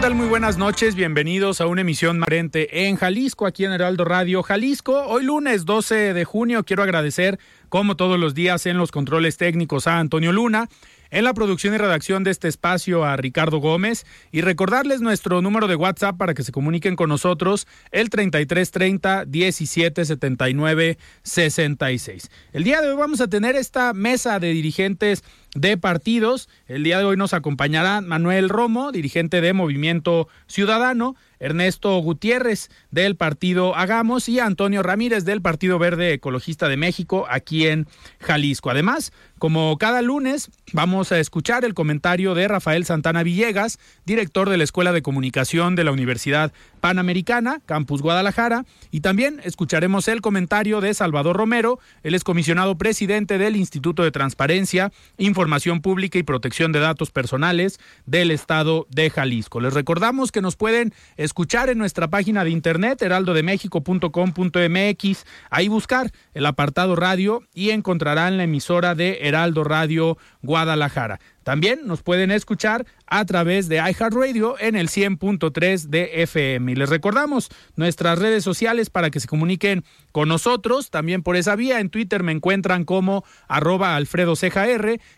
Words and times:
Tal? 0.00 0.14
Muy 0.14 0.28
buenas 0.28 0.56
noches. 0.56 0.94
Bienvenidos 0.94 1.60
a 1.60 1.66
una 1.66 1.82
emisión 1.82 2.22
frente 2.24 2.86
en 2.86 2.96
Jalisco, 2.96 3.46
aquí 3.46 3.66
en 3.66 3.72
Heraldo 3.72 4.04
Radio 4.04 4.42
Jalisco. 4.42 5.04
Hoy 5.06 5.24
lunes 5.24 5.66
12 5.66 6.14
de 6.14 6.24
junio 6.24 6.64
quiero 6.64 6.82
agradecer, 6.82 7.38
como 7.68 7.96
todos 7.96 8.18
los 8.18 8.34
días, 8.34 8.64
en 8.64 8.78
los 8.78 8.92
controles 8.92 9.36
técnicos 9.36 9.86
a 9.86 9.98
Antonio 9.98 10.32
Luna, 10.32 10.68
en 11.10 11.24
la 11.24 11.34
producción 11.34 11.74
y 11.74 11.78
redacción 11.78 12.24
de 12.24 12.30
este 12.30 12.48
espacio 12.48 13.04
a 13.04 13.16
Ricardo 13.16 13.58
Gómez 13.58 14.06
y 14.32 14.40
recordarles 14.40 15.02
nuestro 15.02 15.42
número 15.42 15.66
de 15.66 15.76
WhatsApp 15.76 16.16
para 16.16 16.32
que 16.32 16.44
se 16.44 16.52
comuniquen 16.52 16.96
con 16.96 17.10
nosotros, 17.10 17.66
el 17.90 18.08
3330 18.08 19.26
1779 19.26 20.98
66. 21.22 22.30
El 22.52 22.64
día 22.64 22.80
de 22.80 22.90
hoy 22.90 22.96
vamos 22.96 23.20
a 23.20 23.28
tener 23.28 23.54
esta 23.54 23.92
mesa 23.92 24.38
de 24.38 24.48
dirigentes 24.52 25.24
de 25.54 25.76
partidos. 25.76 26.48
El 26.66 26.84
día 26.84 26.98
de 26.98 27.04
hoy 27.04 27.16
nos 27.16 27.34
acompañará 27.34 28.00
Manuel 28.00 28.48
Romo, 28.48 28.92
dirigente 28.92 29.40
de 29.40 29.52
Movimiento 29.52 30.28
Ciudadano, 30.46 31.16
Ernesto 31.38 31.96
Gutiérrez 31.98 32.68
del 32.90 33.16
partido 33.16 33.74
Hagamos 33.74 34.28
y 34.28 34.38
Antonio 34.40 34.82
Ramírez 34.82 35.24
del 35.24 35.40
Partido 35.40 35.78
Verde 35.78 36.12
Ecologista 36.12 36.68
de 36.68 36.76
México 36.76 37.26
aquí 37.28 37.66
en 37.66 37.86
Jalisco. 38.20 38.70
Además, 38.70 39.12
como 39.38 39.78
cada 39.78 40.02
lunes, 40.02 40.50
vamos 40.72 41.12
a 41.12 41.18
escuchar 41.18 41.64
el 41.64 41.74
comentario 41.74 42.34
de 42.34 42.46
Rafael 42.46 42.84
Santana 42.84 43.22
Villegas, 43.22 43.78
director 44.04 44.50
de 44.50 44.58
la 44.58 44.64
Escuela 44.64 44.92
de 44.92 45.02
Comunicación 45.02 45.76
de 45.76 45.84
la 45.84 45.92
Universidad 45.92 46.52
Panamericana, 46.80 47.60
Campus 47.66 48.02
Guadalajara, 48.02 48.64
y 48.90 49.00
también 49.00 49.40
escucharemos 49.44 50.08
el 50.08 50.20
comentario 50.20 50.80
de 50.80 50.94
Salvador 50.94 51.36
Romero, 51.36 51.78
el 52.02 52.14
excomisionado 52.14 52.76
presidente 52.76 53.38
del 53.38 53.56
Instituto 53.56 54.02
de 54.02 54.10
Transparencia, 54.10 54.92
Información 55.18 55.80
Pública 55.80 56.18
y 56.18 56.22
Protección 56.22 56.72
de 56.72 56.80
Datos 56.80 57.10
Personales 57.10 57.78
del 58.06 58.30
Estado 58.30 58.86
de 58.90 59.10
Jalisco. 59.10 59.60
Les 59.60 59.74
recordamos 59.74 60.32
que 60.32 60.42
nos 60.42 60.56
pueden 60.56 60.92
escuchar 61.16 61.68
en 61.68 61.78
nuestra 61.78 62.08
página 62.08 62.44
de 62.44 62.50
internet 62.50 63.02
heraldodemexico.com.mx, 63.02 65.24
ahí 65.50 65.68
buscar 65.68 66.10
el 66.34 66.46
apartado 66.46 66.96
radio 66.96 67.42
y 67.54 67.70
encontrarán 67.70 68.36
la 68.36 68.44
emisora 68.44 68.94
de 68.94 69.18
Heraldo 69.22 69.64
Radio 69.64 70.18
Guadalajara. 70.42 71.18
También 71.50 71.80
nos 71.84 72.04
pueden 72.04 72.30
escuchar 72.30 72.86
a 73.08 73.24
través 73.24 73.68
de 73.68 73.78
iHeartRadio 73.78 74.54
en 74.60 74.76
el 74.76 74.88
100.3 74.88 75.88
de 75.88 76.22
FM. 76.22 76.70
Y 76.70 76.74
les 76.76 76.88
recordamos 76.88 77.48
nuestras 77.74 78.20
redes 78.20 78.44
sociales 78.44 78.88
para 78.88 79.10
que 79.10 79.18
se 79.18 79.26
comuniquen 79.26 79.84
con 80.12 80.28
nosotros. 80.28 80.90
También 80.90 81.24
por 81.24 81.34
esa 81.34 81.56
vía 81.56 81.80
en 81.80 81.90
Twitter 81.90 82.22
me 82.22 82.30
encuentran 82.30 82.84
como 82.84 83.24
arroba 83.48 83.96
Alfredo 83.96 84.34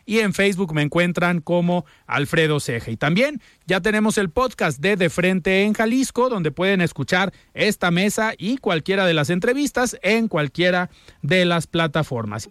y 0.06 0.20
en 0.20 0.32
Facebook 0.32 0.72
me 0.72 0.80
encuentran 0.80 1.42
como 1.42 1.84
Alfredo 2.06 2.60
Ceja. 2.60 2.90
Y 2.90 2.96
también 2.96 3.42
ya 3.66 3.82
tenemos 3.82 4.16
el 4.16 4.30
podcast 4.30 4.80
de 4.80 4.96
De 4.96 5.10
Frente 5.10 5.64
en 5.64 5.74
Jalisco, 5.74 6.30
donde 6.30 6.50
pueden 6.50 6.80
escuchar 6.80 7.34
esta 7.52 7.90
mesa 7.90 8.32
y 8.38 8.56
cualquiera 8.56 9.04
de 9.04 9.12
las 9.12 9.28
entrevistas 9.28 9.98
en 10.00 10.28
cualquiera 10.28 10.88
de 11.20 11.44
las 11.44 11.66
plataformas. 11.66 12.48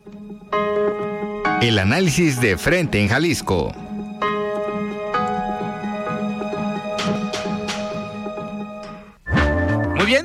El 1.62 1.78
análisis 1.78 2.42
de 2.42 2.58
frente 2.58 3.00
en 3.00 3.08
Jalisco. 3.08 3.71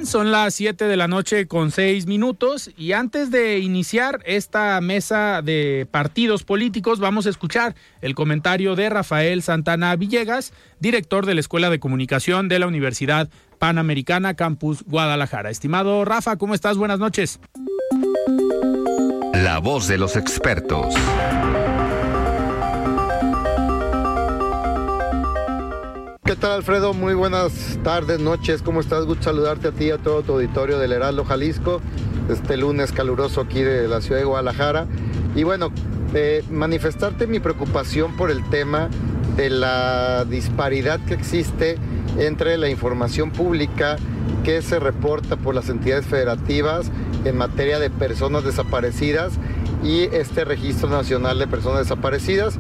Son 0.04 0.32
las 0.32 0.54
7 0.54 0.86
de 0.86 0.96
la 0.96 1.06
noche 1.06 1.46
con 1.46 1.70
6 1.70 2.06
minutos 2.06 2.70
y 2.76 2.90
antes 2.90 3.30
de 3.30 3.60
iniciar 3.60 4.20
esta 4.26 4.80
mesa 4.80 5.42
de 5.42 5.86
partidos 5.88 6.42
políticos 6.42 6.98
vamos 6.98 7.26
a 7.26 7.30
escuchar 7.30 7.76
el 8.00 8.16
comentario 8.16 8.74
de 8.74 8.88
Rafael 8.90 9.42
Santana 9.42 9.94
Villegas, 9.94 10.52
director 10.80 11.24
de 11.24 11.34
la 11.34 11.40
Escuela 11.40 11.70
de 11.70 11.78
Comunicación 11.78 12.48
de 12.48 12.58
la 12.58 12.66
Universidad 12.66 13.28
Panamericana 13.60 14.34
Campus 14.34 14.82
Guadalajara. 14.82 15.50
Estimado 15.50 16.04
Rafa, 16.04 16.36
¿cómo 16.36 16.54
estás? 16.54 16.76
Buenas 16.76 16.98
noches. 16.98 17.38
La 19.34 19.60
voz 19.60 19.86
de 19.86 19.98
los 19.98 20.16
expertos. 20.16 20.94
¿Qué 26.26 26.34
tal 26.34 26.50
Alfredo? 26.50 26.92
Muy 26.92 27.14
buenas 27.14 27.78
tardes, 27.84 28.18
noches. 28.18 28.60
¿Cómo 28.60 28.80
estás? 28.80 29.04
Gusto 29.04 29.22
saludarte 29.22 29.68
a 29.68 29.70
ti 29.70 29.84
y 29.84 29.90
a 29.92 29.98
todo 29.98 30.22
tu 30.22 30.32
auditorio 30.32 30.76
del 30.76 30.90
Heraldo 30.90 31.24
Jalisco. 31.24 31.80
Este 32.28 32.56
lunes 32.56 32.90
caluroso 32.90 33.42
aquí 33.42 33.62
de 33.62 33.86
la 33.86 34.00
ciudad 34.00 34.18
de 34.18 34.24
Guadalajara. 34.24 34.88
Y 35.36 35.44
bueno, 35.44 35.70
eh, 36.14 36.42
manifestarte 36.50 37.28
mi 37.28 37.38
preocupación 37.38 38.16
por 38.16 38.32
el 38.32 38.42
tema 38.50 38.88
de 39.36 39.50
la 39.50 40.24
disparidad 40.24 40.98
que 41.06 41.14
existe 41.14 41.76
entre 42.18 42.58
la 42.58 42.68
información 42.70 43.30
pública 43.30 43.94
que 44.42 44.62
se 44.62 44.80
reporta 44.80 45.36
por 45.36 45.54
las 45.54 45.68
entidades 45.68 46.06
federativas 46.06 46.90
en 47.24 47.36
materia 47.36 47.78
de 47.78 47.88
personas 47.88 48.42
desaparecidas 48.42 49.34
y 49.84 50.08
este 50.12 50.44
registro 50.44 50.88
nacional 50.88 51.38
de 51.38 51.46
personas 51.46 51.78
desaparecidas. 51.78 52.58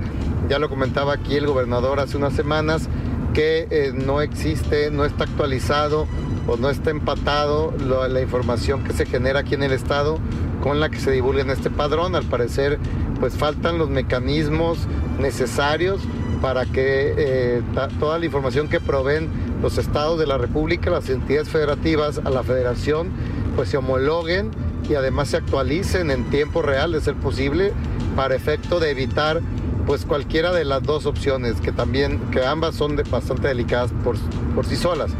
Ya 0.48 0.60
lo 0.60 0.68
comentaba 0.68 1.14
aquí 1.14 1.34
el 1.34 1.48
gobernador 1.48 1.98
hace 1.98 2.16
unas 2.16 2.34
semanas 2.34 2.88
que 3.36 3.68
eh, 3.70 3.92
no 3.94 4.22
existe, 4.22 4.90
no 4.90 5.04
está 5.04 5.24
actualizado 5.24 6.06
o 6.48 6.56
no 6.56 6.70
está 6.70 6.88
empatado 6.88 7.74
la 7.78 8.22
información 8.22 8.82
que 8.82 8.94
se 8.94 9.04
genera 9.04 9.40
aquí 9.40 9.52
en 9.52 9.62
el 9.62 9.72
estado 9.72 10.18
con 10.62 10.80
la 10.80 10.88
que 10.88 10.98
se 10.98 11.10
divulga 11.10 11.42
en 11.42 11.50
este 11.50 11.68
padrón. 11.68 12.16
Al 12.16 12.24
parecer, 12.24 12.78
pues 13.20 13.34
faltan 13.34 13.76
los 13.76 13.90
mecanismos 13.90 14.78
necesarios 15.18 16.00
para 16.40 16.64
que 16.64 17.14
eh, 17.18 17.62
toda 18.00 18.18
la 18.18 18.24
información 18.24 18.68
que 18.68 18.80
proveen 18.80 19.28
los 19.60 19.76
estados 19.76 20.18
de 20.18 20.26
la 20.26 20.38
República, 20.38 20.88
las 20.88 21.10
entidades 21.10 21.50
federativas 21.50 22.22
a 22.24 22.30
la 22.30 22.42
federación, 22.42 23.10
pues 23.54 23.68
se 23.68 23.76
homologuen 23.76 24.50
y 24.88 24.94
además 24.94 25.28
se 25.28 25.36
actualicen 25.36 26.10
en 26.10 26.30
tiempo 26.30 26.62
real, 26.62 26.92
de 26.92 27.02
ser 27.02 27.16
posible, 27.16 27.74
para 28.16 28.34
efecto 28.34 28.80
de 28.80 28.92
evitar 28.92 29.42
pues 29.86 30.04
cualquiera 30.04 30.52
de 30.52 30.64
las 30.64 30.82
dos 30.82 31.06
opciones, 31.06 31.60
que 31.60 31.72
también, 31.72 32.18
que 32.30 32.44
ambas 32.44 32.74
son 32.74 32.96
de, 32.96 33.04
bastante 33.04 33.48
delicadas 33.48 33.92
por, 34.02 34.16
por 34.54 34.66
sí 34.66 34.76
solas. 34.76 35.12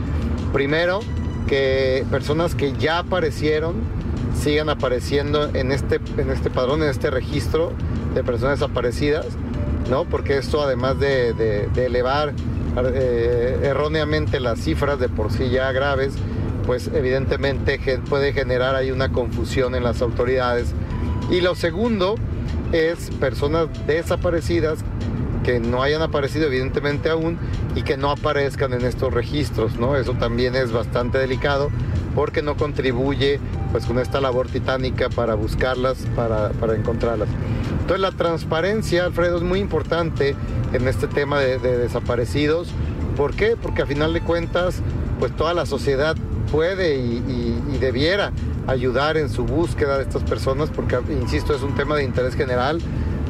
Primero, 0.53 1.01
que 1.47 2.05
personas 2.11 2.55
que 2.55 2.73
ya 2.73 2.99
aparecieron 2.99 3.75
sigan 4.37 4.69
apareciendo 4.69 5.49
en 5.55 5.73
este, 5.73 6.01
en 6.19 6.31
este 6.31 6.51
padrón, 6.51 6.83
en 6.83 6.91
este 6.91 7.11
registro 7.11 7.73
de 8.15 8.23
personas 8.25 8.61
desaparecidas, 8.61 9.27
¿no? 9.91 10.05
Porque 10.05 10.39
esto 10.39 10.63
además 10.63 10.99
de, 10.99 11.69
elevar 11.77 12.35
eh, 12.95 13.61
erróneamente 13.63 14.41
las 14.41 14.61
cifras 14.61 14.99
de 14.99 15.09
por 15.09 15.33
sí 15.33 15.49
ya 15.51 15.73
graves, 15.73 16.15
pues 16.67 16.91
evidentemente 16.93 17.79
puede 18.09 18.33
generar 18.33 18.75
ahí 18.75 18.91
una 18.91 19.13
confusión 19.13 19.75
en 19.75 19.85
las 19.85 20.03
autoridades. 20.03 20.75
Y 21.31 21.41
lo 21.41 21.55
segundo 21.55 22.17
es 22.73 23.11
personas 23.21 23.69
desaparecidas 23.87 24.81
que 25.45 25.61
no 25.61 25.83
hayan 25.83 26.03
aparecido 26.03 26.47
evidentemente 26.47 27.09
aún 27.09 27.39
y 27.77 27.83
que 27.83 27.97
no 27.97 28.11
aparezcan 28.11 28.73
en 28.73 28.85
estos 28.85 29.15
registros, 29.15 29.77
¿no? 29.77 29.97
Eso 29.97 30.15
también 30.15 30.57
es 30.57 30.73
bastante 30.73 31.19
delicado 31.19 31.71
porque 32.17 32.43
no 32.43 32.57
contribuye 32.57 33.39
pues 33.71 33.87
con 33.87 33.99
esta 33.99 34.21
labor 34.21 34.49
titánica 34.49 35.09
para 35.09 35.35
buscarlas, 35.35 35.99
para, 36.17 36.49
para 36.51 36.75
encontrarlas. 36.75 37.29
Entonces 37.73 38.01
la 38.01 38.11
transparencia, 38.11 39.05
Alfredo, 39.05 39.37
es 39.37 39.43
muy 39.45 39.61
importante 39.61 40.35
en 40.73 40.89
este 40.89 41.07
tema 41.07 41.39
de, 41.39 41.59
desaparecidos. 41.59 42.71
¿Por 43.17 43.35
qué? 43.35 43.57
Porque 43.57 43.83
a 43.83 43.87
final 43.87 44.13
de 44.13 44.23
cuentas, 44.23 44.83
pues 45.21 45.31
toda 45.37 45.55
la 45.55 45.67
sociedad 45.67 46.17
puede 46.51 46.97
y, 46.97 47.63
y, 47.73 47.79
debiera 47.79 48.33
ayudar 48.67 49.17
en 49.17 49.29
su 49.29 49.45
búsqueda 49.45 49.97
de 49.99 50.05
estas 50.05 50.23
personas, 50.23 50.71
porque, 50.71 50.99
insisto, 51.11 51.55
es 51.55 51.63
un 51.63 51.75
tema 51.75 51.97
de 51.97 52.05
interés 52.05 52.35
general, 52.35 52.81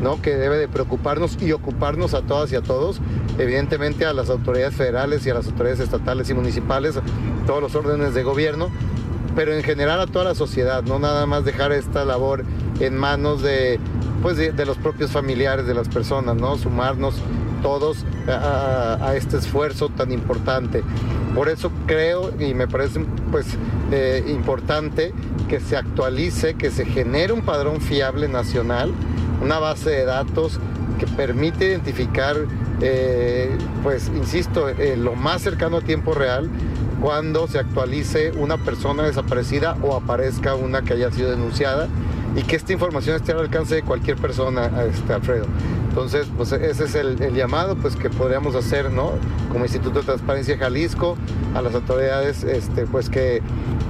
¿no? 0.03 0.21
que 0.21 0.37
debe 0.37 0.57
de 0.59 0.69
preocuparnos 0.69 1.41
y 1.41 1.53
ocuparnos 1.53 2.15
a 2.15 2.23
todas 2.23 2.53
y 2.53 2.57
a 2.57 2.63
todos, 2.63 3.01
evidentemente 3.39 4.07
a 4.07 4.13
las 4.13 4.31
autoridades 4.31 4.75
federales 4.75 5.27
y 5.27 5.31
a 5.31 5.35
las 5.35 5.47
autoridades 5.47 5.81
estatales 5.81 6.31
y 6.31 6.35
municipales, 6.35 6.99
todos 7.47 7.63
los 7.63 7.75
órdenes 7.75 8.15
de 8.15 8.23
gobierno, 8.23 8.71
pero 9.35 9.53
en 9.53 9.63
general 9.63 10.01
a 10.01 10.07
toda 10.07 10.25
la 10.25 10.35
sociedad, 10.35 10.83
no 10.83 10.99
nada 10.99 11.27
más 11.27 11.45
dejar 11.45 11.71
esta 11.73 12.05
labor 12.05 12.45
en 12.81 12.97
manos 12.97 13.43
de, 13.43 13.79
pues 14.23 14.37
de, 14.37 14.67
los 14.67 14.79
propios 14.79 15.13
familiares 15.13 15.67
de 15.67 15.75
las 15.75 15.89
personas, 15.89 16.37
¿no? 16.37 16.57
Sumarnos 16.57 17.17
todos 17.63 18.05
a, 18.29 19.13
este 19.15 19.37
esfuerzo 19.37 19.89
tan 19.91 20.11
importante. 20.11 20.83
Por 21.37 21.51
eso 21.51 21.71
creo 21.87 22.33
y 22.41 22.55
me 22.55 22.67
parece 22.67 23.01
pues 23.31 23.47
eh, 23.93 24.25
importante 24.27 25.13
que 25.51 25.61
se 25.61 25.77
actualice, 25.77 26.55
que 26.55 26.71
se 26.71 26.87
genere 26.87 27.35
un 27.35 27.43
padrón 27.43 27.83
fiable 27.83 28.27
nacional, 28.27 28.91
una 29.43 29.59
base 29.59 29.91
de 29.91 30.07
datos 30.07 30.59
que 30.99 31.07
permite 31.07 31.67
identificar, 31.67 32.37
eh, 32.81 33.51
pues 33.83 34.11
insisto, 34.17 34.71
eh, 34.71 34.97
lo 34.97 35.15
más 35.15 35.43
cercano 35.43 35.77
a 35.77 35.81
tiempo 35.83 36.15
real 36.15 36.49
cuando 37.03 37.47
se 37.49 37.59
actualice 37.59 38.33
una 38.33 38.57
persona 38.57 39.03
desaparecida 39.03 39.77
o 39.83 39.95
aparezca 39.95 40.55
una 40.55 40.81
que 40.81 40.95
haya 40.95 41.13
sido 41.13 41.31
denunciada 41.31 41.89
y 42.35 42.45
que 42.45 42.57
esta 42.57 42.73
información 42.73 43.15
esté 43.15 43.33
al 43.33 43.41
alcance 43.41 43.75
de 43.75 43.83
cualquier 43.83 44.17
persona, 44.17 44.71
este, 44.91 45.13
Alfredo. 45.13 45.45
Entonces, 45.97 46.29
pues 46.37 46.53
ese 46.53 46.85
es 46.85 46.95
el, 46.95 47.17
llamado 47.33 47.75
pues, 47.75 47.97
que 47.97 48.11
podríamos 48.11 48.55
hacer, 48.55 48.91
¿no? 48.91 49.13
Como 49.51 49.65
Instituto 49.65 50.01
de 50.01 50.05
Transparencia 50.05 50.59
Jalisco, 50.59 51.17
a 51.55 51.63
las 51.63 51.75
autoridades, 51.75 52.45
este, 52.45 52.85
pues 52.85 53.09
que, 53.09 53.41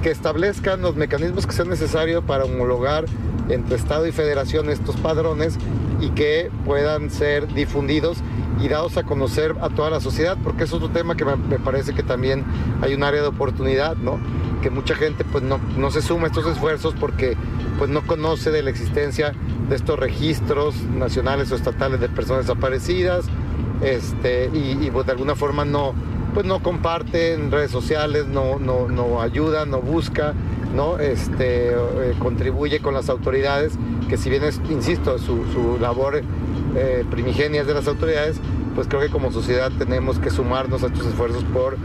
que 0.01 0.09
establezcan 0.09 0.81
los 0.81 0.95
mecanismos 0.95 1.45
que 1.45 1.51
sean 1.51 1.67
necesarios 1.67 2.23
para 2.23 2.45
homologar 2.45 3.03
entre 3.49 3.75
Estado 3.75 4.07
y 4.07 4.13
Federación 4.13 4.69
estos 4.69 4.95
padrones 4.95 5.57
y 5.99 6.11
que 6.11 6.49
puedan 6.65 7.09
ser 7.09 7.53
difundidos 7.53 8.19
y 8.59 8.67
dados 8.67 8.97
a 8.97 9.03
conocer 9.03 9.55
a 9.61 9.69
toda 9.69 9.89
la 9.89 9.99
sociedad, 9.99 10.37
porque 10.43 10.63
es 10.63 10.73
otro 10.73 10.89
tema 10.89 11.15
que 11.15 11.25
me, 11.25 11.59
parece 11.59 11.93
que 11.93 12.03
también 12.03 12.43
hay 12.81 12.93
un 12.93 13.03
área 13.03 13.21
de 13.21 13.27
oportunidad, 13.27 13.95
¿no? 13.97 14.19
Que 14.61 14.69
mucha 14.69 14.95
gente 14.95 15.23
pues 15.23 15.43
no, 15.43 15.59
no 15.77 15.91
se 15.91 16.01
suma 16.01 16.23
a 16.23 16.27
estos 16.27 16.45
esfuerzos 16.47 16.95
porque 16.99 17.37
pues 17.77 17.89
no 17.89 18.01
conoce 18.01 18.49
de 18.49 18.63
la 18.63 18.69
existencia 18.69 19.33
de 19.69 19.75
estos 19.75 19.99
registros 19.99 20.81
nacionales 20.83 21.51
o 21.51 21.55
estatales 21.55 21.99
de 21.99 22.09
personas 22.09 22.47
desaparecidas, 22.47 23.25
este, 23.81 24.49
y, 24.53 24.89
pues 24.91 25.05
de 25.05 25.11
alguna 25.11 25.35
forma 25.35 25.65
no, 25.65 25.93
pues 26.33 26.45
no 26.45 26.63
comparte 26.63 27.33
en 27.33 27.51
redes 27.51 27.71
sociales, 27.71 28.25
no, 28.27 28.57
no, 28.59 28.87
no 28.87 29.21
ayuda, 29.21 29.65
no 29.65 29.81
busca, 29.81 30.33
¿no? 30.75 30.99
Este, 30.99 31.69
eh, 31.71 32.13
contribuye 32.19 32.79
con 32.79 32.93
las 32.93 33.09
autoridades, 33.09 33.73
que 34.09 34.17
si 34.17 34.29
bien 34.29 34.43
es, 34.43 34.59
insisto, 34.69 35.19
su, 35.19 35.45
su 35.53 35.77
labor 35.79 36.21
eh, 36.75 37.05
primigenias 37.09 37.67
de 37.67 37.73
las 37.73 37.87
autoridades, 37.87 38.39
pues 38.75 38.87
creo 38.87 39.01
que 39.01 39.09
como 39.09 39.31
sociedad 39.31 39.71
tenemos 39.77 40.19
que 40.19 40.29
sumarnos 40.29 40.83
a 40.83 40.87
estos 40.87 41.07
esfuerzos 41.07 41.43
por 41.45 41.77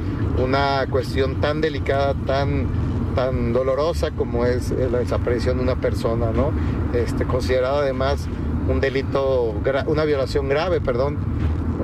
una 0.42 0.86
cuestión 0.90 1.40
tan 1.40 1.60
delicada, 1.60 2.14
tan, 2.26 2.66
tan 3.14 3.52
dolorosa 3.52 4.10
como 4.10 4.46
es 4.46 4.70
la 4.70 4.98
desaparición 4.98 5.58
de 5.58 5.62
una 5.62 5.76
persona, 5.76 6.32
¿no? 6.32 6.52
Este, 6.92 7.24
considerada 7.24 7.80
además 7.80 8.28
un 8.68 8.80
delito, 8.80 9.54
una 9.86 10.04
violación 10.04 10.48
grave, 10.48 10.80
perdón, 10.80 11.18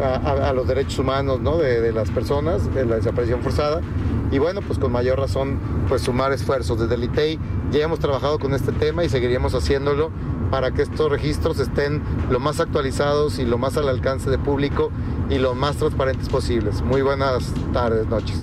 a, 0.02 0.52
los 0.52 0.66
derechos 0.66 0.98
humanos 0.98 1.40
¿no? 1.40 1.56
de, 1.56 1.80
de, 1.80 1.92
las 1.92 2.10
personas, 2.10 2.72
de 2.74 2.84
la 2.84 2.96
desaparición 2.96 3.42
forzada. 3.42 3.80
Y 4.30 4.38
bueno, 4.38 4.60
pues 4.60 4.78
con 4.78 4.92
mayor 4.92 5.18
razón, 5.18 5.58
pues 5.88 6.02
sumar 6.02 6.32
esfuerzos. 6.32 6.78
Desde 6.78 6.94
el 6.94 7.04
ITEI 7.04 7.38
ya 7.70 7.84
hemos 7.84 7.98
trabajado 7.98 8.38
con 8.38 8.54
este 8.54 8.72
tema 8.72 9.04
y 9.04 9.08
seguiríamos 9.08 9.54
haciéndolo 9.54 10.10
para 10.50 10.70
que 10.70 10.82
estos 10.82 11.10
registros 11.10 11.58
estén 11.58 12.02
lo 12.30 12.40
más 12.40 12.60
actualizados 12.60 13.38
y 13.38 13.44
lo 13.44 13.58
más 13.58 13.76
al 13.76 13.88
alcance 13.88 14.30
de 14.30 14.38
público 14.38 14.90
y 15.30 15.38
lo 15.38 15.54
más 15.54 15.76
transparentes 15.76 16.28
posibles. 16.28 16.82
Muy 16.82 17.02
buenas 17.02 17.52
tardes, 17.72 18.06
noches. 18.06 18.42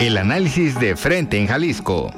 El 0.00 0.18
análisis 0.18 0.78
de 0.78 0.94
frente 0.94 1.38
en 1.38 1.46
Jalisco. 1.46 2.10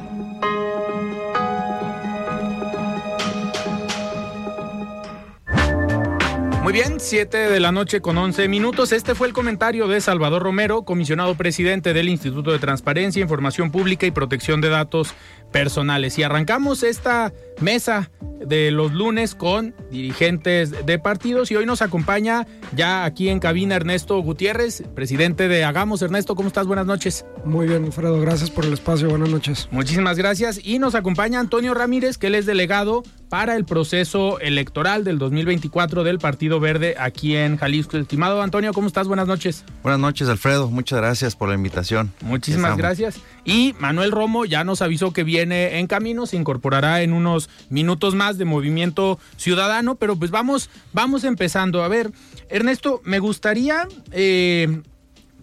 Muy 6.68 6.74
bien, 6.74 7.00
7 7.00 7.34
de 7.48 7.60
la 7.60 7.72
noche 7.72 8.02
con 8.02 8.18
11 8.18 8.46
minutos. 8.46 8.92
Este 8.92 9.14
fue 9.14 9.26
el 9.26 9.32
comentario 9.32 9.88
de 9.88 10.02
Salvador 10.02 10.42
Romero, 10.42 10.82
comisionado 10.82 11.34
presidente 11.34 11.94
del 11.94 12.10
Instituto 12.10 12.52
de 12.52 12.58
Transparencia, 12.58 13.22
Información 13.22 13.70
Pública 13.70 14.04
y 14.04 14.10
Protección 14.10 14.60
de 14.60 14.68
Datos 14.68 15.14
Personales. 15.50 16.18
Y 16.18 16.24
arrancamos 16.24 16.82
esta 16.82 17.32
mesa 17.62 18.10
de 18.44 18.70
los 18.70 18.92
lunes 18.92 19.34
con 19.34 19.74
dirigentes 19.90 20.84
de 20.84 20.98
partidos 20.98 21.50
y 21.50 21.56
hoy 21.56 21.64
nos 21.64 21.80
acompaña 21.80 22.46
ya 22.76 23.06
aquí 23.06 23.30
en 23.30 23.40
cabina 23.40 23.76
Ernesto 23.76 24.20
Gutiérrez, 24.20 24.82
presidente 24.94 25.48
de 25.48 25.64
Hagamos. 25.64 26.02
Ernesto, 26.02 26.34
¿cómo 26.34 26.48
estás? 26.48 26.66
Buenas 26.66 26.84
noches. 26.84 27.24
Muy 27.46 27.66
bien, 27.66 27.86
Alfredo, 27.86 28.20
gracias 28.20 28.50
por 28.50 28.66
el 28.66 28.74
espacio, 28.74 29.08
buenas 29.08 29.30
noches. 29.30 29.68
Muchísimas 29.70 30.18
gracias 30.18 30.60
y 30.62 30.78
nos 30.78 30.94
acompaña 30.94 31.40
Antonio 31.40 31.72
Ramírez, 31.72 32.18
que 32.18 32.26
él 32.26 32.34
es 32.34 32.44
delegado 32.44 33.04
para 33.28 33.56
el 33.56 33.64
proceso 33.64 34.40
electoral 34.40 35.04
del 35.04 35.18
2024 35.18 36.04
del 36.04 36.18
Partido 36.18 36.60
Verde 36.60 36.94
aquí 36.98 37.36
en 37.36 37.56
Jalisco. 37.56 37.96
Estimado 37.96 38.40
Antonio, 38.42 38.72
¿cómo 38.72 38.86
estás? 38.86 39.06
Buenas 39.06 39.26
noches. 39.26 39.64
Buenas 39.82 40.00
noches, 40.00 40.28
Alfredo. 40.28 40.70
Muchas 40.70 40.98
gracias 40.98 41.36
por 41.36 41.48
la 41.48 41.54
invitación. 41.54 42.12
Muchísimas 42.22 42.76
gracias. 42.76 43.20
Y 43.44 43.74
Manuel 43.78 44.12
Romo 44.12 44.44
ya 44.44 44.64
nos 44.64 44.82
avisó 44.82 45.12
que 45.12 45.24
viene 45.24 45.78
en 45.78 45.86
camino, 45.86 46.26
se 46.26 46.36
incorporará 46.36 47.02
en 47.02 47.12
unos 47.12 47.50
minutos 47.68 48.14
más 48.14 48.38
de 48.38 48.44
Movimiento 48.44 49.18
Ciudadano, 49.36 49.96
pero 49.96 50.16
pues 50.16 50.30
vamos, 50.30 50.70
vamos 50.92 51.24
empezando. 51.24 51.82
A 51.82 51.88
ver, 51.88 52.10
Ernesto, 52.48 53.00
me 53.04 53.18
gustaría 53.18 53.88
eh, 54.12 54.82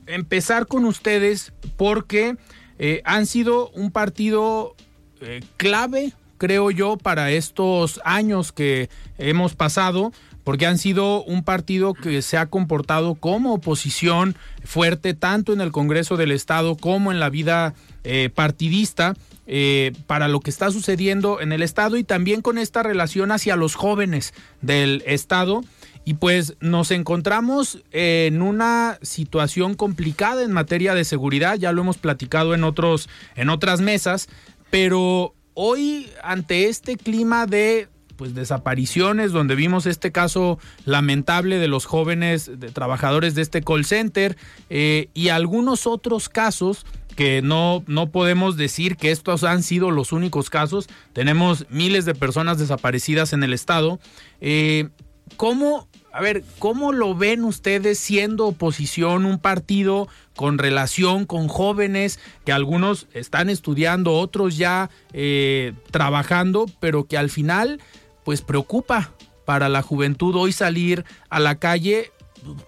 empezar 0.08 0.68
con 0.68 0.86
ustedes 0.86 1.54
porque 1.78 2.38
eh, 2.80 3.02
han 3.06 3.26
sido 3.26 3.70
un 3.70 3.92
partido 3.92 4.76
eh, 5.22 5.42
clave, 5.58 6.14
creo 6.38 6.72
yo, 6.72 6.98
para 6.98 7.32
estos 7.32 8.02
años 8.04 8.52
que 8.52 8.90
hemos 9.18 9.56
pasado 9.56 10.12
porque 10.46 10.68
han 10.68 10.78
sido 10.78 11.24
un 11.24 11.44
partido 11.44 11.96
que 11.96 12.22
se 12.22 12.38
ha 12.38 12.46
comportado 12.46 13.16
como 13.16 13.56
oposición 13.56 14.38
fuerte 14.64 15.16
tanto 15.16 15.52
en 15.52 15.60
el 15.60 15.72
Congreso 15.72 16.18
del 16.18 16.32
Estado 16.32 16.78
como 16.78 17.12
en 17.12 17.20
la 17.20 17.30
vida 17.30 17.74
eh, 18.04 18.30
partidista 18.34 19.16
eh, 19.48 19.92
para 20.06 20.28
lo 20.28 20.40
que 20.40 20.52
está 20.52 20.70
sucediendo 20.72 21.42
en 21.42 21.52
el 21.52 21.64
Estado 21.64 21.98
y 21.98 22.04
también 22.04 22.42
con 22.42 22.60
esta 22.60 22.84
relación 22.84 23.32
hacia 23.32 23.56
los 23.56 23.74
jóvenes 23.74 24.34
del 24.62 25.04
Estado. 25.08 25.64
Y 26.08 26.14
pues 26.14 26.56
nos 26.60 26.92
encontramos 26.92 27.84
en 27.92 28.44
una 28.44 29.00
situación 29.02 29.74
complicada 29.74 30.44
en 30.44 30.52
materia 30.52 30.94
de 30.94 31.04
seguridad, 31.04 31.58
ya 31.58 31.72
lo 31.72 31.82
hemos 31.82 31.98
platicado 31.98 32.54
en 32.54 32.64
otros 32.64 33.10
en 33.36 33.50
otras 33.50 33.82
mesas, 33.82 34.30
pero 34.70 35.34
hoy 35.56 36.12
ante 36.24 36.70
este 36.70 36.96
clima 36.98 37.48
de 37.48 37.90
pues 38.16 38.34
desapariciones, 38.34 39.32
donde 39.32 39.56
vimos 39.56 39.86
este 39.86 40.12
caso 40.12 40.58
lamentable 40.86 41.58
de 41.58 41.68
los 41.68 41.86
jóvenes 41.86 42.60
de 42.60 42.70
trabajadores 42.72 43.36
de 43.36 43.42
este 43.42 43.62
call 43.62 43.84
center 43.84 44.38
eh, 44.70 45.10
y 45.14 45.30
algunos 45.30 45.86
otros 45.86 46.30
casos 46.30 46.86
que 47.16 47.42
no, 47.42 47.84
no 47.88 48.12
podemos 48.12 48.58
decir 48.58 48.98
que 48.98 49.12
estos 49.12 49.44
han 49.44 49.64
sido 49.64 49.92
los 49.92 50.12
únicos 50.12 50.50
casos. 50.50 50.88
Tenemos 51.14 51.66
miles 51.70 52.06
de 52.06 52.14
personas 52.14 52.58
desaparecidas 52.58 53.34
en 53.34 53.44
el 53.44 53.54
estado. 53.54 54.00
Eh, 54.42 54.90
¿Cómo, 55.38 55.88
a 56.16 56.22
ver, 56.22 56.46
cómo 56.60 56.94
lo 56.94 57.14
ven 57.14 57.44
ustedes 57.44 58.00
siendo 58.00 58.48
oposición, 58.48 59.26
un 59.26 59.38
partido 59.38 60.08
con 60.34 60.58
relación 60.58 61.26
con 61.26 61.50
jóvenes 61.50 62.22
que 62.46 62.54
algunos 62.54 63.08
están 63.14 63.50
estudiando, 63.50 64.14
otros 64.14 64.56
ya 64.56 64.90
eh, 65.12 65.74
trabajando, 65.92 66.68
pero 66.80 67.04
que 67.04 67.18
al 67.18 67.30
final 67.30 67.82
pues 68.24 68.42
preocupa 68.42 69.12
para 69.44 69.68
la 69.68 69.82
juventud 69.82 70.38
hoy 70.38 70.54
salir 70.54 71.04
a 71.30 71.42
la 71.42 71.56
calle 71.56 72.14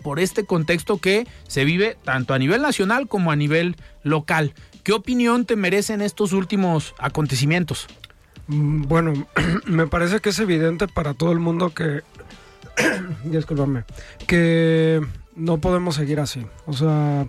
por 0.04 0.20
este 0.20 0.46
contexto 0.46 0.98
que 0.98 1.26
se 1.48 1.64
vive 1.64 1.98
tanto 2.04 2.34
a 2.34 2.40
nivel 2.40 2.62
nacional 2.62 3.08
como 3.08 3.32
a 3.32 3.38
nivel 3.38 3.78
local. 4.04 4.54
¿Qué 4.84 4.92
opinión 4.92 5.46
te 5.46 5.56
merecen 5.56 6.02
estos 6.02 6.34
últimos 6.34 6.96
acontecimientos? 7.00 7.88
Mm, 8.48 8.82
bueno, 8.84 9.14
me 9.66 9.88
parece 9.88 10.20
que 10.20 10.30
es 10.30 10.40
evidente 10.40 10.90
para 10.90 11.14
todo 11.14 11.32
el 11.32 11.40
mundo 11.40 11.74
que, 11.74 12.02
discúlpame, 13.24 13.84
que 14.28 15.02
no 15.36 15.60
podemos 15.60 15.96
seguir 15.96 16.20
así. 16.20 16.46
O 16.66 16.74
sea, 16.74 17.28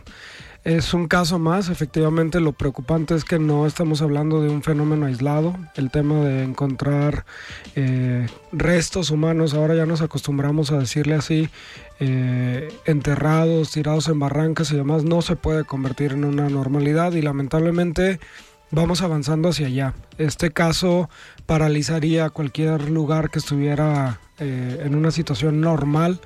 Es 0.64 0.92
un 0.92 1.06
caso 1.08 1.38
más, 1.38 1.70
efectivamente 1.70 2.40
lo 2.40 2.52
preocupante 2.52 3.14
es 3.14 3.24
que 3.24 3.38
no 3.38 3.64
estamos 3.66 4.02
hablando 4.02 4.42
de 4.42 4.50
un 4.50 4.62
fenómeno 4.62 5.06
aislado, 5.06 5.56
el 5.76 5.90
tema 5.90 6.16
de 6.16 6.42
encontrar 6.42 7.24
eh, 7.74 8.26
restos 8.52 9.10
humanos, 9.10 9.54
ahora 9.54 9.76
ya 9.76 9.86
nos 9.86 10.02
acostumbramos 10.02 10.70
a 10.70 10.78
decirle 10.78 11.14
así, 11.14 11.48
eh, 12.00 12.68
enterrados, 12.84 13.70
tirados 13.70 14.08
en 14.08 14.18
barrancas 14.18 14.70
y 14.72 14.76
demás, 14.76 15.04
no 15.04 15.22
se 15.22 15.36
puede 15.36 15.64
convertir 15.64 16.12
en 16.12 16.24
una 16.24 16.50
normalidad 16.50 17.12
y 17.12 17.22
lamentablemente 17.22 18.20
vamos 18.70 19.00
avanzando 19.00 19.48
hacia 19.50 19.68
allá. 19.68 19.94
Este 20.18 20.50
caso 20.50 21.08
paralizaría 21.46 22.28
cualquier 22.28 22.90
lugar 22.90 23.30
que 23.30 23.38
estuviera 23.38 24.20
eh, 24.40 24.82
en 24.84 24.94
una 24.94 25.10
situación 25.10 25.60
normal. 25.60 26.20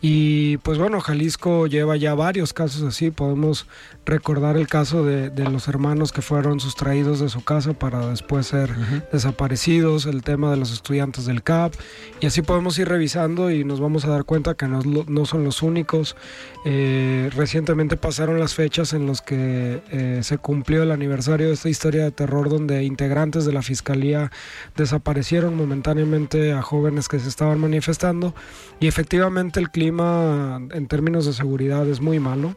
Y 0.00 0.56
pues 0.58 0.78
bueno, 0.78 1.00
Jalisco 1.00 1.66
lleva 1.66 1.96
ya 1.96 2.14
varios 2.14 2.52
casos 2.52 2.82
así. 2.82 3.10
Podemos 3.10 3.66
recordar 4.06 4.56
el 4.56 4.66
caso 4.66 5.04
de, 5.04 5.30
los 5.50 5.68
hermanos 5.68 6.12
que 6.12 6.22
fueron 6.22 6.60
sustraídos 6.60 7.20
de 7.20 7.28
su 7.28 7.42
casa 7.44 7.72
para 7.72 8.06
después 8.08 8.46
ser 8.46 8.70
desaparecidos, 9.12 10.06
el 10.06 10.22
tema 10.22 10.50
de 10.50 10.56
los 10.56 10.72
estudiantes 10.72 11.26
del 11.26 11.42
CAP. 11.42 11.74
Y 12.20 12.26
así 12.26 12.42
podemos 12.42 12.78
ir 12.78 12.88
revisando 12.88 13.50
y 13.50 13.64
nos 13.64 13.80
vamos 13.80 14.04
a 14.04 14.08
dar 14.08 14.24
cuenta 14.24 14.54
que 14.54 14.66
no, 14.66 14.82
no 14.82 15.26
son 15.26 15.44
los 15.44 15.62
únicos. 15.62 16.16
Eh, 16.64 17.30
recientemente 17.34 17.96
pasaron 17.96 18.38
las 18.38 18.54
fechas 18.54 18.92
en 18.92 19.06
las 19.06 19.22
que 19.22 19.82
eh, 19.90 20.20
se 20.22 20.38
cumplió 20.38 20.82
el 20.82 20.90
aniversario 20.90 21.48
de 21.48 21.54
esta 21.54 21.68
historia 21.68 22.04
de 22.04 22.10
terror 22.10 22.50
donde 22.50 22.84
integrantes 22.84 23.46
de 23.46 23.52
la 23.52 23.62
Fiscalía 23.62 24.30
desaparecieron 24.76 25.56
momentáneamente 25.56 26.52
a 26.52 26.60
jóvenes 26.60 27.08
que 27.08 27.18
se 27.18 27.28
estaban 27.28 27.49
manifestando 27.58 28.34
y 28.80 28.86
efectivamente 28.86 29.60
el 29.60 29.70
clima 29.70 30.60
en 30.72 30.86
términos 30.86 31.26
de 31.26 31.32
seguridad 31.32 31.86
es 31.88 32.00
muy 32.00 32.18
malo. 32.18 32.56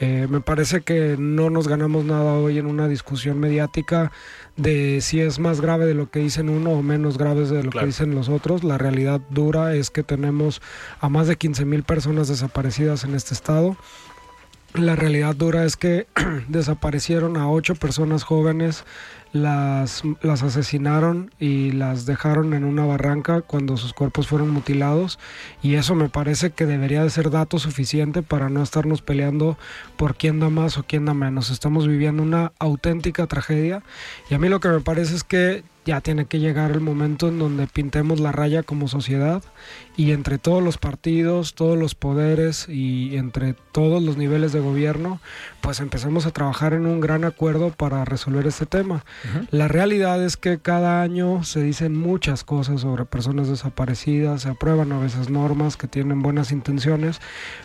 Eh, 0.00 0.26
me 0.30 0.40
parece 0.40 0.80
que 0.80 1.16
no 1.18 1.50
nos 1.50 1.68
ganamos 1.68 2.04
nada 2.04 2.32
hoy 2.34 2.58
en 2.58 2.66
una 2.66 2.88
discusión 2.88 3.38
mediática 3.38 4.12
de 4.56 5.00
si 5.00 5.20
es 5.20 5.38
más 5.38 5.60
grave 5.60 5.86
de 5.86 5.94
lo 5.94 6.10
que 6.10 6.20
dicen 6.20 6.48
uno 6.48 6.70
o 6.70 6.82
menos 6.82 7.18
grave 7.18 7.46
de 7.46 7.62
lo 7.62 7.70
que 7.70 7.86
dicen 7.86 8.14
los 8.14 8.28
otros. 8.28 8.64
La 8.64 8.78
realidad 8.78 9.20
dura 9.30 9.74
es 9.74 9.90
que 9.90 10.02
tenemos 10.02 10.62
a 11.00 11.08
más 11.08 11.26
de 11.26 11.36
15 11.36 11.64
mil 11.64 11.82
personas 11.82 12.28
desaparecidas 12.28 13.04
en 13.04 13.14
este 13.14 13.34
estado. 13.34 13.76
La 14.74 14.96
realidad 14.96 15.34
dura 15.34 15.64
es 15.64 15.76
que 15.76 16.06
desaparecieron 16.48 17.36
a 17.36 17.50
ocho 17.50 17.74
personas 17.74 18.22
jóvenes 18.22 18.84
las, 19.32 20.02
las 20.22 20.42
asesinaron 20.42 21.30
y 21.38 21.72
las 21.72 22.06
dejaron 22.06 22.54
en 22.54 22.64
una 22.64 22.84
barranca 22.84 23.42
cuando 23.42 23.76
sus 23.76 23.92
cuerpos 23.92 24.28
fueron 24.28 24.50
mutilados 24.50 25.18
y 25.62 25.74
eso 25.74 25.94
me 25.94 26.08
parece 26.08 26.50
que 26.50 26.66
debería 26.66 27.02
de 27.02 27.10
ser 27.10 27.30
dato 27.30 27.58
suficiente 27.58 28.22
para 28.22 28.48
no 28.48 28.62
estarnos 28.62 29.02
peleando 29.02 29.58
por 29.96 30.16
quién 30.16 30.40
da 30.40 30.48
más 30.48 30.78
o 30.78 30.84
quién 30.84 31.04
da 31.04 31.14
menos. 31.14 31.50
Estamos 31.50 31.86
viviendo 31.86 32.22
una 32.22 32.52
auténtica 32.58 33.26
tragedia 33.26 33.82
y 34.30 34.34
a 34.34 34.38
mí 34.38 34.48
lo 34.48 34.60
que 34.60 34.68
me 34.68 34.80
parece 34.80 35.14
es 35.14 35.24
que 35.24 35.62
ya 35.88 36.02
tiene 36.02 36.26
que 36.26 36.38
llegar 36.38 36.70
el 36.70 36.82
momento 36.82 37.28
en 37.28 37.38
donde 37.38 37.66
pintemos 37.66 38.20
la 38.20 38.30
raya 38.30 38.62
como 38.62 38.88
sociedad 38.88 39.42
y 39.96 40.12
entre 40.12 40.36
todos 40.36 40.62
los 40.62 40.76
partidos, 40.76 41.54
todos 41.54 41.78
los 41.78 41.94
poderes 41.94 42.68
y 42.68 43.16
entre 43.16 43.54
todos 43.72 44.02
los 44.02 44.18
niveles 44.18 44.52
de 44.52 44.60
gobierno, 44.60 45.18
pues 45.62 45.80
empecemos 45.80 46.26
a 46.26 46.30
trabajar 46.30 46.74
en 46.74 46.84
un 46.84 47.00
gran 47.00 47.24
acuerdo 47.24 47.70
para 47.70 48.04
resolver 48.04 48.46
este 48.46 48.66
tema. 48.66 49.02
La 49.50 49.66
realidad 49.66 50.22
es 50.22 50.36
que 50.36 50.58
cada 50.58 51.00
año 51.00 51.42
se 51.42 51.62
dicen 51.62 51.96
muchas 51.96 52.44
cosas 52.44 52.82
sobre 52.82 53.06
personas 53.06 53.48
desaparecidas, 53.48 54.42
se 54.42 54.50
aprueban 54.50 54.92
a 54.92 54.98
veces 54.98 55.30
normas 55.30 55.78
que 55.78 55.88
tienen 55.88 56.20
buenas 56.20 56.52
intenciones, 56.52 57.18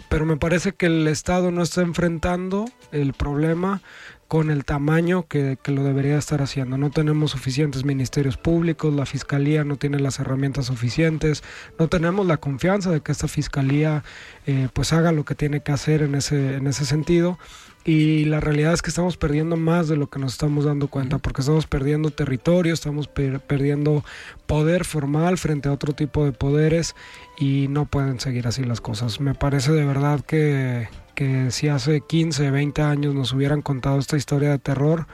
pero 0.07 0.25
me 0.25 0.37
parece 0.37 0.71
que 0.71 0.85
el 0.85 1.09
Estado 1.09 1.51
no 1.51 1.61
está 1.61 1.81
enfrentando 1.81 2.69
el 2.93 3.11
problema 3.11 3.81
con 4.27 4.49
el 4.49 4.65
tamaño 4.65 5.27
que, 5.27 5.57
lo 5.65 5.83
debería 5.83 6.17
estar 6.17 6.41
haciendo. 6.41 6.77
No 6.77 6.89
tenemos 6.89 7.31
suficientes 7.31 7.85
ministerios 7.85 8.37
públicos, 8.37 8.93
la 8.93 9.05
fiscalía 9.05 9.63
no 9.63 9.77
tiene 9.77 9.99
las 9.99 10.19
herramientas 10.19 10.67
suficientes, 10.67 11.43
no 11.77 11.87
tenemos 11.87 12.25
la 12.25 12.37
confianza 12.37 12.91
de 12.91 13.01
que 13.01 13.11
esta 13.11 13.27
fiscalía 13.27 14.03
eh, 14.47 14.69
pues 14.73 14.93
haga 14.93 15.11
lo 15.11 15.23
que 15.25 15.35
tiene 15.35 15.61
que 15.61 15.71
hacer 15.71 16.01
en 16.01 16.15
ese, 16.15 16.55
en 16.55 16.67
ese 16.67 16.85
sentido. 16.85 17.37
Y 17.85 18.23
la 18.25 18.39
realidad 18.39 18.73
es 18.73 18.81
que 18.81 18.89
estamos 18.89 19.17
perdiendo 19.17 19.57
más 19.57 19.89
de 19.89 19.97
lo 19.97 20.09
que 20.09 20.17
nos 20.17 20.33
estamos 20.33 20.63
dando 20.63 20.87
cuenta, 20.87 21.17
porque 21.17 21.41
estamos 21.41 21.67
perdiendo 21.67 22.11
territorio, 22.11 22.73
estamos 22.73 23.09
perdiendo 23.09 24.05
poder 24.45 24.85
formal 24.85 25.37
frente 25.37 25.67
a 25.67 25.73
otro 25.73 25.91
tipo 25.91 26.23
de 26.23 26.31
poderes 26.31 26.95
y 27.37 27.67
no 27.67 27.85
pueden 27.85 28.21
seguir 28.21 28.47
así 28.47 28.63
las 28.63 28.79
cosas. 28.79 29.19
Me 29.19 29.35
parece 29.35 29.73
de 29.73 29.85
verdad 29.85 30.21
que, 30.21 30.87
que 31.13 31.51
si 31.51 31.67
hace 31.67 32.01
15, 32.01 32.51
20 32.51 32.82
años 32.82 33.15
nos 33.15 33.34
hubieran 33.34 33.62
contado 33.62 34.00
esta 34.00 34.17
historia 34.17 34.50
de 34.50 34.60
terror, 34.60 35.08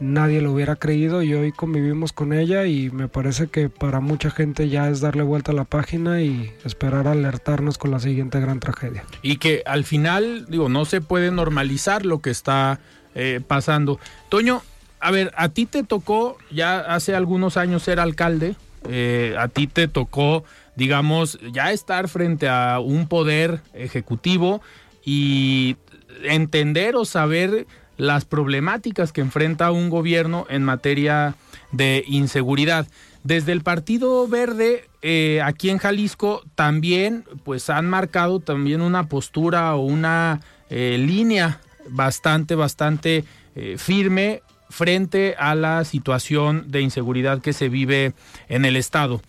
nadie 0.00 0.40
lo 0.40 0.52
hubiera 0.52 0.76
creído 0.76 1.22
y 1.22 1.34
hoy 1.34 1.52
convivimos 1.52 2.12
con 2.12 2.32
ella 2.32 2.66
y 2.66 2.90
me 2.90 3.08
parece 3.08 3.48
que 3.48 3.68
para 3.68 4.00
mucha 4.00 4.30
gente 4.30 4.68
ya 4.68 4.88
es 4.88 5.00
darle 5.00 5.22
vuelta 5.22 5.52
a 5.52 5.54
la 5.54 5.64
página 5.64 6.20
y 6.20 6.52
esperar 6.64 7.06
alertarnos 7.06 7.78
con 7.78 7.90
la 7.90 8.00
siguiente 8.00 8.40
gran 8.40 8.60
tragedia. 8.60 9.04
Y 9.22 9.36
que 9.36 9.62
al 9.66 9.84
final, 9.84 10.46
digo, 10.48 10.68
no 10.68 10.84
se 10.84 11.00
puede 11.00 11.30
normalizar 11.30 12.06
lo 12.06 12.20
que 12.20 12.30
está 12.30 12.80
eh, 13.14 13.40
pasando. 13.46 13.98
Toño, 14.28 14.62
a 15.00 15.10
ver, 15.10 15.32
a 15.36 15.50
ti 15.50 15.66
te 15.66 15.82
tocó 15.82 16.38
ya 16.50 16.80
hace 16.80 17.14
algunos 17.14 17.56
años 17.56 17.82
ser 17.82 18.00
alcalde, 18.00 18.56
eh, 18.88 19.34
a 19.38 19.48
ti 19.48 19.66
te 19.66 19.88
tocó, 19.88 20.44
digamos, 20.76 21.38
ya 21.52 21.72
estar 21.72 22.08
frente 22.08 22.48
a 22.48 22.80
un 22.80 23.08
poder 23.08 23.60
ejecutivo 23.72 24.60
y 25.04 25.76
entender 26.22 26.96
o 26.96 27.04
saber 27.04 27.66
las 27.96 28.24
problemáticas 28.24 29.12
que 29.12 29.20
enfrenta 29.20 29.70
un 29.70 29.90
gobierno 29.90 30.46
en 30.48 30.64
materia 30.64 31.36
de 31.72 32.04
inseguridad. 32.06 32.86
Desde 33.22 33.52
el 33.52 33.62
Partido 33.62 34.28
Verde, 34.28 34.88
eh, 35.02 35.40
aquí 35.42 35.70
en 35.70 35.78
Jalisco, 35.78 36.42
también 36.54 37.24
pues 37.42 37.70
han 37.70 37.88
marcado 37.88 38.40
también 38.40 38.80
una 38.82 39.08
postura 39.08 39.74
o 39.74 39.80
una 39.80 40.40
eh, 40.68 40.96
línea 40.98 41.60
bastante, 41.88 42.54
bastante 42.54 43.24
eh, 43.54 43.76
firme 43.78 44.42
frente 44.68 45.36
a 45.38 45.54
la 45.54 45.84
situación 45.84 46.70
de 46.70 46.80
inseguridad 46.80 47.40
que 47.40 47.52
se 47.52 47.68
vive 47.68 48.12
en 48.48 48.64
el 48.64 48.76
estado. 48.76 49.22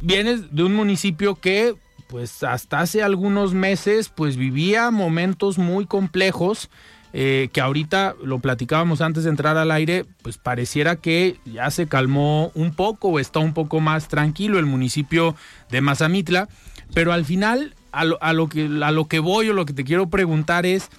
Vienes 0.00 0.54
de 0.54 0.64
un 0.64 0.74
municipio 0.74 1.36
que 1.36 1.74
pues 2.08 2.42
hasta 2.42 2.80
hace 2.80 3.02
algunos 3.02 3.54
meses 3.54 4.08
pues 4.08 4.36
vivía 4.36 4.90
momentos 4.90 5.58
muy 5.58 5.86
complejos 5.86 6.70
eh, 7.18 7.48
que 7.52 7.62
ahorita 7.62 8.14
lo 8.22 8.40
platicábamos 8.40 9.00
antes 9.00 9.24
de 9.24 9.30
entrar 9.30 9.56
al 9.56 9.70
aire, 9.70 10.04
pues 10.20 10.36
pareciera 10.36 10.96
que 10.96 11.38
ya 11.46 11.70
se 11.70 11.86
calmó 11.86 12.50
un 12.54 12.74
poco 12.74 13.08
o 13.08 13.18
está 13.18 13.38
un 13.38 13.54
poco 13.54 13.80
más 13.80 14.08
tranquilo 14.08 14.58
el 14.58 14.66
municipio 14.66 15.34
de 15.70 15.80
Mazamitla, 15.80 16.48
pero 16.92 17.14
al 17.14 17.24
final 17.24 17.74
a 17.92 18.04
lo, 18.04 18.22
a 18.22 18.34
lo, 18.34 18.48
que, 18.48 18.68
a 18.82 18.90
lo 18.90 19.06
que 19.06 19.20
voy 19.20 19.48
o 19.48 19.54
lo 19.54 19.64
que 19.64 19.72
te 19.72 19.84
quiero 19.84 20.10
preguntar 20.10 20.66
es, 20.66 20.90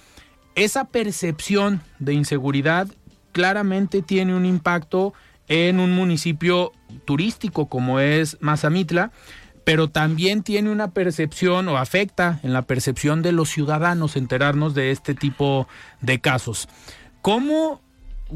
esa 0.56 0.86
percepción 0.86 1.82
de 2.00 2.14
inseguridad 2.14 2.88
claramente 3.30 4.02
tiene 4.02 4.34
un 4.34 4.44
impacto 4.44 5.14
en 5.46 5.78
un 5.78 5.92
municipio 5.92 6.72
turístico 7.04 7.68
como 7.68 8.00
es 8.00 8.38
Mazamitla, 8.40 9.12
pero 9.68 9.88
también 9.88 10.42
tiene 10.42 10.70
una 10.70 10.92
percepción 10.92 11.68
o 11.68 11.76
afecta 11.76 12.40
en 12.42 12.54
la 12.54 12.62
percepción 12.62 13.20
de 13.20 13.32
los 13.32 13.50
ciudadanos 13.50 14.16
enterarnos 14.16 14.72
de 14.72 14.92
este 14.92 15.14
tipo 15.14 15.68
de 16.00 16.20
casos. 16.20 16.70
¿Cómo, 17.20 17.82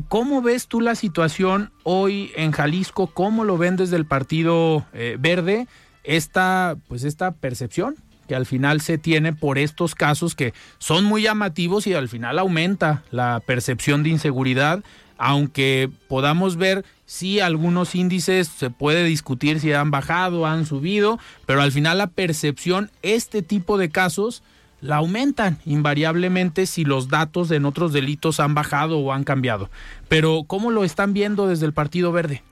cómo 0.08 0.42
ves 0.42 0.68
tú 0.68 0.82
la 0.82 0.94
situación 0.94 1.72
hoy 1.84 2.32
en 2.36 2.52
Jalisco? 2.52 3.06
¿Cómo 3.06 3.44
lo 3.44 3.56
ven 3.56 3.76
desde 3.76 3.96
el 3.96 4.04
Partido 4.04 4.84
eh, 4.92 5.16
Verde 5.18 5.68
esta, 6.04 6.76
pues 6.86 7.02
esta 7.02 7.32
percepción? 7.32 7.96
que 8.28 8.34
al 8.36 8.46
final 8.46 8.82
se 8.82 8.98
tiene 8.98 9.32
por 9.32 9.58
estos 9.58 9.94
casos 9.94 10.34
que 10.36 10.52
son 10.78 11.04
muy 11.04 11.22
llamativos 11.22 11.86
y 11.86 11.94
al 11.94 12.08
final 12.08 12.38
aumenta 12.38 13.02
la 13.10 13.40
percepción 13.44 14.02
de 14.02 14.10
inseguridad, 14.10 14.84
aunque 15.18 15.90
podamos 16.08 16.56
ver 16.56 16.84
Sí, 17.12 17.40
algunos 17.40 17.94
índices 17.94 18.48
se 18.48 18.70
puede 18.70 19.04
discutir 19.04 19.60
si 19.60 19.70
han 19.70 19.90
bajado, 19.90 20.46
han 20.46 20.64
subido, 20.64 21.18
pero 21.44 21.60
al 21.60 21.70
final 21.70 21.98
la 21.98 22.06
percepción, 22.06 22.90
este 23.02 23.42
tipo 23.42 23.76
de 23.76 23.90
casos, 23.90 24.42
la 24.80 24.96
aumentan 24.96 25.58
invariablemente 25.66 26.64
si 26.64 26.86
los 26.86 27.08
datos 27.08 27.50
en 27.50 27.66
otros 27.66 27.92
delitos 27.92 28.40
han 28.40 28.54
bajado 28.54 28.98
o 28.98 29.12
han 29.12 29.24
cambiado. 29.24 29.68
Pero 30.08 30.44
¿cómo 30.46 30.70
lo 30.70 30.84
están 30.84 31.12
viendo 31.12 31.46
desde 31.46 31.66
el 31.66 31.74
Partido 31.74 32.12
Verde? 32.12 32.42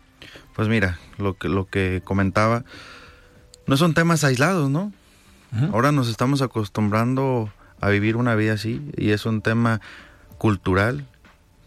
Pues 0.54 0.68
mira, 0.68 0.98
lo 1.16 1.38
que, 1.38 1.48
lo 1.48 1.64
que 1.64 2.02
comentaba, 2.04 2.64
no 3.66 3.78
son 3.78 3.94
temas 3.94 4.24
aislados, 4.24 4.68
¿no? 4.68 4.92
Ahora 5.72 5.90
nos 5.90 6.06
estamos 6.10 6.42
acostumbrando 6.42 7.50
a 7.80 7.88
vivir 7.88 8.14
una 8.14 8.34
vida 8.34 8.52
así 8.52 8.82
y 8.98 9.12
es 9.12 9.24
un 9.24 9.40
tema 9.40 9.80
cultural 10.36 11.06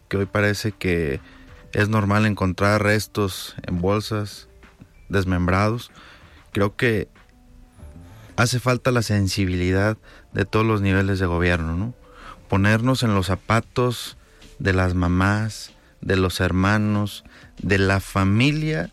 que 0.09 0.17
hoy 0.17 0.27
parece 0.27 0.73
que 0.73 1.21
es 1.73 1.89
normal 1.89 2.25
encontrar 2.25 2.81
restos 2.81 3.55
en 3.63 3.81
bolsas, 3.81 4.47
desmembrados. 5.09 5.91
Creo 6.51 6.75
que 6.75 7.09
hace 8.35 8.59
falta 8.59 8.91
la 8.91 9.01
sensibilidad 9.01 9.97
de 10.31 10.45
todos 10.45 10.65
los 10.65 10.81
niveles 10.81 11.19
de 11.19 11.25
gobierno, 11.25 11.75
¿no? 11.75 11.93
ponernos 12.47 13.01
en 13.01 13.15
los 13.15 13.27
zapatos 13.27 14.17
de 14.59 14.73
las 14.73 14.93
mamás, 14.93 15.71
de 16.01 16.15
los 16.15 16.39
hermanos, 16.39 17.23
de 17.59 17.79
la 17.79 17.99
familia, 17.99 18.91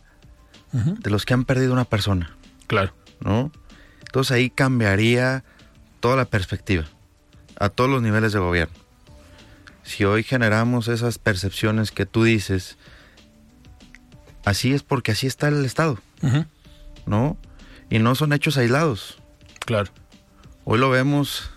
de 0.73 1.11
los 1.11 1.27
que 1.27 1.35
han 1.35 1.45
perdido 1.45 1.73
una 1.73 1.85
persona. 1.85 2.35
Claro. 2.67 2.95
¿No? 3.21 3.53
Entonces 4.01 4.33
ahí 4.33 4.49
cambiaría 4.49 5.45
toda 6.01 6.17
la 6.17 6.25
perspectiva, 6.25 6.87
a 7.59 7.69
todos 7.69 7.91
los 7.91 8.01
niveles 8.01 8.33
de 8.33 8.39
gobierno. 8.39 8.80
Si 9.91 10.05
hoy 10.05 10.23
generamos 10.23 10.87
esas 10.87 11.19
percepciones 11.19 11.91
que 11.91 12.07
tú 12.07 12.23
dices, 12.23 12.79
así 14.45 14.73
es 14.73 14.85
porque 14.85 15.11
así 15.11 15.27
está 15.27 15.49
el 15.49 15.65
Estado, 15.65 15.99
¿no? 17.07 17.37
Y 17.91 17.99
no 17.99 18.15
son 18.15 18.33
hechos 18.33 18.57
aislados. 18.57 19.19
Claro. 19.59 19.91
Hoy 20.63 20.79
lo 20.79 20.91
vemos 20.91 21.51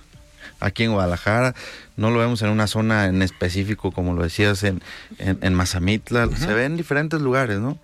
aquí 0.60 0.84
en 0.84 0.94
Guadalajara, 0.94 1.54
no 1.96 2.10
lo 2.10 2.18
vemos 2.18 2.42
en 2.42 2.50
una 2.50 2.66
zona 2.66 3.06
en 3.06 3.22
específico, 3.22 3.92
como 3.92 4.16
lo 4.16 4.24
decías, 4.24 4.64
en, 4.64 4.82
en, 5.20 5.54
Mazamitla, 5.54 6.28
se 6.36 6.52
ve 6.56 6.66
en 6.66 6.76
diferentes 6.76 7.22
lugares, 7.22 7.60
¿no? 7.60 7.78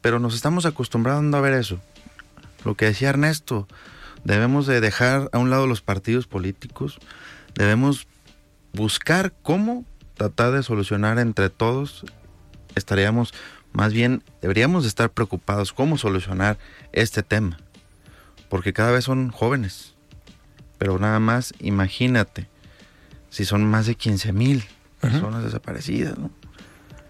Pero 0.00 0.20
nos 0.20 0.36
estamos 0.36 0.66
acostumbrando 0.66 1.36
a 1.36 1.40
ver 1.40 1.54
eso. 1.54 1.80
Lo 2.64 2.76
que 2.76 2.84
decía 2.84 3.08
Ernesto, 3.08 3.66
debemos 4.22 4.68
de 4.68 4.80
dejar 4.80 5.30
a 5.32 5.38
un 5.38 5.50
lado 5.50 5.66
los 5.66 5.82
partidos 5.82 6.28
políticos, 6.28 7.00
debemos 7.56 8.06
buscar 8.74 9.32
cómo 9.42 9.84
tratar 10.14 10.52
de 10.52 10.62
solucionar 10.62 11.18
entre 11.18 11.50
todos, 11.50 12.04
estaríamos, 12.74 13.34
más 13.72 13.92
bien, 13.92 14.22
deberíamos 14.42 14.84
de 14.84 14.88
estar 14.88 15.10
preocupados 15.10 15.72
cómo 15.72 15.98
solucionar 15.98 16.58
este 16.92 17.22
tema, 17.22 17.58
porque 18.48 18.72
cada 18.72 18.92
vez 18.92 19.04
son 19.04 19.30
jóvenes, 19.30 19.94
pero 20.78 20.98
nada 20.98 21.20
más 21.20 21.54
imagínate 21.60 22.48
si 23.30 23.44
son 23.44 23.64
más 23.64 23.86
de 23.86 23.94
15 23.94 24.32
mil 24.32 24.64
personas 25.00 25.42
desaparecidas, 25.42 26.18
¿no? 26.18 26.30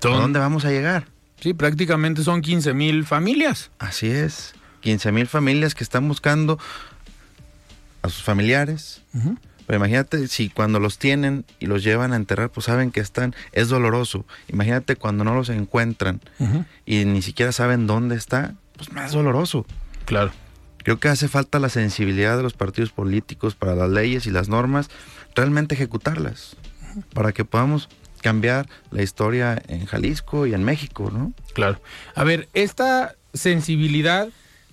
¿A 0.02 0.16
dónde 0.16 0.38
vamos 0.38 0.64
a 0.64 0.70
llegar? 0.70 1.06
Sí, 1.40 1.54
prácticamente 1.54 2.22
son 2.24 2.42
15 2.42 2.74
mil 2.74 3.04
familias. 3.04 3.70
Así 3.78 4.08
es, 4.08 4.54
15 4.80 5.12
mil 5.12 5.26
familias 5.26 5.74
que 5.74 5.84
están 5.84 6.06
buscando 6.08 6.58
a 8.02 8.08
sus 8.08 8.22
familiares, 8.22 9.02
pero 9.66 9.78
imagínate 9.78 10.28
si 10.28 10.50
cuando 10.50 10.80
los 10.80 10.98
tienen 10.98 11.44
y 11.58 11.66
los 11.66 11.82
llevan 11.82 12.12
a 12.12 12.16
enterrar, 12.16 12.50
pues 12.50 12.66
saben 12.66 12.90
que 12.90 13.00
están, 13.00 13.34
es 13.52 13.68
doloroso. 13.68 14.24
Imagínate 14.48 14.96
cuando 14.96 15.24
no 15.24 15.34
los 15.34 15.48
encuentran 15.48 16.20
y 16.84 17.04
ni 17.04 17.22
siquiera 17.22 17.52
saben 17.52 17.86
dónde 17.86 18.16
está, 18.16 18.54
pues 18.76 18.92
más 18.92 19.12
doloroso. 19.12 19.66
Claro. 20.04 20.32
Creo 20.78 21.00
que 21.00 21.08
hace 21.08 21.28
falta 21.28 21.58
la 21.58 21.70
sensibilidad 21.70 22.36
de 22.36 22.42
los 22.42 22.52
partidos 22.52 22.90
políticos 22.90 23.54
para 23.54 23.74
las 23.74 23.88
leyes 23.88 24.26
y 24.26 24.30
las 24.30 24.48
normas, 24.48 24.90
realmente 25.34 25.74
ejecutarlas, 25.74 26.56
para 27.14 27.32
que 27.32 27.46
podamos 27.46 27.88
cambiar 28.20 28.68
la 28.90 29.02
historia 29.02 29.62
en 29.68 29.86
Jalisco 29.86 30.46
y 30.46 30.52
en 30.52 30.62
México, 30.62 31.10
¿no? 31.10 31.32
Claro. 31.54 31.80
A 32.14 32.24
ver, 32.24 32.48
esta 32.52 33.14
sensibilidad 33.32 34.28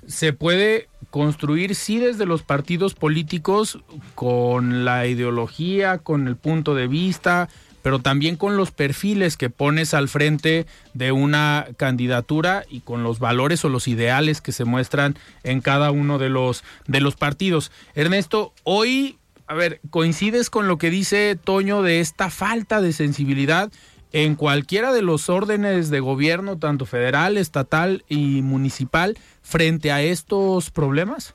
se 0.07 0.33
puede 0.33 0.89
construir 1.11 1.75
sí 1.75 1.99
desde 1.99 2.25
los 2.25 2.41
partidos 2.41 2.95
políticos 2.95 3.79
con 4.15 4.85
la 4.85 5.05
ideología, 5.05 5.99
con 5.99 6.27
el 6.27 6.37
punto 6.37 6.73
de 6.73 6.87
vista, 6.87 7.49
pero 7.83 7.99
también 7.99 8.37
con 8.37 8.57
los 8.57 8.71
perfiles 8.71 9.37
que 9.37 9.49
pones 9.49 9.93
al 9.93 10.07
frente 10.07 10.65
de 10.93 11.11
una 11.11 11.67
candidatura 11.77 12.63
y 12.69 12.79
con 12.79 13.03
los 13.03 13.19
valores 13.19 13.63
o 13.65 13.69
los 13.69 13.87
ideales 13.87 14.41
que 14.41 14.51
se 14.51 14.65
muestran 14.65 15.17
en 15.43 15.61
cada 15.61 15.91
uno 15.91 16.17
de 16.17 16.29
los 16.29 16.63
de 16.87 17.01
los 17.01 17.15
partidos. 17.15 17.71
Ernesto, 17.93 18.53
hoy, 18.63 19.17
a 19.47 19.53
ver, 19.53 19.81
coincides 19.89 20.49
con 20.49 20.67
lo 20.67 20.77
que 20.77 20.89
dice 20.89 21.37
Toño 21.43 21.81
de 21.81 21.99
esta 21.99 22.29
falta 22.29 22.81
de 22.81 22.93
sensibilidad 22.93 23.71
en 24.11 24.35
cualquiera 24.35 24.91
de 24.93 25.01
los 25.01 25.29
órdenes 25.29 25.89
de 25.89 25.99
gobierno, 25.99 26.57
tanto 26.57 26.85
federal, 26.85 27.37
estatal 27.37 28.03
y 28.07 28.41
municipal, 28.41 29.17
frente 29.41 29.91
a 29.91 30.01
estos 30.01 30.71
problemas? 30.71 31.33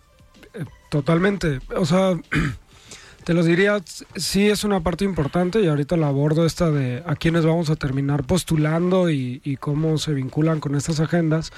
Totalmente. 0.90 1.60
O 1.76 1.86
sea, 1.86 2.18
te 3.24 3.34
los 3.34 3.46
diría, 3.46 3.80
sí 4.16 4.48
es 4.48 4.64
una 4.64 4.80
parte 4.80 5.04
importante 5.04 5.60
y 5.60 5.68
ahorita 5.68 5.96
la 5.96 6.08
abordo 6.08 6.46
esta 6.46 6.70
de 6.70 7.02
a 7.06 7.16
quiénes 7.16 7.44
vamos 7.44 7.70
a 7.70 7.76
terminar 7.76 8.24
postulando 8.24 9.10
y, 9.10 9.40
y 9.44 9.56
cómo 9.56 9.98
se 9.98 10.14
vinculan 10.14 10.60
con 10.60 10.74
estas 10.74 11.00
agendas, 11.00 11.52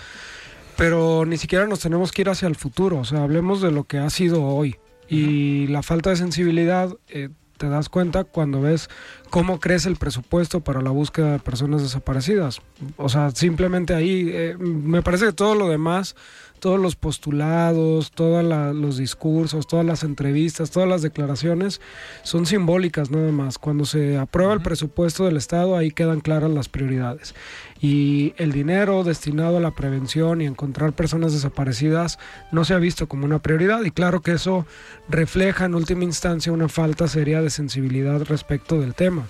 pero 0.77 1.27
ni 1.27 1.37
siquiera 1.37 1.67
nos 1.67 1.81
tenemos 1.81 2.13
que 2.13 2.23
ir 2.23 2.29
hacia 2.29 2.49
el 2.49 2.57
futuro, 2.57 2.99
o 2.99 3.05
sea, 3.05 3.23
hablemos 3.23 3.61
de 3.61 3.73
lo 3.73 3.85
que 3.85 3.99
ha 3.99 4.11
sido 4.11 4.45
hoy. 4.45 4.77
Y 5.11 5.67
la 5.69 5.83
falta 5.83 6.11
de 6.11 6.17
sensibilidad 6.17 6.95
eh, 7.09 7.31
te 7.59 7.69
das 7.69 7.89
cuenta 7.89 8.25
cuando 8.25 8.63
ves 8.63 8.89
cómo 9.31 9.61
crece 9.61 9.89
el 9.89 9.97
presupuesto 9.97 10.61
para 10.61 10.81
la 10.81 10.91
búsqueda 10.91 11.33
de 11.33 11.39
personas 11.39 11.83
desaparecidas. 11.83 12.63
O 12.97 13.09
sea, 13.09 13.31
simplemente 13.33 13.95
ahí 13.95 14.31
eh, 14.33 14.57
me 14.59 15.03
parece 15.03 15.27
que 15.27 15.33
todo 15.33 15.55
lo 15.55 15.69
demás, 15.69 16.17
todos 16.59 16.79
los 16.79 16.97
postulados, 16.97 18.11
todos 18.11 18.45
los 18.75 18.97
discursos, 18.97 19.67
todas 19.67 19.87
las 19.87 20.03
entrevistas, 20.03 20.71
todas 20.71 20.89
las 20.89 21.03
declaraciones 21.03 21.81
son 22.23 22.47
simbólicas 22.47 23.11
nada 23.11 23.33
más. 23.33 23.59
Cuando 23.59 23.85
se 23.85 24.19
aprueba 24.19 24.53
el 24.53 24.61
presupuesto 24.61 25.25
del 25.25 25.37
Estado, 25.37 25.77
ahí 25.77 25.91
quedan 25.91 26.21
claras 26.21 26.51
las 26.51 26.69
prioridades 26.69 27.35
y 27.81 28.35
el 28.39 28.53
dinero 28.53 29.05
destinado 29.05 29.59
a 29.59 29.61
la 29.61 29.71
prevención 29.71 30.41
y 30.41 30.47
encontrar 30.47 30.93
personas 30.93 31.33
desaparecidas 31.33 32.19
no 32.51 32.65
se 32.65 32.75
ha 32.75 32.79
visto 32.79 33.07
como 33.09 33.25
una 33.25 33.39
prioridad 33.39 33.85
y 33.85 33.91
claro 33.91 34.21
que 34.21 34.33
eso 34.33 34.67
refleja 35.09 35.65
en 35.65 35.75
última 35.75 36.05
instancia 36.05 36.53
una 36.53 36.69
falta 36.69 37.07
seria 37.07 37.41
de 37.41 37.51
sensibilidad 37.51 38.23
respecto 38.25 38.81
del 38.81 38.95
tema. 38.95 39.27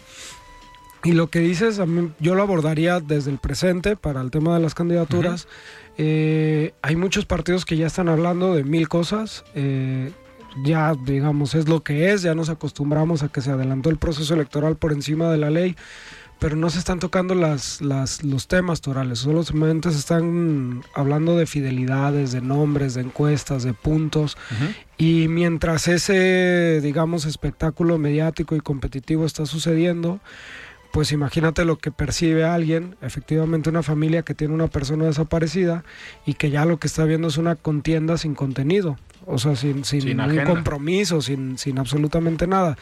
Y 1.05 1.13
lo 1.13 1.29
que 1.29 1.39
dices, 1.39 1.81
yo 2.19 2.35
lo 2.35 2.43
abordaría 2.43 2.99
desde 3.01 3.31
el 3.31 3.39
presente 3.39 3.97
para 3.97 4.21
el 4.21 4.31
tema 4.31 4.55
de 4.55 4.63
las 4.63 4.75
candidaturas. 4.75 5.47
Eh, 5.99 6.73
hay 6.81 6.97
muchos 6.97 7.27
partidos 7.27 7.65
que 7.65 7.77
ya 7.77 7.87
están 7.87 8.09
hablando 8.09 8.55
de 8.55 8.65
mil 8.65 8.89
cosas. 8.89 9.45
Eh, 9.55 10.11
ya, 10.65 10.95
digamos, 11.05 11.55
es 11.55 11.69
lo 11.69 11.83
que 11.83 12.13
es, 12.13 12.23
ya 12.23 12.35
nos 12.35 12.49
acostumbramos 12.49 13.23
a 13.23 13.29
que 13.29 13.41
se 13.41 13.51
adelantó 13.51 13.91
el 13.91 13.99
proceso 13.99 14.35
electoral 14.35 14.77
por 14.77 14.93
encima 14.93 15.31
de 15.31 15.37
la 15.37 15.51
ley 15.51 15.77
pero 16.39 16.55
no 16.55 16.71
se 16.71 16.79
están 16.79 17.01
tocando 17.01 17.35
las, 17.35 17.81
las, 17.81 18.23
los 18.23 18.47
temas 18.47 18.81
torales, 18.81 19.19
solo 19.19 19.43
se 19.43 19.89
están 19.89 20.83
hablando 20.95 21.37
de 21.37 21.47
fidelidades, 21.47 22.31
de 22.31 22.41
nombres, 22.41 22.95
de 22.95 23.03
encuestas, 23.03 23.65
de 23.65 23.75
puntos. 23.75 24.37
Y 24.97 25.27
mientras 25.29 25.89
ese, 25.89 26.81
digamos, 26.81 27.25
espectáculo 27.25 27.99
mediático 27.99 28.55
y 28.55 28.61
competitivo 28.61 29.27
está 29.27 29.47
sucediendo, 29.47 30.21
pues 30.93 31.13
imagínate 31.13 31.65
lo 31.65 31.79
que 31.79 31.91
percibe 31.91 32.45
alguien, 32.45 32.97
efectivamente 33.03 33.71
una 33.71 33.83
familia 33.83 34.23
que 34.23 34.35
tiene 34.35 34.55
una 34.55 34.69
persona 34.69 35.05
desaparecida 35.05 35.85
y 36.27 36.35
que 36.35 36.51
ya 36.51 36.65
lo 36.65 36.79
que 36.79 36.87
está 36.87 37.05
viendo 37.05 37.29
es 37.29 37.37
una 37.37 37.57
contienda 37.57 38.19
sin 38.19 38.35
contenido 38.35 38.97
o 39.31 39.39
sea, 39.39 39.57
sin, 39.57 39.85
sin, 39.85 40.05
ningún 40.05 40.45
compromiso, 40.45 41.21
sin, 41.21 41.59
sin 41.59 41.79
absolutamente 41.79 42.47
nada. 42.47 42.79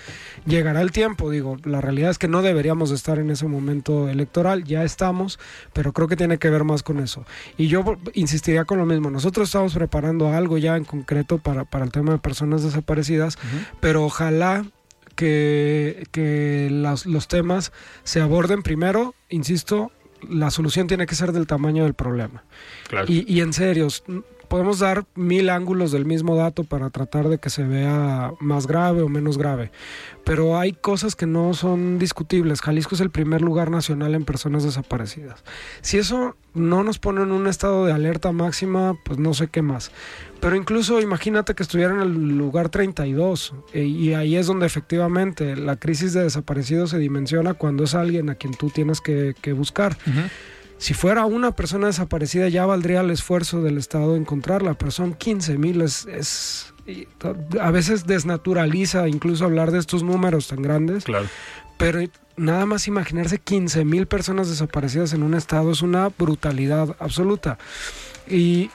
Llegará 0.46 0.80
el 0.80 0.92
tiempo, 0.92 1.30
digo, 1.30 1.56
la 1.64 1.80
realidad 1.80 2.10
es 2.10 2.18
que 2.18 2.28
no 2.28 2.40
deberíamos 2.40 2.92
estar 2.92 3.18
en 3.18 3.30
ese 3.30 3.46
momento 3.46 4.08
electoral, 4.08 4.64
ya 4.64 4.84
estamos, 4.84 5.40
pero 5.72 5.92
creo 5.92 6.06
que 6.06 6.16
tiene 6.16 6.38
que 6.38 6.48
ver 6.48 6.62
más 6.62 6.84
con 6.84 7.00
eso. 7.00 7.24
Y 7.56 7.66
yo 7.66 7.84
insistiría 8.14 8.64
con 8.64 8.78
lo 8.78 8.86
mismo, 8.86 9.10
nosotros 9.10 9.48
estamos 9.48 9.74
preparando 9.74 10.32
algo 10.32 10.56
ya 10.56 10.76
en 10.76 10.84
concreto 10.84 11.38
para, 11.38 11.64
para 11.64 11.84
el 11.84 11.90
tema 11.90 12.12
de 12.12 12.18
personas 12.18 12.62
desaparecidas, 12.62 13.38
pero 13.80 14.04
ojalá 14.04 14.64
que, 15.16 16.06
que 16.12 16.68
los 16.70 17.28
temas 17.28 17.72
se 18.04 18.20
aborden 18.20 18.62
primero, 18.62 19.14
insisto, 19.28 19.90
la 20.28 20.50
solución 20.50 20.86
tiene 20.86 21.06
que 21.06 21.14
ser 21.14 21.32
del 21.32 21.46
tamaño 21.46 21.84
del 21.84 21.94
problema. 21.94 22.44
Y, 23.08 23.32
y 23.32 23.40
en 23.40 23.52
serio, 23.52 23.88
podemos 24.48 24.78
dar 24.78 25.06
mil 25.14 25.50
ángulos 25.50 25.92
del 25.92 26.04
mismo 26.04 26.36
dato 26.36 26.64
para 26.64 26.90
tratar 26.90 27.28
de 27.28 27.38
que 27.38 27.50
se 27.50 27.64
vea 27.64 28.32
más 28.40 28.66
grave 28.66 29.02
o 29.02 29.08
menos 29.08 29.38
grave, 29.38 29.70
pero 30.24 30.58
hay 30.58 30.72
cosas 30.72 31.16
que 31.16 31.26
no 31.26 31.54
son 31.54 31.98
discutibles. 31.98 32.60
Jalisco 32.60 32.94
es 32.94 33.00
el 33.00 33.10
primer 33.10 33.42
lugar 33.42 33.70
nacional 33.70 34.14
en 34.14 34.24
personas 34.24 34.64
desaparecidas. 34.64 35.44
Si 35.82 35.98
eso 35.98 36.36
no 36.54 36.82
nos 36.82 36.98
pone 36.98 37.22
en 37.22 37.32
un 37.32 37.46
estado 37.46 37.84
de 37.86 37.92
alerta 37.92 38.32
máxima, 38.32 38.96
pues 39.04 39.18
no 39.18 39.34
sé 39.34 39.48
qué 39.48 39.62
más. 39.62 39.90
Pero 40.40 40.56
incluso 40.56 41.00
imagínate 41.00 41.54
que 41.54 41.62
estuviera 41.62 41.94
en 41.94 42.00
el 42.00 42.38
lugar 42.38 42.68
32 42.68 43.54
eh, 43.72 43.84
y 43.84 44.14
ahí 44.14 44.36
es 44.36 44.46
donde 44.46 44.66
efectivamente 44.66 45.56
la 45.56 45.76
crisis 45.76 46.12
de 46.12 46.22
desaparecidos 46.22 46.90
se 46.90 46.98
dimensiona 46.98 47.54
cuando 47.54 47.84
es 47.84 47.94
alguien 47.94 48.30
a 48.30 48.34
quien 48.34 48.54
tú 48.54 48.70
tienes 48.70 49.00
que, 49.00 49.34
buscar. 49.52 49.96
Si 50.78 50.94
fuera 50.94 51.24
una 51.24 51.52
persona 51.52 51.86
desaparecida 51.86 52.48
ya 52.48 52.66
valdría 52.66 53.00
el 53.00 53.10
esfuerzo 53.10 53.62
del 53.62 53.78
Estado 53.78 54.16
encontrarla, 54.16 54.74
pero 54.74 54.90
son 54.90 55.14
15 55.14 55.58
mil, 55.58 55.80
es, 55.80 56.74
a 57.60 57.70
veces 57.70 58.06
desnaturaliza 58.06 59.08
incluso 59.08 59.44
hablar 59.44 59.70
de 59.70 59.78
estos 59.78 60.02
números 60.02 60.48
tan 60.48 60.62
grandes. 60.62 61.04
Claro. 61.04 61.26
Pero 61.78 62.00
nada 62.36 62.66
más 62.66 62.88
imaginarse 62.88 63.38
15 63.38 63.84
mil 63.84 64.06
personas 64.06 64.48
desaparecidas 64.48 65.12
en 65.12 65.22
un 65.22 65.34
estado 65.34 65.72
es 65.72 65.82
una 65.82 66.08
brutalidad 66.08 66.96
absoluta. 66.98 67.58
Y 68.28 68.70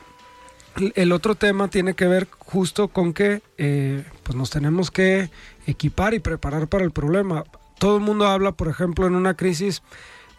el 0.95 1.11
otro 1.11 1.35
tema 1.35 1.67
tiene 1.67 1.93
que 1.93 2.07
ver 2.07 2.27
justo 2.39 2.87
con 2.87 3.13
que 3.13 3.41
eh, 3.57 4.03
pues 4.23 4.35
nos 4.35 4.49
tenemos 4.49 4.89
que 4.89 5.29
equipar 5.67 6.13
y 6.13 6.19
preparar 6.19 6.67
para 6.67 6.83
el 6.83 6.91
problema 6.91 7.43
todo 7.81 7.97
el 7.97 8.03
mundo 8.03 8.27
habla, 8.27 8.51
por 8.51 8.67
ejemplo, 8.67 9.07
en 9.07 9.15
una 9.15 9.33
crisis 9.33 9.81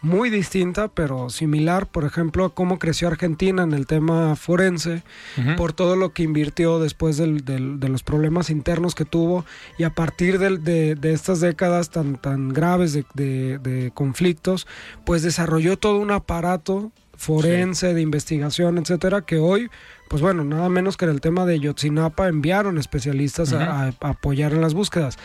muy 0.03 0.29
distinta, 0.29 0.89
pero 0.89 1.29
similar, 1.29 1.87
por 1.87 2.03
ejemplo, 2.03 2.45
a 2.45 2.53
cómo 2.53 2.77
creció 2.77 3.07
Argentina 3.07 3.63
en 3.63 3.73
el 3.73 3.87
tema 3.87 4.35
forense, 4.35 5.01
por 5.57 5.71
todo 5.71 5.95
lo 5.95 6.13
que 6.13 6.23
invirtió 6.23 6.77
después 6.77 7.17
del, 7.17 7.45
de 7.45 7.89
los 7.89 8.03
problemas 8.03 8.49
internos 8.49 8.95
que 8.95 9.05
tuvo 9.05 9.45
y 9.77 9.83
a 9.83 9.91
partir 9.91 10.39
de, 10.39 10.95
de 10.95 11.13
estas 11.13 11.39
décadas 11.39 11.89
tan, 11.89 12.17
tan 12.17 12.49
graves 12.49 12.93
de, 12.93 13.05
de, 13.59 13.91
conflictos, 13.93 14.67
pues 15.05 15.23
desarrolló 15.23 15.77
todo 15.77 15.99
un 15.99 16.11
aparato 16.11 16.91
forense, 17.15 17.93
de 17.93 18.01
investigación, 18.01 18.77
etcétera, 18.77 19.21
que 19.21 19.37
hoy 19.37 19.69
pues 20.13 20.21
bueno, 20.21 20.43
nada 20.43 20.69
menos 20.69 20.95
que 20.95 21.05
en 21.05 21.11
el 21.11 21.21
tema 21.21 21.43
de 21.43 21.59
Yotzinapa 21.59 22.27
enviaron 22.27 22.77
especialistas 22.77 23.51
a, 23.51 23.87
apoyar 23.99 24.53
en 24.53 24.61
las 24.61 24.75
búsquedas. 24.75 25.17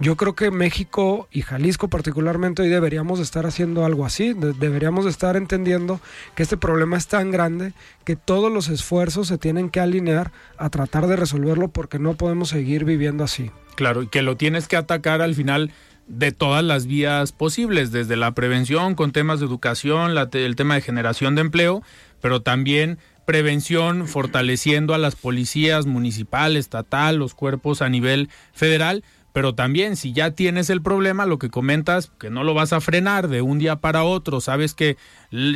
Yo 0.00 0.18
creo 0.18 0.34
que 0.34 0.50
México 0.50 1.28
y 1.32 1.40
Jalisco 1.40 1.88
particularmente 1.88 2.60
hoy 2.60 2.68
deberíamos 2.68 3.20
estar 3.20 3.46
haciendo 3.46 3.86
algo 3.86 4.04
así, 4.04 4.34
deberíamos 4.34 5.06
estar 5.06 5.36
entendiendo 5.36 5.98
que 6.34 6.42
este 6.42 6.58
problema 6.58 6.98
es 6.98 7.06
tan 7.06 7.30
grande 7.30 7.72
que 8.04 8.16
todos 8.16 8.52
los 8.52 8.68
esfuerzos 8.68 9.28
se 9.28 9.38
tienen 9.38 9.70
que 9.70 9.80
alinear 9.80 10.30
a 10.58 10.68
tratar 10.68 11.06
de 11.06 11.16
resolverlo 11.16 11.68
porque 11.68 11.98
no 11.98 12.12
podemos 12.12 12.50
seguir 12.50 12.84
viviendo 12.84 13.24
así. 13.24 13.50
Claro, 13.76 14.02
y 14.02 14.08
que 14.08 14.20
lo 14.20 14.36
tienes 14.36 14.68
que 14.68 14.76
atacar 14.76 15.22
al 15.22 15.34
final 15.34 15.72
de 16.06 16.32
todas 16.32 16.62
las 16.62 16.84
vías 16.84 17.32
posibles, 17.32 17.92
desde 17.92 18.16
la 18.16 18.34
prevención 18.34 18.94
con 18.94 19.10
temas 19.10 19.40
de 19.40 19.46
educación, 19.46 20.14
el 20.32 20.56
tema 20.56 20.74
de 20.74 20.82
generación 20.82 21.34
de 21.34 21.40
empleo, 21.40 21.82
pero 22.20 22.42
también 22.42 22.98
prevención, 23.24 24.06
fortaleciendo 24.06 24.94
a 24.94 24.98
las 24.98 25.16
policías 25.16 25.86
municipal, 25.86 26.56
estatal, 26.56 27.16
los 27.16 27.34
cuerpos 27.34 27.82
a 27.82 27.88
nivel 27.88 28.28
federal, 28.52 29.02
pero 29.34 29.52
también 29.52 29.96
si 29.96 30.12
ya 30.12 30.30
tienes 30.30 30.70
el 30.70 30.80
problema, 30.80 31.26
lo 31.26 31.40
que 31.40 31.50
comentas, 31.50 32.12
que 32.20 32.30
no 32.30 32.44
lo 32.44 32.54
vas 32.54 32.72
a 32.72 32.80
frenar 32.80 33.26
de 33.26 33.42
un 33.42 33.58
día 33.58 33.74
para 33.74 34.04
otro, 34.04 34.40
sabes 34.40 34.74
que 34.74 34.96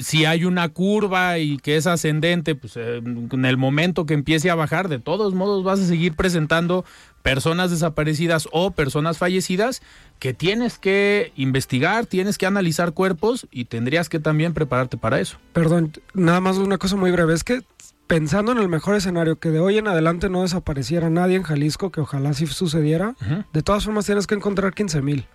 si 0.02 0.24
hay 0.24 0.44
una 0.44 0.68
curva 0.68 1.38
y 1.38 1.58
que 1.58 1.76
es 1.76 1.86
ascendente, 1.86 2.56
pues 2.56 2.76
eh, 2.76 2.96
en 2.96 3.44
el 3.44 3.56
momento 3.56 4.04
que 4.04 4.14
empiece 4.14 4.50
a 4.50 4.56
bajar, 4.56 4.88
de 4.88 4.98
todos 4.98 5.32
modos 5.32 5.62
vas 5.62 5.78
a 5.78 5.86
seguir 5.86 6.14
presentando 6.14 6.84
personas 7.22 7.70
desaparecidas 7.70 8.48
o 8.50 8.72
personas 8.72 9.16
fallecidas 9.16 9.80
que 10.18 10.34
tienes 10.34 10.78
que 10.78 11.32
investigar, 11.36 12.06
tienes 12.06 12.36
que 12.36 12.46
analizar 12.46 12.94
cuerpos 12.94 13.46
y 13.52 13.66
tendrías 13.66 14.08
que 14.08 14.18
también 14.18 14.54
prepararte 14.54 14.96
para 14.96 15.20
eso. 15.20 15.38
Perdón, 15.52 15.92
nada 16.14 16.40
más 16.40 16.56
una 16.56 16.78
cosa 16.78 16.96
muy 16.96 17.12
breve, 17.12 17.32
es 17.32 17.44
que 17.44 17.62
pensando 18.08 18.50
en 18.52 18.58
el 18.58 18.68
mejor 18.68 18.96
escenario, 18.96 19.38
que 19.38 19.50
de 19.50 19.60
hoy 19.60 19.78
en 19.78 19.86
adelante 19.86 20.28
no 20.28 20.42
desapareciera 20.42 21.10
nadie 21.10 21.36
en 21.36 21.44
Jalisco, 21.44 21.92
que 21.92 22.00
ojalá 22.00 22.32
sí 22.32 22.46
sucediera, 22.46 23.14
de 23.52 23.62
todas 23.62 23.84
formas 23.84 24.06
tienes 24.06 24.26
que 24.26 24.34
encontrar 24.34 24.74
15 24.74 25.02
mil. 25.02 25.26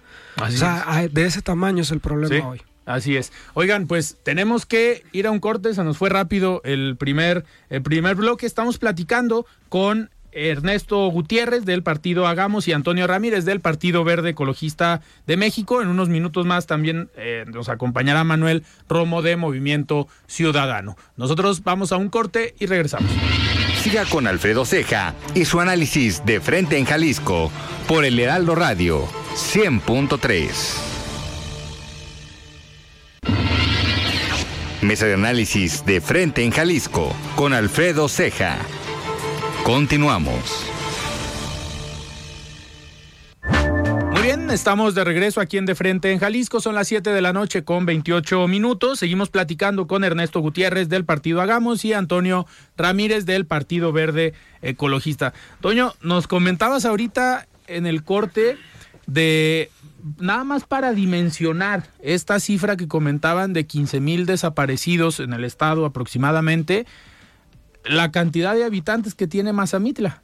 O 0.42 0.50
sea, 0.50 1.08
de 1.10 1.26
ese 1.26 1.42
tamaño 1.42 1.84
es 1.84 1.92
el 1.92 2.02
problema 2.02 2.50
hoy. 2.50 2.62
Así 2.86 3.16
es. 3.16 3.32
Oigan, 3.54 3.88
pues 3.88 4.18
tenemos 4.24 4.66
que 4.66 5.04
ir 5.14 5.28
a 5.28 5.32
un 5.32 5.40
corte, 5.40 5.74
se 5.74 5.84
nos 5.86 5.98
fue 5.98 6.10
rápido 6.10 6.62
el 6.66 6.98
primer, 6.98 7.46
el 7.70 7.82
primer 7.82 8.16
bloque. 8.16 8.46
Estamos 8.46 8.78
platicando 8.78 9.46
con 9.70 10.10
Ernesto 10.36 11.08
Gutiérrez 11.08 11.66
del 11.66 11.84
partido 11.84 12.28
Hagamos 12.28 12.68
y 12.68 12.74
Antonio 12.74 13.08
Ramírez 13.08 13.46
del 13.46 13.62
Partido 13.62 14.04
Verde 14.04 14.30
Ecologista 14.30 15.02
de 15.28 15.38
México. 15.38 15.82
En 15.82 15.88
unos 15.88 16.10
minutos 16.10 16.46
más 16.46 16.68
también 16.68 17.10
eh, 17.16 17.46
nos 17.48 17.70
acompañará 17.70 18.24
Manuel 18.24 18.64
Romo 18.88 19.22
de 19.22 19.36
Movimiento 19.36 20.08
Ciudadano. 20.28 20.98
Nosotros 21.18 21.64
vamos 21.64 21.92
a 21.92 21.98
un 21.98 22.10
corte 22.10 22.56
y 22.60 22.66
regresamos. 22.66 23.12
Siga 23.82 24.06
con 24.06 24.28
Alfredo 24.28 24.66
Ceja 24.66 25.14
y 25.36 25.46
su 25.46 25.60
análisis 25.60 26.26
de 26.26 26.40
frente 26.40 26.78
en 26.78 26.86
Jalisco 26.86 27.52
por 27.88 28.06
el 28.06 28.20
Heraldo 28.20 28.56
Radio 28.56 29.06
100.3. 29.36 30.94
Mesa 34.82 35.06
de 35.06 35.14
análisis 35.14 35.86
de 35.86 36.02
frente 36.02 36.44
en 36.44 36.52
Jalisco 36.52 37.16
con 37.36 37.54
Alfredo 37.54 38.10
Ceja. 38.10 38.58
Continuamos. 39.64 40.66
Muy 44.12 44.22
bien, 44.22 44.52
estamos 44.52 44.94
de 44.94 45.06
regreso 45.06 45.40
aquí 45.40 45.58
en 45.58 45.66
De 45.66 45.74
Frente 45.74 46.12
en 46.12 46.20
Jalisco. 46.20 46.60
Son 46.60 46.76
las 46.76 46.90
7 46.90 47.12
de 47.12 47.22
la 47.22 47.32
noche 47.32 47.64
con 47.64 47.86
28 47.86 48.46
minutos. 48.50 49.00
Seguimos 49.00 49.30
platicando 49.30 49.88
con 49.88 50.04
Ernesto 50.04 50.42
Gutiérrez 50.42 50.90
del 50.90 51.06
Partido 51.06 51.40
Hagamos 51.40 51.86
y 51.86 51.94
Antonio 51.94 52.46
Ramírez 52.76 53.26
del 53.26 53.46
Partido 53.46 53.94
Verde 53.94 54.34
Ecologista. 54.62 55.34
Toño, 55.62 55.94
nos 56.02 56.28
comentabas 56.28 56.84
ahorita 56.84 57.48
en 57.68 57.86
el 57.86 58.04
corte 58.04 58.58
de 59.08 59.72
nada 60.20 60.44
más 60.44 60.66
para 60.66 60.92
dimensionar 60.92 61.88
esta 62.02 62.42
cifra 62.42 62.76
que 62.76 62.90
comentaban 62.90 63.54
de 63.54 63.66
15 63.66 64.02
mil 64.02 64.26
desaparecidos 64.26 65.22
en 65.22 65.32
el 65.32 65.46
estado 65.46 65.86
aproximadamente 65.86 66.86
la 67.86 68.12
cantidad 68.12 68.56
de 68.56 68.64
habitantes 68.64 69.16
que 69.16 69.28
tiene 69.28 69.54
Mazamitla. 69.54 70.22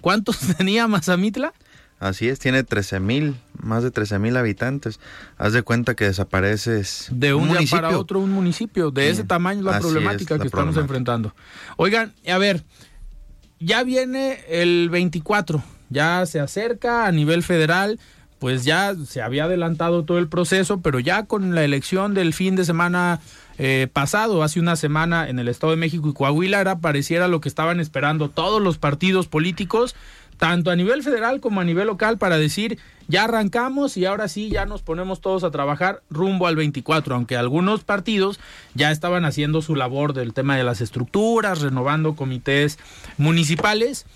¿Cuántos 0.00 0.38
tenía 0.56 0.86
Mazamitla? 0.86 1.52
Así 2.00 2.28
es, 2.28 2.38
tiene 2.38 2.62
13 2.62 3.00
mil, 3.00 3.34
más 3.60 3.82
de 3.82 3.90
13 3.90 4.20
mil 4.20 4.36
habitantes. 4.36 5.00
Haz 5.36 5.52
de 5.52 5.62
cuenta 5.62 5.96
que 5.96 6.04
desapareces. 6.04 7.08
De 7.10 7.34
un, 7.34 7.48
día 7.48 7.66
para 7.70 7.98
otro 7.98 8.20
un 8.20 8.30
municipio. 8.30 8.92
De 8.92 9.10
ese 9.10 9.24
tamaño 9.24 9.60
es 9.60 9.64
la 9.64 9.80
problemática 9.80 10.38
que 10.38 10.46
estamos 10.46 10.76
enfrentando. 10.76 11.34
Oigan, 11.76 12.14
a 12.28 12.38
ver, 12.38 12.64
ya 13.58 13.82
viene 13.82 14.38
el 14.48 14.90
24, 14.90 15.62
ya 15.90 16.24
se 16.26 16.38
acerca 16.38 17.06
a 17.06 17.12
nivel 17.12 17.42
federal, 17.42 17.98
pues 18.38 18.64
ya 18.64 18.94
se 18.94 19.20
había 19.20 19.44
adelantado 19.44 20.04
todo 20.04 20.18
el 20.18 20.28
proceso, 20.28 20.80
pero 20.80 21.00
ya 21.00 21.24
con 21.24 21.56
la 21.56 21.64
elección 21.64 22.14
del 22.14 22.32
fin 22.32 22.54
de 22.54 22.64
semana 22.64 23.20
eh, 23.58 23.88
pasado, 23.92 24.44
hace 24.44 24.60
una 24.60 24.76
semana 24.76 25.28
en 25.28 25.40
el 25.40 25.48
Estado 25.48 25.72
de 25.72 25.76
México 25.76 26.08
y 26.08 26.12
Coahuila, 26.14 26.60
era 26.60 26.78
pareciera 26.78 27.26
lo 27.26 27.40
que 27.40 27.48
estaban 27.48 27.80
esperando 27.80 28.28
todos 28.28 28.62
los 28.62 28.78
partidos 28.78 29.26
políticos, 29.26 29.96
tanto 30.36 30.70
a 30.70 30.76
nivel 30.76 31.02
federal 31.02 31.40
como 31.40 31.60
a 31.60 31.64
nivel 31.64 31.88
local, 31.88 32.18
para 32.18 32.38
decir, 32.38 32.78
ya 33.08 33.24
arrancamos 33.24 33.96
y 33.96 34.04
ahora 34.04 34.28
sí, 34.28 34.48
ya 34.48 34.64
nos 34.64 34.82
ponemos 34.82 35.20
todos 35.20 35.42
a 35.42 35.50
trabajar 35.50 36.02
rumbo 36.08 36.46
al 36.46 36.54
24, 36.54 37.16
aunque 37.16 37.36
algunos 37.36 37.82
partidos 37.82 38.38
ya 38.74 38.92
estaban 38.92 39.24
haciendo 39.24 39.60
su 39.60 39.74
labor 39.74 40.12
del 40.12 40.34
tema 40.34 40.56
de 40.56 40.62
las 40.62 40.80
estructuras, 40.80 41.60
renovando 41.60 42.14
comités 42.14 42.78
municipales. 43.16 44.06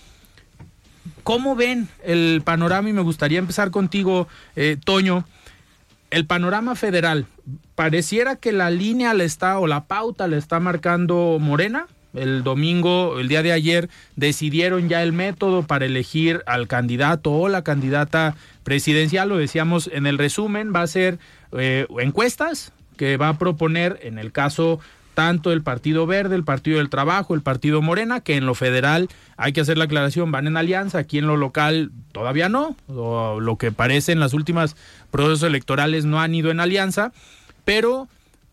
¿Cómo 1.25 1.57
ven 1.57 1.89
el 2.05 2.43
panorama? 2.45 2.89
Y 2.89 2.93
me 2.93 3.03
gustaría 3.03 3.41
empezar 3.41 3.73
contigo, 3.73 4.29
eh, 4.55 4.77
Toño 4.83 5.25
el 6.13 6.27
panorama 6.27 6.77
federal, 6.77 7.27
pareciera 7.75 8.37
que 8.37 8.53
la 8.53 8.71
línea 8.71 9.15
le 9.15 9.25
está 9.25 9.59
o 9.59 9.67
la 9.67 9.85
pauta 9.85 10.29
le 10.29 10.37
está 10.37 10.61
marcando 10.61 11.39
Morena. 11.41 11.87
El 12.13 12.45
domingo, 12.45 13.19
el 13.19 13.29
día 13.29 13.43
de 13.43 13.53
ayer, 13.53 13.89
decidieron 14.17 14.91
ya 14.91 15.03
el 15.03 15.15
método 15.15 15.63
para 15.63 15.87
elegir 15.87 16.43
al 16.45 16.69
candidato 16.69 17.33
o 17.33 17.49
la 17.49 17.65
candidata 17.65 18.37
presidencial. 18.63 19.31
Lo 19.31 19.39
decíamos 19.39 19.89
en 19.91 20.07
el 20.07 20.19
resumen, 20.19 20.75
va 20.77 20.83
a 20.83 20.87
ser 20.87 21.19
eh, 21.53 21.87
encuestas 22.01 22.73
que 22.99 23.17
va 23.17 23.31
a 23.31 23.39
proponer, 23.39 23.99
en 24.03 24.19
el 24.19 24.31
caso 24.31 24.81
tanto 25.15 25.53
el 25.53 25.63
Partido 25.63 26.07
Verde, 26.07 26.37
el 26.37 26.45
Partido 26.45 26.79
del 26.79 26.89
Trabajo, 26.89 27.35
el 27.35 27.43
Partido 27.43 27.83
Morena, 27.83 28.21
que 28.21 28.37
en 28.37 28.47
lo 28.47 28.55
federal 28.55 29.09
hay 29.37 29.53
que 29.53 29.61
hacer 29.61 29.79
la 29.79 29.85
aclaración, 29.85 30.33
van 30.33 30.47
en 30.47 30.57
alianza, 30.57 30.99
aquí 30.99 31.19
en 31.19 31.27
lo 31.27 31.37
local 31.37 31.91
todavía 32.13 32.49
no, 32.49 32.77
o 32.89 33.41
lo 33.41 33.57
que 33.57 33.73
parece 33.73 34.13
en 34.13 34.21
las 34.21 34.33
últimas 34.33 34.77
procesos 35.11 35.43
electorales 35.43 36.05
no 36.05 36.21
han 36.21 36.35
ido 36.35 36.51
en 36.51 36.61
alianza, 36.61 37.13
pero 37.65 38.09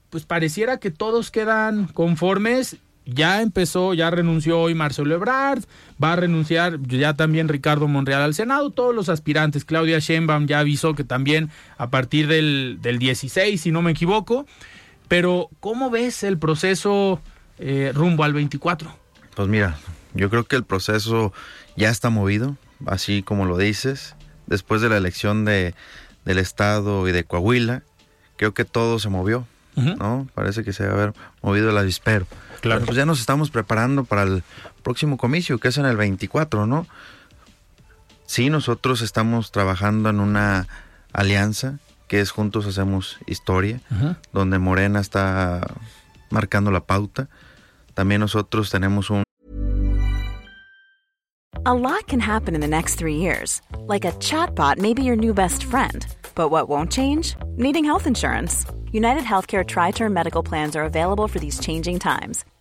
pues 0.09 0.25
pareciera 0.25 0.77
que 0.77 0.91
todos 0.91 1.31
quedan 1.31 1.87
conformes. 1.87 2.77
Ya 3.05 3.41
empezó, 3.41 3.95
ya 3.95 4.11
renunció 4.11 4.59
hoy 4.59 4.75
Marcelo 4.75 5.15
Ebrard, 5.15 5.63
va 6.03 6.13
a 6.13 6.15
renunciar 6.15 6.79
ya 6.83 7.15
también 7.15 7.47
Ricardo 7.47 7.87
Monreal 7.87 8.21
al 8.21 8.35
Senado, 8.35 8.69
todos 8.69 8.93
los 8.93 9.09
aspirantes, 9.09 9.65
Claudia 9.65 9.97
Sheinbaum 9.97 10.45
ya 10.45 10.59
avisó 10.59 10.93
que 10.93 11.03
también 11.03 11.49
a 11.79 11.89
partir 11.89 12.27
del, 12.27 12.77
del 12.83 12.99
16, 12.99 13.59
si 13.59 13.71
no 13.71 13.81
me 13.81 13.91
equivoco, 13.91 14.45
pero, 15.09 15.49
¿cómo 15.59 15.89
ves 15.89 16.23
el 16.23 16.37
proceso 16.37 17.19
eh, 17.57 17.91
rumbo 17.93 18.23
al 18.23 18.33
24? 18.33 18.95
Pues 19.35 19.47
mira, 19.49 19.77
yo 20.13 20.29
creo 20.29 20.45
que 20.45 20.55
el 20.55 20.63
proceso 20.63 21.33
ya 21.75 21.89
está 21.89 22.11
movido, 22.11 22.55
así 22.85 23.23
como 23.23 23.45
lo 23.45 23.57
dices. 23.57 24.15
Después 24.45 24.81
de 24.81 24.89
la 24.89 24.97
elección 24.97 25.45
de, 25.45 25.73
del 26.25 26.37
Estado 26.37 27.07
y 27.07 27.11
de 27.11 27.23
Coahuila, 27.23 27.81
creo 28.37 28.53
que 28.53 28.65
todo 28.65 28.99
se 28.99 29.09
movió, 29.09 29.47
¿no? 29.75 30.27
Parece 30.35 30.63
que 30.63 30.73
se 30.73 30.85
va 30.85 30.91
a 30.91 30.93
haber 30.93 31.13
movido 31.41 31.71
el 31.71 31.77
avispero. 31.77 32.27
Claro. 32.61 32.85
pues 32.85 32.97
ya 32.97 33.05
nos 33.05 33.19
estamos 33.19 33.49
preparando 33.49 34.03
para 34.03 34.23
el 34.23 34.43
próximo 34.83 35.17
comicio, 35.17 35.57
que 35.57 35.69
es 35.69 35.77
en 35.77 35.85
el 35.85 35.97
24, 35.97 36.67
¿no? 36.67 36.85
Sí, 38.25 38.51
nosotros 38.51 39.01
estamos 39.01 39.51
trabajando 39.51 40.09
en 40.09 40.19
una 40.19 40.67
alianza 41.13 41.79
que 42.09 42.19
es 42.19 42.31
Juntos 42.31 42.65
Hacemos 42.65 43.17
Historia, 43.27 43.79
donde 44.33 44.59
Morena 44.59 44.99
está 44.99 45.61
marcando 46.29 46.71
la 46.71 46.81
pauta. 46.81 47.29
También 47.93 48.19
nosotros 48.19 48.69
tenemos 48.69 49.09
un... 49.09 49.23
A 51.65 51.73
lot 51.73 52.07
can 52.07 52.19
happen 52.19 52.55
in 52.55 52.61
the 52.61 52.67
next 52.67 52.95
three 52.95 53.17
years. 53.17 53.61
Like 53.87 54.05
a 54.05 54.11
chatbot 54.19 54.77
may 54.77 54.93
be 54.93 55.03
your 55.03 55.15
new 55.15 55.33
best 55.33 55.63
friend. 55.63 56.05
But 56.35 56.49
what 56.49 56.67
won't 56.67 56.91
change? 56.91 57.35
Needing 57.57 57.85
health 57.85 58.07
insurance. 58.07 58.65
United 58.91 59.23
Healthcare 59.23 59.63
Tri 59.65 59.91
Term 59.91 60.13
Medical 60.13 60.41
Plans 60.41 60.75
are 60.75 60.85
available 60.85 61.27
for 61.27 61.39
these 61.39 61.59
changing 61.59 61.99
times. 61.99 62.43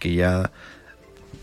que 0.00 0.14
ya 0.14 0.50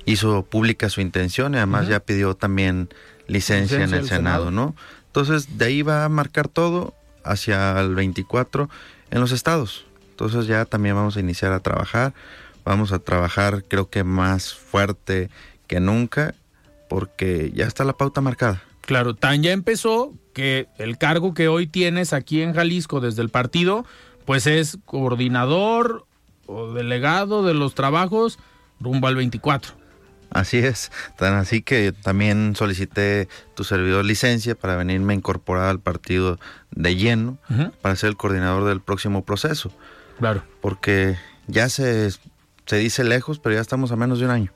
hizo 0.05 0.43
pública 0.43 0.89
su 0.89 0.99
intención 0.99 1.53
y 1.53 1.57
además 1.57 1.87
ya 1.87 2.01
pidió 2.01 2.35
también 2.35 2.89
licencia, 3.27 3.83
en 3.83 3.93
el 3.93 4.07
Senado. 4.07 4.51
¿no? 4.51 4.75
Entonces, 5.05 5.57
de 5.57 5.65
ahí 5.65 5.81
va 5.81 6.03
a 6.03 6.09
marcar 6.09 6.49
todo 6.49 6.93
hacia 7.23 7.79
el 7.79 7.95
24 7.95 8.69
en 9.11 9.21
los 9.21 9.31
estados. 9.31 9.85
Entonces 10.11 10.47
ya 10.47 10.65
también 10.65 10.95
vamos 10.95 11.15
a 11.15 11.19
iniciar 11.19 11.51
a 11.51 11.59
trabajar. 11.59 12.13
Vamos 12.65 12.91
a 12.91 12.99
trabajar 12.99 13.63
creo 13.67 13.89
que 13.89 14.03
más 14.03 14.53
fuerte 14.53 15.29
que 15.67 15.79
nunca 15.79 16.33
porque 16.89 17.51
ya 17.53 17.65
está 17.65 17.83
la 17.83 17.93
pauta 17.93 18.19
marcada. 18.19 18.63
Claro, 18.81 19.13
tan 19.13 19.43
ya 19.43 19.51
empezó 19.51 20.13
que 20.33 20.67
el 20.77 20.97
cargo 20.97 21.33
que 21.33 21.49
hoy 21.49 21.67
tienes 21.67 22.13
aquí 22.13 22.41
en 22.41 22.53
Jalisco 22.53 22.99
desde 22.99 23.21
el 23.21 23.29
partido, 23.29 23.85
pues 24.25 24.47
es 24.47 24.79
coordinador 24.85 26.06
o 26.47 26.73
delegado 26.73 27.43
de 27.43 27.53
los 27.53 27.75
trabajos 27.75 28.39
rumbo 28.79 29.07
al 29.07 29.15
24. 29.15 29.73
Así 30.29 30.57
es, 30.57 30.91
tan 31.17 31.35
así 31.35 31.61
que 31.61 31.93
también 31.93 32.53
solicité 32.55 33.29
tu 33.55 33.63
servidor 33.63 34.03
licencia 34.03 34.55
para 34.55 34.75
venirme 34.75 35.13
a 35.13 35.15
incorporar 35.15 35.69
al 35.69 35.79
partido 35.79 36.37
de 36.71 36.95
lleno 36.97 37.37
para 37.81 37.95
ser 37.95 38.09
el 38.09 38.17
coordinador 38.17 38.65
del 38.65 38.81
próximo 38.81 39.23
proceso, 39.23 39.71
Claro. 40.19 40.43
porque 40.59 41.15
ya 41.47 41.69
se, 41.69 42.09
se 42.65 42.75
dice 42.77 43.05
lejos, 43.05 43.39
pero 43.39 43.55
ya 43.55 43.61
estamos 43.61 43.91
a 43.93 43.95
menos 43.95 44.19
de 44.19 44.25
un 44.25 44.31
año. 44.31 44.51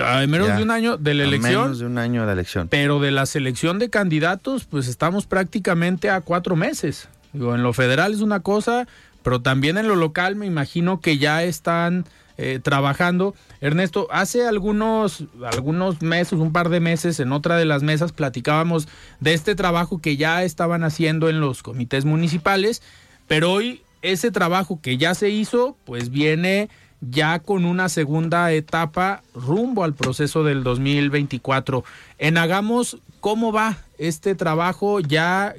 A 0.00 0.24
menos 0.28 0.48
Ya. 0.48 0.56
de 0.56 0.62
un 0.62 0.70
año 0.70 0.96
de 0.98 1.14
la 1.14 1.24
A 1.24 1.26
elección, 1.26 1.62
menos 1.62 1.78
de 1.80 1.86
un 1.86 1.98
año 1.98 2.20
de 2.20 2.26
la 2.28 2.32
elección. 2.34 2.68
pero 2.68 3.00
de 3.00 3.10
la 3.10 3.26
selección 3.26 3.80
de 3.80 3.90
candidatos, 3.90 4.66
pues 4.66 4.86
estamos 4.86 5.26
prácticamente 5.26 6.10
a 6.10 6.20
cuatro 6.20 6.54
meses. 6.54 7.08
Digo, 7.32 7.54
en 7.56 7.62
lo 7.64 7.72
federal 7.72 8.12
es 8.12 8.20
una 8.20 8.40
cosa, 8.40 8.86
pero 9.22 9.40
también 9.40 9.78
en 9.78 9.88
lo 9.88 9.96
local 9.96 10.36
me 10.36 10.46
imagino 10.46 11.00
que 11.00 11.18
ya 11.18 11.42
están 11.42 12.04
eh, 12.40 12.60
trabajando. 12.62 13.34
Ernesto, 13.60 14.06
hace 14.12 14.46
algunos, 14.46 15.24
algunos 15.52 16.02
meses, 16.02 16.34
un 16.34 16.52
par 16.52 16.68
de 16.68 16.78
meses, 16.78 17.18
en 17.18 17.32
otra 17.32 17.56
de 17.56 17.64
las 17.64 17.82
mesas 17.82 18.12
platicábamos 18.12 18.86
de 19.18 19.34
este 19.34 19.56
trabajo 19.56 20.00
que 20.00 20.16
ya 20.16 20.44
estaban 20.44 20.84
haciendo 20.84 21.28
en 21.28 21.40
los 21.40 21.64
comités 21.64 22.04
municipales, 22.04 22.80
pero 23.26 23.52
hoy 23.52 23.82
ese 24.02 24.30
trabajo 24.30 24.80
que 24.80 24.96
ya 24.98 25.14
se 25.16 25.30
hizo, 25.30 25.76
pues 25.84 26.10
viene 26.10 26.68
ya 27.00 27.38
con 27.40 27.64
una 27.64 27.88
segunda 27.88 28.52
etapa 28.52 29.22
rumbo 29.34 29.84
al 29.84 29.94
proceso 29.94 30.44
del 30.44 30.62
2024. 30.62 31.84
En 32.18 32.38
Hagamos, 32.38 32.98
¿cómo 33.20 33.52
va 33.52 33.78
este 33.98 34.34
trabajo? 34.34 35.00
Ya, 35.00 35.54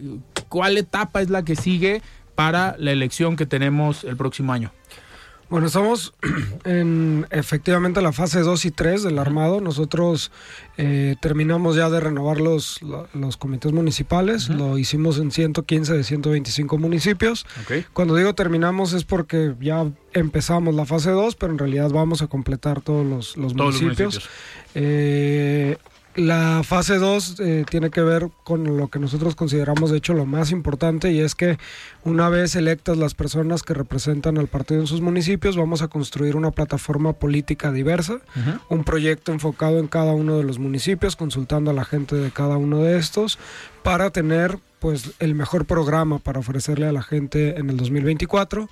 ¿cuál 0.49 0.77
etapa 0.77 1.21
es 1.21 1.29
la 1.29 1.43
que 1.43 1.55
sigue 1.55 2.01
para 2.39 2.75
la 2.79 2.93
elección 2.93 3.35
que 3.35 3.45
tenemos 3.45 4.05
el 4.05 4.15
próximo 4.15 4.53
año? 4.53 4.71
Bueno, 5.49 5.67
estamos 5.67 6.13
en 6.63 7.25
efectivamente 7.31 8.01
la 8.01 8.13
fase 8.13 8.39
2 8.39 8.63
y 8.65 8.71
3 8.71 9.03
del 9.03 9.19
armado. 9.19 9.59
Nosotros 9.59 10.31
eh, 10.77 11.15
terminamos 11.21 11.75
ya 11.75 11.89
de 11.89 11.99
renovar 11.99 12.39
los, 12.39 12.81
lo- 12.81 13.09
los 13.13 13.35
comités 13.35 13.73
municipales. 13.73 14.47
Lo 14.47 14.77
hicimos 14.77 15.17
en 15.17 15.31
115 15.31 15.93
de 15.97 16.03
125 16.05 16.77
municipios. 16.77 17.45
Cuando 17.93 18.15
digo 18.15 18.35
terminamos 18.35 18.93
es 18.93 19.03
porque 19.03 19.53
ya 19.59 19.85
empezamos 20.13 20.75
la 20.75 20.85
fase 20.85 21.09
2, 21.09 21.35
pero 21.35 21.51
en 21.51 21.59
realidad 21.59 21.89
vamos 21.89 22.21
a 22.21 22.27
completar 22.27 22.79
todos 22.81 23.05
los, 23.05 23.35
los 23.35 23.53
Todos 23.53 23.73
los 23.73 23.81
municipios. 23.81 24.13
municipios. 24.15 24.29
Eh, 24.75 25.77
la 26.19 26.61
fase 26.63 26.97
2 26.97 27.39
eh, 27.39 27.65
tiene 27.69 27.89
que 27.89 28.01
ver 28.01 28.29
con 28.43 28.77
lo 28.77 28.87
que 28.89 28.99
nosotros 28.99 29.35
consideramos 29.35 29.91
de 29.91 29.97
hecho 29.97 30.13
lo 30.13 30.25
más 30.25 30.51
importante 30.51 31.11
y 31.11 31.19
es 31.19 31.35
que 31.35 31.57
una 32.03 32.29
vez 32.29 32.55
electas 32.55 32.97
las 32.97 33.13
personas 33.13 33.63
que 33.63 33.73
representan 33.73 34.37
al 34.37 34.47
partido 34.47 34.81
en 34.81 34.87
sus 34.87 35.01
municipios, 35.01 35.55
vamos 35.55 35.81
a 35.81 35.87
construir 35.87 36.35
una 36.35 36.51
plataforma 36.51 37.13
política 37.13 37.71
diversa, 37.71 38.19
un 38.69 38.83
proyecto 38.83 39.31
enfocado 39.31 39.79
en 39.79 39.87
cada 39.87 40.13
uno 40.13 40.37
de 40.37 40.43
los 40.43 40.59
municipios, 40.59 41.15
consultando 41.15 41.71
a 41.71 41.73
la 41.73 41.85
gente 41.85 42.15
de 42.15 42.31
cada 42.31 42.57
uno 42.57 42.83
de 42.83 42.97
estos 42.97 43.39
para 43.83 44.09
tener 44.09 44.59
pues 44.79 45.11
el 45.19 45.35
mejor 45.35 45.65
programa 45.65 46.19
para 46.19 46.39
ofrecerle 46.39 46.87
a 46.87 46.91
la 46.91 47.01
gente 47.01 47.59
en 47.59 47.69
el 47.69 47.77
2024. 47.77 48.69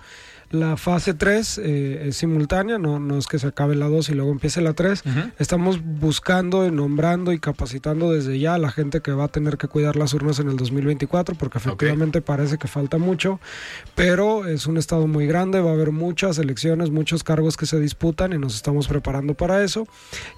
La 0.50 0.78
fase 0.78 1.14
3 1.14 1.58
eh, 1.58 2.04
es 2.08 2.18
simultánea, 2.18 2.78
no, 2.78 3.00
no 3.00 3.18
es 3.18 3.28
que 3.28 3.38
se 3.38 3.48
acabe 3.48 3.76
la 3.76 3.88
2 3.88 4.10
y 4.10 4.14
luego 4.14 4.32
empiece 4.32 4.62
la 4.62 4.74
3. 4.74 5.04
Estamos 5.40 5.84
buscando, 5.84 6.66
y 6.66 6.72
nombrando 6.72 7.34
y 7.34 7.40
capacitando 7.40 8.14
desde 8.14 8.40
ya 8.40 8.54
a 8.54 8.58
la 8.58 8.72
gente 8.72 9.02
que 9.02 9.12
va 9.12 9.26
a 9.26 9.28
tener 9.28 9.58
que 9.58 9.68
cuidar 9.68 9.98
las 9.98 10.14
urnas 10.14 10.40
en 10.40 10.48
el 10.48 10.56
2024, 10.56 11.36
porque 11.36 11.58
efectivamente 11.58 12.22
parece 12.22 12.58
que 12.58 12.70
falta 12.70 12.98
mucho, 12.98 13.42
pero 13.94 14.48
es 14.48 14.68
un 14.68 14.78
estado 14.78 15.06
muy 15.08 15.28
grande, 15.28 15.60
va 15.60 15.72
a 15.72 15.74
haber 15.74 15.92
muchas 15.92 16.38
elecciones, 16.38 16.92
muchos 16.92 17.26
cargos 17.26 17.58
que 17.58 17.66
se 17.66 17.80
disputan 17.80 18.32
y 18.32 18.38
nos 18.38 18.56
estamos 18.56 18.88
preparando 18.88 19.34
para 19.34 19.64
eso. 19.64 19.86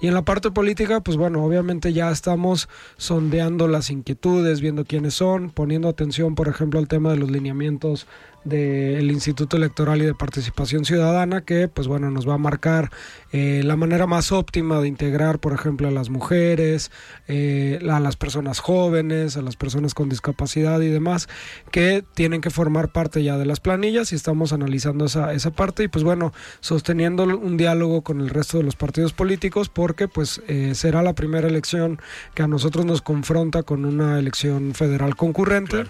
Y 0.00 0.08
en 0.08 0.14
la 0.14 0.22
parte 0.22 0.50
política, 0.50 1.00
pues 1.00 1.16
bueno, 1.18 1.44
obviamente 1.44 1.92
ya 1.92 2.10
estamos 2.10 2.68
sondeando 2.96 3.68
las 3.68 3.90
inquietudes, 3.90 4.60
viendo 4.60 4.84
quiénes 4.84 5.14
son, 5.14 5.50
poniendo 5.50 5.88
atención, 5.88 6.34
por 6.34 6.48
ejemplo, 6.48 6.80
al 6.80 6.88
tema 6.88 7.12
de 7.12 7.18
los 7.18 7.30
lineamientos 7.30 8.08
del 8.44 9.10
Instituto 9.10 9.56
Electoral 9.56 10.00
y 10.02 10.06
de 10.06 10.14
Participación 10.14 10.84
Ciudadana, 10.84 11.42
que 11.42 11.68
pues 11.68 11.88
bueno, 11.88 12.10
nos 12.10 12.28
va 12.28 12.34
a 12.34 12.38
marcar 12.38 12.90
eh, 13.32 13.62
la 13.64 13.76
manera 13.76 14.06
más 14.06 14.32
óptima 14.32 14.80
de 14.80 14.88
integrar, 14.88 15.38
por 15.38 15.52
ejemplo, 15.52 15.88
a 15.88 15.90
las 15.90 16.10
mujeres, 16.10 16.90
eh, 17.28 17.78
a 17.90 18.00
las 18.00 18.16
personas 18.16 18.60
jóvenes, 18.60 19.36
a 19.36 19.42
las 19.42 19.56
personas 19.56 19.94
con 19.94 20.08
discapacidad 20.08 20.80
y 20.80 20.88
demás, 20.88 21.28
que 21.70 22.04
tienen 22.14 22.40
que 22.40 22.50
formar 22.50 22.92
parte 22.92 23.22
ya 23.22 23.36
de 23.36 23.46
las 23.46 23.60
planillas 23.60 24.12
y 24.12 24.16
estamos 24.16 24.52
analizando 24.52 25.04
esa, 25.04 25.32
esa 25.32 25.50
parte 25.50 25.84
y 25.84 25.88
pues 25.88 26.04
bueno, 26.04 26.32
sosteniendo 26.60 27.24
un 27.24 27.56
diálogo 27.56 28.02
con 28.02 28.20
el 28.20 28.30
resto 28.30 28.58
de 28.58 28.64
los 28.64 28.76
partidos 28.76 29.12
políticos 29.12 29.68
porque 29.68 30.08
pues 30.08 30.42
eh, 30.48 30.74
será 30.74 31.02
la 31.02 31.14
primera 31.14 31.48
elección 31.48 32.00
que 32.34 32.42
a 32.42 32.48
nosotros 32.48 32.84
nos 32.84 33.02
confronta 33.02 33.62
con 33.62 33.84
una 33.84 34.18
elección 34.18 34.74
federal 34.74 35.16
concurrente. 35.16 35.84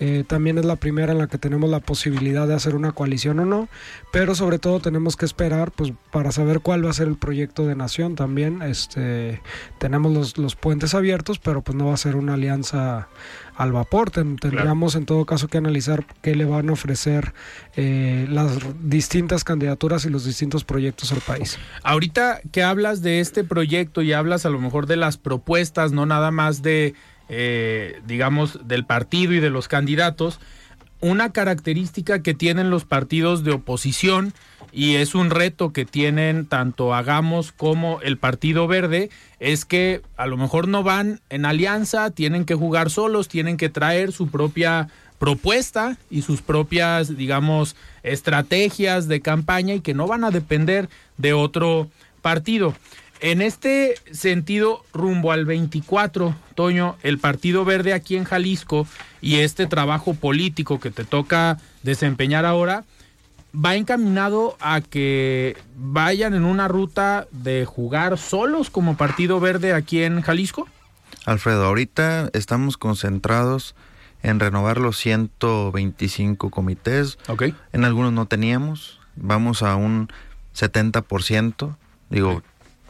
Eh, 0.00 0.24
también 0.26 0.58
es 0.58 0.64
la 0.64 0.76
primera 0.76 1.12
en 1.12 1.18
la 1.18 1.28
que 1.28 1.38
tenemos 1.38 1.70
la 1.70 1.78
posibilidad 1.80 2.48
de 2.48 2.54
hacer 2.54 2.74
una 2.74 2.90
coalición 2.92 3.38
o 3.38 3.44
no, 3.44 3.68
pero 4.12 4.34
sobre 4.34 4.58
todo 4.58 4.80
tenemos 4.80 5.16
que 5.16 5.24
esperar 5.24 5.70
pues 5.70 5.92
para 6.10 6.32
saber 6.32 6.58
cuál 6.60 6.84
va 6.84 6.90
a 6.90 6.94
ser 6.94 7.06
el 7.06 7.16
proyecto 7.16 7.66
de 7.66 7.76
nación 7.76 8.16
también. 8.16 8.62
Este, 8.62 9.40
tenemos 9.78 10.12
los, 10.12 10.38
los 10.38 10.56
puentes 10.56 10.94
abiertos, 10.94 11.38
pero 11.38 11.62
pues 11.62 11.76
no 11.76 11.86
va 11.86 11.94
a 11.94 11.98
ser 11.98 12.16
una 12.16 12.34
alianza 12.34 13.08
al 13.56 13.70
vapor. 13.70 14.10
Ten- 14.10 14.36
tendríamos 14.36 14.96
en 14.96 15.06
todo 15.06 15.24
caso 15.24 15.46
que 15.46 15.58
analizar 15.58 16.04
qué 16.20 16.34
le 16.34 16.46
van 16.46 16.68
a 16.70 16.72
ofrecer 16.72 17.32
eh, 17.76 18.26
las 18.28 18.58
distintas 18.82 19.44
candidaturas 19.44 20.04
y 20.04 20.10
los 20.10 20.24
distintos 20.24 20.64
proyectos 20.64 21.12
al 21.12 21.20
país. 21.20 21.58
Ahorita 21.84 22.40
que 22.50 22.62
hablas 22.64 23.02
de 23.02 23.20
este 23.20 23.44
proyecto 23.44 24.02
y 24.02 24.12
hablas 24.12 24.46
a 24.46 24.50
lo 24.50 24.58
mejor 24.58 24.86
de 24.86 24.96
las 24.96 25.16
propuestas, 25.16 25.92
no 25.92 26.06
nada 26.06 26.30
más 26.32 26.62
de, 26.62 26.94
eh, 27.28 28.00
digamos, 28.06 28.66
del 28.66 28.84
partido 28.84 29.32
y 29.32 29.40
de 29.40 29.50
los 29.50 29.68
candidatos, 29.68 30.40
una 31.00 31.32
característica 31.32 32.22
que 32.22 32.32
tienen 32.32 32.70
los 32.70 32.84
partidos 32.84 33.42
de 33.42 33.50
oposición 33.50 34.32
y 34.70 34.94
es 34.94 35.14
un 35.14 35.30
reto 35.30 35.72
que 35.72 35.84
tienen 35.84 36.46
tanto 36.46 36.94
Hagamos 36.94 37.52
como 37.52 38.00
el 38.00 38.16
Partido 38.16 38.66
Verde, 38.68 39.10
es 39.40 39.64
que 39.64 40.00
a 40.16 40.26
lo 40.26 40.36
mejor 40.36 40.68
no 40.68 40.82
van 40.82 41.20
en 41.28 41.44
alianza, 41.44 42.10
tienen 42.10 42.44
que 42.44 42.54
jugar 42.54 42.88
solos, 42.88 43.28
tienen 43.28 43.56
que 43.56 43.68
traer 43.68 44.12
su 44.12 44.28
propia 44.28 44.88
propuesta 45.18 45.98
y 46.10 46.22
sus 46.22 46.40
propias, 46.40 47.16
digamos, 47.16 47.76
estrategias 48.02 49.08
de 49.08 49.20
campaña 49.20 49.74
y 49.74 49.80
que 49.80 49.94
no 49.94 50.06
van 50.06 50.24
a 50.24 50.30
depender 50.30 50.88
de 51.18 51.32
otro 51.32 51.90
partido. 52.22 52.74
En 53.22 53.40
este 53.40 53.94
sentido, 54.10 54.84
rumbo 54.92 55.30
al 55.30 55.44
24, 55.44 56.34
Toño, 56.56 56.96
el 57.04 57.18
Partido 57.18 57.64
Verde 57.64 57.92
aquí 57.92 58.16
en 58.16 58.24
Jalisco 58.24 58.84
y 59.20 59.36
este 59.36 59.68
trabajo 59.68 60.14
político 60.14 60.80
que 60.80 60.90
te 60.90 61.04
toca 61.04 61.58
desempeñar 61.84 62.44
ahora, 62.44 62.82
va 63.54 63.76
encaminado 63.76 64.56
a 64.58 64.80
que 64.80 65.56
vayan 65.76 66.34
en 66.34 66.44
una 66.44 66.66
ruta 66.66 67.28
de 67.30 67.64
jugar 67.64 68.18
solos 68.18 68.70
como 68.70 68.96
Partido 68.96 69.38
Verde 69.38 69.72
aquí 69.72 70.02
en 70.02 70.20
Jalisco? 70.20 70.66
Alfredo, 71.24 71.64
ahorita 71.64 72.28
estamos 72.32 72.76
concentrados 72.76 73.76
en 74.24 74.40
renovar 74.40 74.78
los 74.78 74.98
125 74.98 76.50
comités. 76.50 77.18
Ok. 77.28 77.44
En 77.72 77.84
algunos 77.84 78.12
no 78.12 78.26
teníamos, 78.26 78.98
vamos 79.14 79.62
a 79.62 79.76
un 79.76 80.08
70%. 80.56 81.76
Digo, 82.10 82.42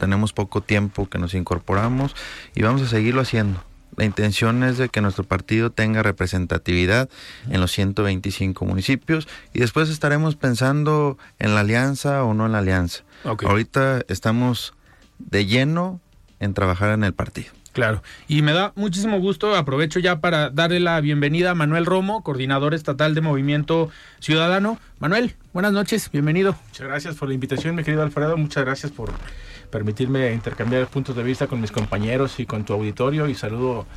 tenemos 0.03 0.33
poco 0.33 0.59
tiempo 0.59 1.07
que 1.07 1.17
nos 1.17 1.33
incorporamos 1.33 2.13
y 2.53 2.61
vamos 2.61 2.81
a 2.81 2.87
seguirlo 2.87 3.21
haciendo. 3.21 3.63
La 3.95 4.03
intención 4.03 4.61
es 4.65 4.77
de 4.77 4.89
que 4.89 4.99
nuestro 4.99 5.23
partido 5.23 5.69
tenga 5.69 6.03
representatividad 6.03 7.07
en 7.49 7.61
los 7.61 7.71
125 7.71 8.65
municipios 8.65 9.29
y 9.53 9.61
después 9.61 9.89
estaremos 9.89 10.35
pensando 10.35 11.17
en 11.39 11.55
la 11.55 11.61
alianza 11.61 12.25
o 12.25 12.33
no 12.33 12.45
en 12.45 12.51
la 12.51 12.57
alianza. 12.57 13.03
Ahorita 13.23 14.01
estamos 14.09 14.73
de 15.19 15.45
lleno 15.45 16.01
en 16.41 16.53
trabajar 16.53 16.89
en 16.89 17.05
el 17.05 17.13
partido. 17.13 17.53
Claro, 17.71 18.03
y 18.27 18.41
me 18.41 18.51
da 18.51 18.73
muchísimo 18.75 19.19
gusto, 19.19 19.55
aprovecho 19.55 19.99
ya 19.99 20.19
para 20.19 20.49
darle 20.49 20.79
la 20.79 20.99
bienvenida 20.99 21.51
a 21.51 21.55
Manuel 21.55 21.85
Romo, 21.87 22.23
coordinador 22.23 22.73
estatal 22.73 23.15
de 23.15 23.21
Movimiento 23.21 23.89
Ciudadano. 24.19 24.77
Manuel, 24.99 25.35
buenas 25.53 25.71
noches, 25.71 26.11
bienvenido. 26.11 26.55
Muchas 26.67 26.87
gracias 26.87 27.15
por 27.15 27.29
la 27.29 27.33
invitación, 27.33 27.73
mi 27.73 27.83
querido 27.83 28.03
Alfredo, 28.03 28.37
muchas 28.37 28.63
gracias 28.63 28.91
por 28.91 29.11
permitirme 29.73 30.31
intercambiar 30.33 30.85
puntos 30.85 31.15
de 31.15 31.23
vista 31.23 31.47
con 31.47 31.59
mis 31.59 31.71
compañeros 31.71 32.39
y 32.39 32.45
con 32.45 32.63
tu 32.63 32.73
auditorio 32.73 33.27
y 33.27 33.33
saludo 33.33 33.87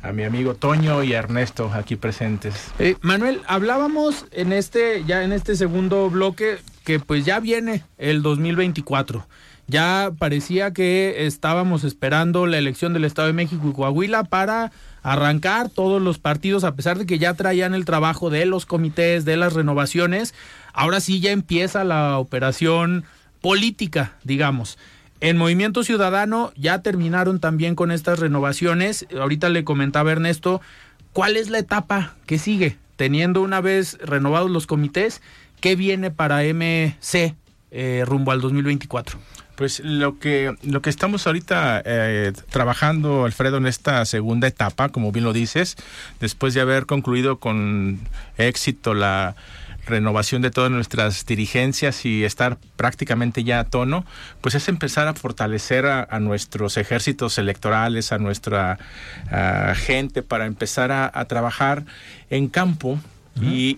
a 0.00 0.12
mi 0.12 0.22
amigo 0.22 0.54
Toño 0.54 1.02
y 1.02 1.12
Ernesto 1.12 1.72
aquí 1.74 1.96
presentes. 1.96 2.70
Eh, 2.78 2.94
Manuel, 3.00 3.40
hablábamos 3.48 4.26
en 4.30 4.52
este 4.52 5.02
ya 5.04 5.24
en 5.24 5.32
este 5.32 5.56
segundo 5.56 6.08
bloque 6.08 6.58
que 6.84 7.00
pues 7.00 7.24
ya 7.24 7.40
viene 7.40 7.82
el 7.98 8.22
2024. 8.22 9.26
Ya 9.66 10.12
parecía 10.16 10.72
que 10.72 11.26
estábamos 11.26 11.82
esperando 11.82 12.46
la 12.46 12.58
elección 12.58 12.92
del 12.92 13.04
Estado 13.04 13.26
de 13.26 13.34
México 13.34 13.68
y 13.68 13.72
Coahuila 13.72 14.22
para 14.22 14.70
arrancar 15.02 15.68
todos 15.68 16.00
los 16.00 16.20
partidos, 16.20 16.62
a 16.62 16.76
pesar 16.76 16.96
de 16.96 17.06
que 17.06 17.18
ya 17.18 17.34
traían 17.34 17.74
el 17.74 17.86
trabajo 17.86 18.30
de 18.30 18.46
los 18.46 18.66
comités, 18.66 19.24
de 19.24 19.36
las 19.36 19.54
renovaciones. 19.54 20.32
Ahora 20.72 21.00
sí 21.00 21.18
ya 21.18 21.32
empieza 21.32 21.82
la 21.82 22.18
operación 22.18 23.04
política, 23.40 24.12
digamos. 24.22 24.78
En 25.20 25.36
Movimiento 25.38 25.84
Ciudadano 25.84 26.52
ya 26.56 26.82
terminaron 26.82 27.40
también 27.40 27.74
con 27.74 27.90
estas 27.90 28.18
renovaciones. 28.18 29.06
Ahorita 29.18 29.48
le 29.48 29.64
comentaba 29.64 30.12
Ernesto, 30.12 30.60
¿cuál 31.12 31.36
es 31.36 31.50
la 31.50 31.58
etapa 31.58 32.14
que 32.26 32.38
sigue? 32.38 32.76
Teniendo 32.96 33.42
una 33.42 33.60
vez 33.60 33.98
renovados 34.00 34.50
los 34.50 34.66
comités, 34.66 35.22
¿qué 35.60 35.76
viene 35.76 36.10
para 36.10 36.42
MC 36.42 37.34
eh, 37.70 38.04
rumbo 38.06 38.32
al 38.32 38.40
2024? 38.40 39.18
Pues 39.56 39.80
lo 39.80 40.18
que, 40.18 40.54
lo 40.62 40.82
que 40.82 40.90
estamos 40.90 41.26
ahorita 41.26 41.80
eh, 41.84 42.32
trabajando, 42.50 43.24
Alfredo, 43.24 43.58
en 43.58 43.66
esta 43.66 44.04
segunda 44.04 44.48
etapa, 44.48 44.88
como 44.88 45.12
bien 45.12 45.24
lo 45.24 45.32
dices, 45.32 45.76
después 46.18 46.54
de 46.54 46.60
haber 46.60 46.86
concluido 46.86 47.38
con 47.38 48.00
éxito 48.36 48.94
la 48.94 49.36
renovación 49.86 50.42
de 50.42 50.50
todas 50.50 50.70
nuestras 50.70 51.26
dirigencias 51.26 52.04
y 52.04 52.24
estar 52.24 52.58
prácticamente 52.76 53.44
ya 53.44 53.60
a 53.60 53.64
tono, 53.64 54.04
pues 54.40 54.54
es 54.54 54.68
empezar 54.68 55.08
a 55.08 55.14
fortalecer 55.14 55.86
a, 55.86 56.20
nuestros 56.20 56.76
ejércitos 56.76 57.38
electorales, 57.38 58.12
a 58.12 58.18
nuestra 58.18 58.78
gente, 59.74 60.22
para 60.22 60.46
empezar 60.46 60.92
a, 60.92 61.24
trabajar 61.26 61.84
en 62.30 62.48
campo 62.48 62.98
y, 63.40 63.76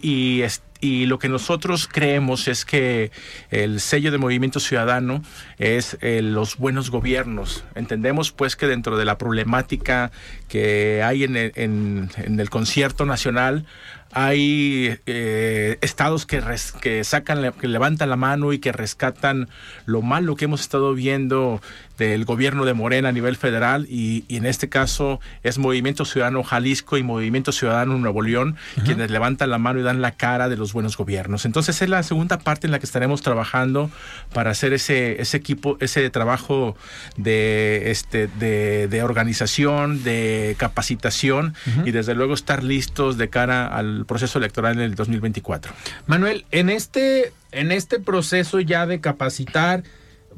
y, 0.81 1.07
lo 1.07 1.19
que 1.19 1.29
nosotros 1.29 1.89
creemos 1.91 2.47
es 2.49 2.65
que 2.65 3.11
el 3.51 3.81
sello 3.81 4.13
de 4.13 4.19
Movimiento 4.19 4.61
Ciudadano 4.61 5.23
es 5.59 5.97
eh, 6.01 6.21
los 6.23 6.59
buenos 6.59 6.91
gobiernos. 6.91 7.65
Entendemos 7.75 8.31
pues 8.31 8.55
que 8.55 8.67
dentro 8.67 8.99
de 8.99 9.05
la 9.05 9.19
problemática 9.19 10.13
que 10.49 11.03
hay 11.03 11.25
en 11.25 11.37
en, 11.37 12.11
en 12.17 12.41
el 12.41 12.51
concierto 12.51 13.07
nacional, 13.07 13.65
hay 14.13 14.99
eh, 15.07 15.79
estados 15.81 16.27
que, 16.27 16.43
que 16.81 17.05
sacan, 17.05 17.53
que 17.53 17.69
levantan 17.69 18.11
la 18.11 18.17
mano 18.17 18.53
y 18.53 18.59
que 18.59 18.73
rescatan 18.73 19.49
lo 19.85 20.03
malo 20.03 20.37
que 20.37 20.47
hemos 20.47 20.61
estado 20.61 20.95
viendo 20.95 21.61
del 21.99 22.25
gobierno 22.25 22.65
de 22.65 22.75
Morena 22.75 23.09
a 23.09 23.13
nivel 23.13 23.37
federal 23.37 23.87
y, 23.89 24.25
en 24.29 24.47
este 24.47 24.69
caso 24.69 25.21
es 25.43 25.59
Movimiento 25.59 26.05
Ciudadano 26.05 26.43
Jalisco 26.43 26.97
y 26.99 27.03
Movimiento 27.03 27.53
Ciudadano 27.53 27.97
Nuevo 27.99 28.23
León 28.23 28.57
quienes 28.85 29.11
levantan 29.11 29.51
la 29.51 29.59
mano 29.59 29.81
y 29.81 29.83
dan 29.83 30.03
la 30.03 30.13
cara 30.13 30.49
de 30.49 30.57
los 30.57 30.73
buenos 30.73 30.97
gobiernos. 30.97 31.45
Entonces 31.45 31.81
es 31.81 31.89
la 31.89 32.03
segunda 32.03 32.39
parte 32.39 32.67
en 32.67 32.71
la 32.71 32.79
que 32.79 32.87
estaremos 32.87 33.23
trabajando 33.23 33.91
para 34.33 34.51
hacer 34.51 34.73
ese, 34.73 35.21
ese 35.21 35.37
equipo, 35.37 35.77
ese 35.81 36.09
trabajo 36.11 36.77
de, 37.17 37.91
este, 37.91 38.29
de, 38.29 39.03
organización, 39.03 40.03
de 40.03 40.57
capacitación 40.59 41.55
y 41.85 41.91
desde 41.91 42.15
luego 42.15 42.35
estar 42.35 42.63
listos 42.63 43.17
de 43.19 43.29
cara 43.29 43.67
al 43.67 44.05
proceso 44.07 44.39
electoral 44.39 44.75
en 44.75 44.81
el 44.81 44.95
2024. 44.95 45.73
Manuel, 46.07 46.45
en 46.51 46.71
este, 46.71 47.33
en 47.53 47.73
este 47.73 48.01
proceso 48.01 48.61
ya 48.61 48.87
de 48.87 49.01
capacitar, 49.01 49.83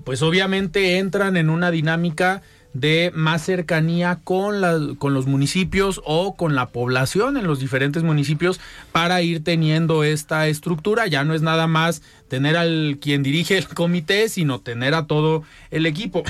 pues 0.04 0.22
obviamente 0.22 0.98
entran 0.98 1.36
en 1.36 1.50
una 1.50 1.70
dinámica 1.70 2.42
de 2.74 3.10
más 3.14 3.44
cercanía 3.44 4.20
con, 4.24 4.60
la, 4.60 4.78
con 4.98 5.14
los 5.14 5.26
municipios 5.26 6.00
o 6.04 6.36
con 6.36 6.54
la 6.54 6.68
población 6.68 7.36
en 7.36 7.46
los 7.46 7.60
diferentes 7.60 8.02
municipios 8.02 8.60
para 8.92 9.20
ir 9.22 9.42
teniendo 9.42 10.04
esta 10.04 10.46
estructura. 10.48 11.06
Ya 11.06 11.24
no 11.24 11.34
es 11.34 11.42
nada 11.42 11.66
más 11.66 12.02
tener 12.28 12.56
al 12.56 12.98
quien 13.00 13.22
dirige 13.22 13.58
el 13.58 13.68
comité, 13.68 14.28
sino 14.28 14.60
tener 14.60 14.94
a 14.94 15.06
todo 15.06 15.42
el 15.70 15.86
equipo. 15.86 16.22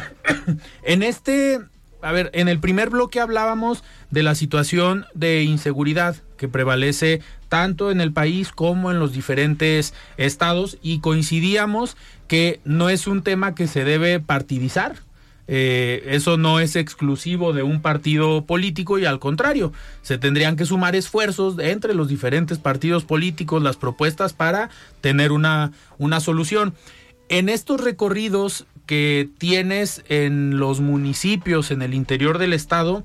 en 0.82 1.02
este, 1.02 1.60
a 2.02 2.12
ver, 2.12 2.30
en 2.32 2.48
el 2.48 2.60
primer 2.60 2.90
bloque 2.90 3.20
hablábamos 3.20 3.82
de 4.10 4.22
la 4.22 4.34
situación 4.34 5.06
de 5.14 5.42
inseguridad 5.42 6.16
que 6.36 6.48
prevalece 6.48 7.20
tanto 7.48 7.90
en 7.90 8.00
el 8.00 8.12
país 8.12 8.52
como 8.52 8.90
en 8.90 9.00
los 9.00 9.12
diferentes 9.12 9.92
estados 10.16 10.78
y 10.82 11.00
coincidíamos 11.00 11.96
que 12.28 12.60
no 12.64 12.90
es 12.90 13.06
un 13.06 13.22
tema 13.22 13.54
que 13.54 13.66
se 13.66 13.84
debe 13.84 14.20
partidizar. 14.20 14.96
Eh, 15.50 16.04
eso 16.08 16.36
no 16.36 16.60
es 16.60 16.76
exclusivo 16.76 17.54
de 17.54 17.62
un 17.62 17.80
partido 17.80 18.44
político 18.44 18.98
y 18.98 19.06
al 19.06 19.18
contrario, 19.18 19.72
se 20.02 20.18
tendrían 20.18 20.56
que 20.56 20.66
sumar 20.66 20.94
esfuerzos 20.94 21.58
entre 21.58 21.94
los 21.94 22.06
diferentes 22.06 22.58
partidos 22.58 23.04
políticos, 23.04 23.62
las 23.62 23.78
propuestas 23.78 24.34
para 24.34 24.68
tener 25.00 25.32
una, 25.32 25.72
una 25.96 26.20
solución. 26.20 26.74
En 27.30 27.48
estos 27.48 27.80
recorridos 27.80 28.66
que 28.84 29.30
tienes 29.38 30.04
en 30.10 30.58
los 30.58 30.80
municipios, 30.80 31.70
en 31.70 31.80
el 31.80 31.94
interior 31.94 32.36
del 32.36 32.52
estado, 32.52 33.04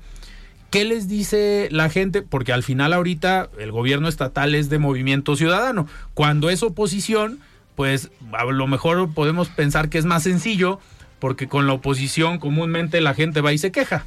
¿qué 0.70 0.84
les 0.84 1.08
dice 1.08 1.68
la 1.70 1.88
gente? 1.88 2.20
Porque 2.20 2.52
al 2.52 2.62
final 2.62 2.92
ahorita 2.92 3.48
el 3.58 3.72
gobierno 3.72 4.08
estatal 4.08 4.54
es 4.54 4.68
de 4.68 4.78
movimiento 4.78 5.34
ciudadano. 5.34 5.86
Cuando 6.12 6.50
es 6.50 6.62
oposición, 6.62 7.38
pues 7.74 8.10
a 8.32 8.44
lo 8.44 8.66
mejor 8.66 9.12
podemos 9.12 9.48
pensar 9.48 9.88
que 9.88 9.98
es 9.98 10.04
más 10.04 10.22
sencillo, 10.22 10.80
porque 11.18 11.48
con 11.48 11.66
la 11.66 11.72
oposición 11.72 12.38
comúnmente 12.38 13.00
la 13.00 13.14
gente 13.14 13.40
va 13.40 13.52
y 13.52 13.58
se 13.58 13.72
queja. 13.72 14.04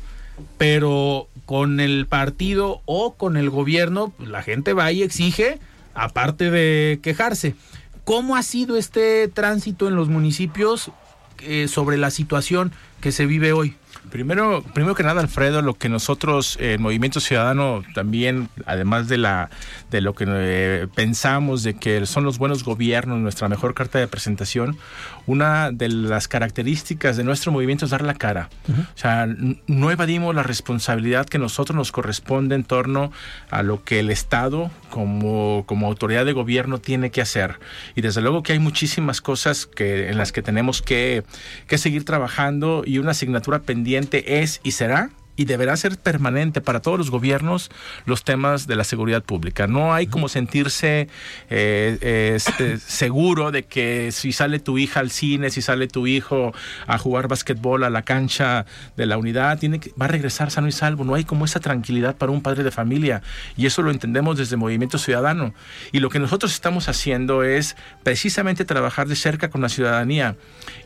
Pero 0.57 1.27
con 1.45 1.79
el 1.79 2.05
partido 2.05 2.81
o 2.85 3.15
con 3.15 3.37
el 3.37 3.49
gobierno, 3.49 4.13
pues, 4.17 4.29
la 4.29 4.43
gente 4.43 4.73
va 4.73 4.91
y 4.91 5.01
exige, 5.01 5.59
aparte 5.93 6.51
de 6.51 6.99
quejarse. 7.01 7.55
¿Cómo 8.03 8.35
ha 8.35 8.43
sido 8.43 8.77
este 8.77 9.27
tránsito 9.27 9.87
en 9.87 9.95
los 9.95 10.09
municipios 10.09 10.91
eh, 11.39 11.67
sobre 11.67 11.97
la 11.97 12.11
situación 12.11 12.71
que 13.01 13.11
se 13.11 13.25
vive 13.25 13.51
hoy? 13.51 13.75
Primero, 14.11 14.63
primero 14.73 14.95
que 14.95 15.03
nada, 15.03 15.21
Alfredo, 15.21 15.61
lo 15.61 15.73
que 15.73 15.89
nosotros, 15.89 16.57
el 16.59 16.79
Movimiento 16.79 17.19
Ciudadano, 17.19 17.83
también, 17.93 18.49
además 18.65 19.07
de 19.07 19.17
la 19.17 19.49
de 19.91 20.01
lo 20.01 20.13
que 20.13 20.25
eh, 20.27 20.87
pensamos 20.95 21.63
de 21.63 21.75
que 21.75 22.05
son 22.05 22.23
los 22.23 22.37
buenos 22.37 22.63
gobiernos, 22.63 23.19
nuestra 23.19 23.47
mejor 23.49 23.73
carta 23.73 23.99
de 23.99 24.07
presentación, 24.07 24.77
una 25.25 25.71
de 25.71 25.89
las 25.89 26.27
características 26.27 27.17
de 27.17 27.23
nuestro 27.23 27.51
movimiento 27.51 27.85
es 27.85 27.91
dar 27.91 28.01
la 28.01 28.13
cara. 28.13 28.49
O 28.69 28.97
sea, 28.97 29.27
no 29.67 29.91
evadimos 29.91 30.33
la 30.35 30.43
responsabilidad 30.43 31.25
que 31.25 31.39
nosotros 31.39 31.75
nos 31.75 31.91
corresponde 31.91 32.55
en 32.55 32.63
torno 32.63 33.11
a 33.49 33.63
lo 33.63 33.83
que 33.83 33.99
el 33.99 34.09
Estado 34.09 34.71
como, 34.89 35.63
como 35.65 35.87
autoridad 35.87 36.25
de 36.25 36.33
gobierno 36.33 36.79
tiene 36.79 37.11
que 37.11 37.21
hacer. 37.21 37.59
Y 37.95 38.01
desde 38.01 38.21
luego 38.21 38.43
que 38.43 38.53
hay 38.53 38.59
muchísimas 38.59 39.21
cosas 39.21 39.65
que, 39.65 40.09
en 40.09 40.17
las 40.17 40.31
que 40.31 40.41
tenemos 40.41 40.81
que, 40.81 41.23
que 41.67 41.77
seguir 41.77 42.05
trabajando 42.05 42.83
y 42.85 42.99
una 42.99 43.11
asignatura 43.11 43.59
pendiente 43.59 43.96
es 44.41 44.59
y 44.63 44.71
será 44.71 45.09
y 45.37 45.45
deberá 45.45 45.77
ser 45.77 45.97
permanente 45.97 46.59
para 46.59 46.81
todos 46.81 46.97
los 46.97 47.11
gobiernos 47.11 47.69
los 48.05 48.23
temas 48.23 48.67
de 48.67 48.75
la 48.75 48.83
seguridad 48.83 49.23
pública. 49.23 49.67
No 49.67 49.93
hay 49.93 50.07
como 50.07 50.27
sentirse 50.27 51.07
eh, 51.49 52.35
este, 52.35 52.77
seguro 52.79 53.51
de 53.51 53.63
que 53.63 54.11
si 54.11 54.33
sale 54.33 54.59
tu 54.59 54.77
hija 54.77 54.99
al 54.99 55.11
cine, 55.11 55.51
si 55.51 55.61
sale 55.61 55.87
tu 55.87 56.07
hijo 56.07 56.53
a 56.87 56.97
jugar 56.97 57.27
basquetbol 57.27 57.83
a 57.83 57.89
la 57.89 58.01
cancha 58.01 58.65
de 58.97 59.05
la 59.05 59.17
unidad, 59.17 59.59
tiene 59.59 59.79
que, 59.79 59.91
va 59.99 60.05
a 60.05 60.09
regresar 60.09 60.51
sano 60.51 60.67
y 60.67 60.71
salvo. 60.71 61.05
No 61.05 61.13
hay 61.13 61.23
como 61.23 61.45
esa 61.45 61.59
tranquilidad 61.59 62.15
para 62.17 62.31
un 62.31 62.41
padre 62.41 62.63
de 62.63 62.71
familia 62.71 63.21
y 63.55 63.67
eso 63.67 63.83
lo 63.83 63.91
entendemos 63.91 64.37
desde 64.37 64.57
Movimiento 64.57 64.97
Ciudadano. 64.97 65.53
Y 65.91 65.99
lo 65.99 66.09
que 66.09 66.19
nosotros 66.19 66.51
estamos 66.51 66.89
haciendo 66.89 67.43
es 67.43 67.75
precisamente 68.03 68.65
trabajar 68.65 69.07
de 69.07 69.15
cerca 69.15 69.49
con 69.49 69.61
la 69.61 69.69
ciudadanía. 69.69 70.35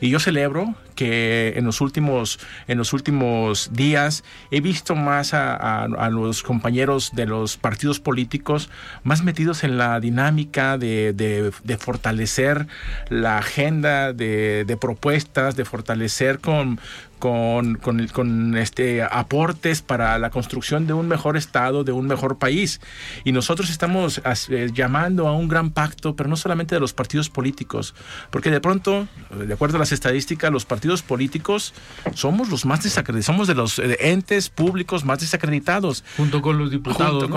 Y 0.00 0.10
yo 0.10 0.20
celebro 0.20 0.74
que 0.94 1.54
en 1.56 1.64
los 1.64 1.80
últimos, 1.80 2.38
en 2.68 2.78
los 2.78 2.92
últimos 2.92 3.70
días 3.72 4.24
he 4.52 4.60
visto 4.60 4.94
más 4.94 5.32
a, 5.32 5.88
los 6.10 6.42
compañeros 6.42 7.10
de 7.14 7.24
los 7.24 7.56
partidos 7.56 8.00
políticos 8.00 8.68
más 9.02 9.24
metidos 9.24 9.64
en 9.64 9.78
la 9.78 9.98
dinámica 9.98 10.76
de, 10.76 11.52
fortalecer 11.80 12.66
la 13.08 13.38
agenda 13.38 14.12
de, 14.12 14.76
propuestas, 14.78 15.56
de 15.56 15.64
fortalecer 15.64 16.38
con, 16.38 16.78
con, 17.22 17.76
con, 17.76 18.56
este, 18.56 19.00
aportes 19.00 19.80
para 19.80 20.18
la 20.18 20.30
construcción 20.30 20.88
de 20.88 20.92
un 20.92 21.06
mejor 21.06 21.36
Estado, 21.36 21.84
de 21.84 21.92
un 21.92 22.08
mejor 22.08 22.38
país. 22.38 22.80
Y 23.22 23.30
nosotros 23.30 23.70
estamos 23.70 24.20
eh, 24.48 24.70
llamando 24.74 25.28
a 25.28 25.32
un 25.36 25.46
gran 25.46 25.70
pacto, 25.70 26.16
pero 26.16 26.28
no 26.28 26.34
solamente 26.34 26.74
de 26.74 26.80
los 26.80 26.94
partidos 26.94 27.30
políticos, 27.30 27.94
porque 28.30 28.50
de 28.50 28.60
pronto, 28.60 29.06
de 29.30 29.54
acuerdo 29.54 29.76
a 29.76 29.78
las 29.78 29.92
estadísticas, 29.92 30.50
los 30.50 30.64
partidos 30.64 31.02
políticos 31.02 31.74
somos 32.12 32.48
los 32.48 32.66
más 32.66 32.82
desacreditados, 32.82 33.26
somos 33.26 33.46
de 33.46 33.54
los 33.54 33.78
eh, 33.78 33.96
entes 34.00 34.48
públicos 34.48 35.04
más 35.04 35.20
desacreditados. 35.20 36.02
Junto 36.16 36.42
con 36.42 36.58
los 36.58 36.72
diputados. 36.72 37.30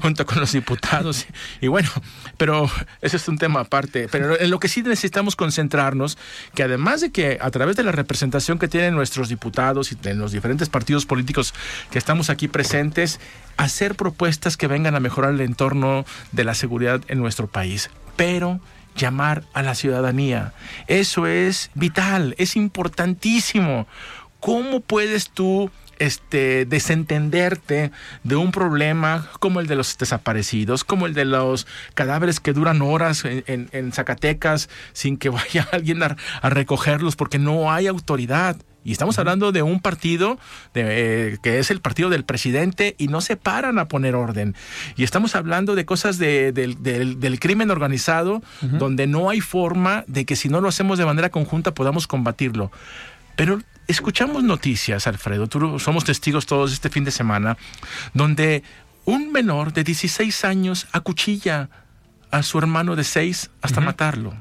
Junto, 0.00 0.24
con, 0.24 0.40
los 0.40 0.52
diputados. 0.52 1.26
Y 1.60 1.68
bueno, 1.68 1.90
pero 2.38 2.70
ese 3.02 3.18
es 3.18 3.28
un 3.28 3.36
tema 3.36 3.60
aparte. 3.60 4.08
Pero 4.10 4.40
en 4.40 4.48
lo 4.48 4.58
que 4.58 4.68
sí 4.68 4.80
necesitamos 4.82 5.36
concentrarnos, 5.36 6.16
que 6.54 6.62
además 6.62 7.02
de 7.02 7.12
que 7.12 7.36
a 7.38 7.50
través 7.50 7.76
de 7.76 7.82
la 7.82 7.92
representación 7.92 8.58
que 8.58 8.66
tienen 8.66 8.94
nuestros 8.94 9.09
nuestros 9.10 9.28
diputados 9.28 9.90
y 9.90 9.98
en 10.04 10.20
los 10.20 10.30
diferentes 10.30 10.68
partidos 10.68 11.04
políticos 11.04 11.52
que 11.90 11.98
estamos 11.98 12.30
aquí 12.30 12.46
presentes, 12.46 13.18
hacer 13.56 13.96
propuestas 13.96 14.56
que 14.56 14.68
vengan 14.68 14.94
a 14.94 15.00
mejorar 15.00 15.32
el 15.32 15.40
entorno 15.40 16.04
de 16.30 16.44
la 16.44 16.54
seguridad 16.54 17.00
en 17.08 17.18
nuestro 17.18 17.48
país. 17.48 17.90
Pero 18.14 18.60
llamar 18.94 19.42
a 19.52 19.62
la 19.62 19.74
ciudadanía. 19.74 20.52
Eso 20.86 21.26
es 21.26 21.72
vital, 21.74 22.36
es 22.38 22.54
importantísimo. 22.54 23.88
¿Cómo 24.38 24.78
puedes 24.78 25.28
tú 25.30 25.72
este, 26.00 26.64
desentenderte 26.64 27.92
de 28.24 28.36
un 28.36 28.50
problema 28.50 29.28
como 29.38 29.60
el 29.60 29.66
de 29.66 29.76
los 29.76 29.96
desaparecidos, 29.96 30.82
como 30.82 31.06
el 31.06 31.14
de 31.14 31.26
los 31.26 31.66
cadáveres 31.94 32.40
que 32.40 32.54
duran 32.54 32.82
horas 32.82 33.22
en, 33.24 33.92
Zacatecas 33.92 34.70
sin 34.94 35.18
que 35.18 35.28
vaya 35.28 35.68
alguien 35.70 36.02
a, 36.02 36.16
recogerlos 36.42 37.16
porque 37.16 37.38
no 37.38 37.70
hay 37.70 37.86
autoridad. 37.86 38.56
Y 38.84 38.92
estamos 38.92 39.18
hablando 39.18 39.52
de 39.52 39.62
un 39.62 39.80
partido 39.80 40.38
de, 40.72 41.32
eh, 41.32 41.38
que 41.42 41.58
es 41.58 41.70
el 41.70 41.80
partido 41.80 42.08
del 42.08 42.24
presidente 42.24 42.94
y 42.98 43.08
no 43.08 43.20
se 43.20 43.36
paran 43.36 43.78
a 43.78 43.88
poner 43.88 44.14
orden. 44.14 44.54
Y 44.96 45.04
estamos 45.04 45.34
hablando 45.34 45.74
de 45.74 45.84
cosas 45.84 46.18
de, 46.18 46.52
del, 46.52 47.40
crimen 47.40 47.70
organizado 47.70 48.42
donde 48.60 49.06
no 49.06 49.30
hay 49.30 49.40
forma 49.40 50.04
de 50.06 50.24
que 50.24 50.36
si 50.36 50.48
no 50.48 50.60
lo 50.60 50.68
hacemos 50.68 50.98
de 50.98 51.06
manera 51.06 51.30
conjunta 51.30 51.74
podamos 51.74 52.06
combatirlo. 52.06 52.70
Pero 53.36 53.60
escuchamos 53.86 54.42
noticias, 54.42 55.06
Alfredo, 55.06 55.46
tú, 55.46 55.78
somos 55.78 56.04
testigos 56.04 56.46
todos 56.46 56.72
este 56.72 56.90
fin 56.90 57.04
de 57.04 57.10
semana, 57.10 57.56
donde 58.12 58.62
un 59.04 59.32
menor 59.32 59.72
de 59.72 59.84
16 59.84 60.44
años 60.44 60.86
acuchilla 60.92 61.70
a 62.30 62.42
su 62.42 62.58
hermano 62.58 62.96
de 62.96 63.04
6 63.04 63.50
hasta 63.62 63.80
matarlo. 63.80 64.34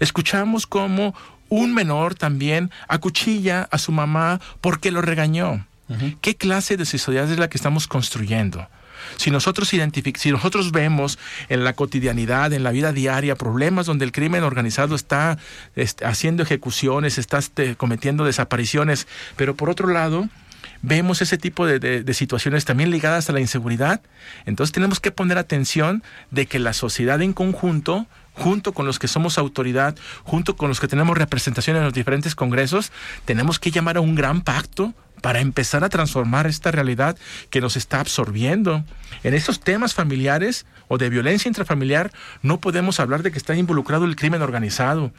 Escuchamos 0.00 0.66
cómo 0.66 1.14
un 1.48 1.74
menor 1.74 2.14
también 2.14 2.70
acuchilla 2.88 3.68
a 3.70 3.78
su 3.78 3.92
mamá 3.92 4.40
porque 4.60 4.90
lo 4.90 5.02
regañó. 5.02 5.66
¿Qué 6.22 6.34
clase 6.36 6.76
de 6.76 6.86
sociedad 6.86 7.30
es 7.30 7.38
la 7.38 7.48
que 7.48 7.58
estamos 7.58 7.86
construyendo? 7.86 8.66
Si 9.16 9.30
nosotros 9.30 9.68
si 9.68 10.32
nosotros 10.32 10.72
vemos 10.72 11.18
en 11.48 11.64
la 11.64 11.74
cotidianidad, 11.74 12.52
en 12.52 12.62
la 12.62 12.70
vida 12.70 12.92
diaria, 12.92 13.36
problemas 13.36 13.86
donde 13.86 14.04
el 14.04 14.12
crimen 14.12 14.42
organizado 14.42 14.94
está 14.94 15.38
este, 15.76 16.04
haciendo 16.04 16.42
ejecuciones, 16.42 17.18
está 17.18 17.38
este, 17.38 17.76
cometiendo 17.76 18.24
desapariciones, 18.24 19.06
pero 19.36 19.54
por 19.54 19.70
otro 19.70 19.88
lado, 19.88 20.28
vemos 20.82 21.22
ese 21.22 21.38
tipo 21.38 21.66
de, 21.66 22.14
situaciones 22.14 22.64
también 22.64 22.90
ligadas 22.90 23.28
a 23.30 23.32
la 23.32 23.40
inseguridad, 23.40 24.00
entonces 24.46 24.72
tenemos 24.72 25.00
que 25.00 25.10
poner 25.10 25.38
atención 25.38 26.02
de 26.30 26.46
que 26.46 26.58
la 26.58 26.72
sociedad 26.72 27.20
en 27.22 27.32
conjunto 27.32 28.06
junto 28.34 28.72
con 28.72 28.86
los 28.86 28.98
que 28.98 29.08
somos 29.08 29.38
autoridad, 29.38 29.96
junto 30.24 30.56
con 30.56 30.68
los 30.68 30.80
que 30.80 30.88
tenemos 30.88 31.16
representación 31.16 31.76
en 31.76 31.84
los 31.84 31.94
diferentes 31.94 32.34
congresos, 32.34 32.92
tenemos 33.24 33.58
que 33.58 33.70
llamar 33.70 33.96
a 33.96 34.00
un 34.00 34.14
gran 34.14 34.42
pacto 34.42 34.92
para 35.22 35.40
empezar 35.40 35.84
a 35.84 35.88
transformar 35.88 36.46
esta 36.46 36.70
realidad 36.70 37.16
que 37.48 37.62
nos 37.62 37.76
está 37.76 38.00
absorbiendo. 38.00 38.84
En 39.22 39.32
estos 39.32 39.58
temas 39.58 39.94
familiares 39.94 40.66
o 40.86 40.98
de 40.98 41.08
violencia 41.08 41.48
intrafamiliar 41.48 42.12
no 42.42 42.60
podemos 42.60 43.00
hablar 43.00 43.22
de 43.22 43.32
que 43.32 43.38
está 43.38 43.54
involucrado 43.54 44.04
el 44.04 44.16
crimen 44.16 44.42
organizado. 44.42 45.12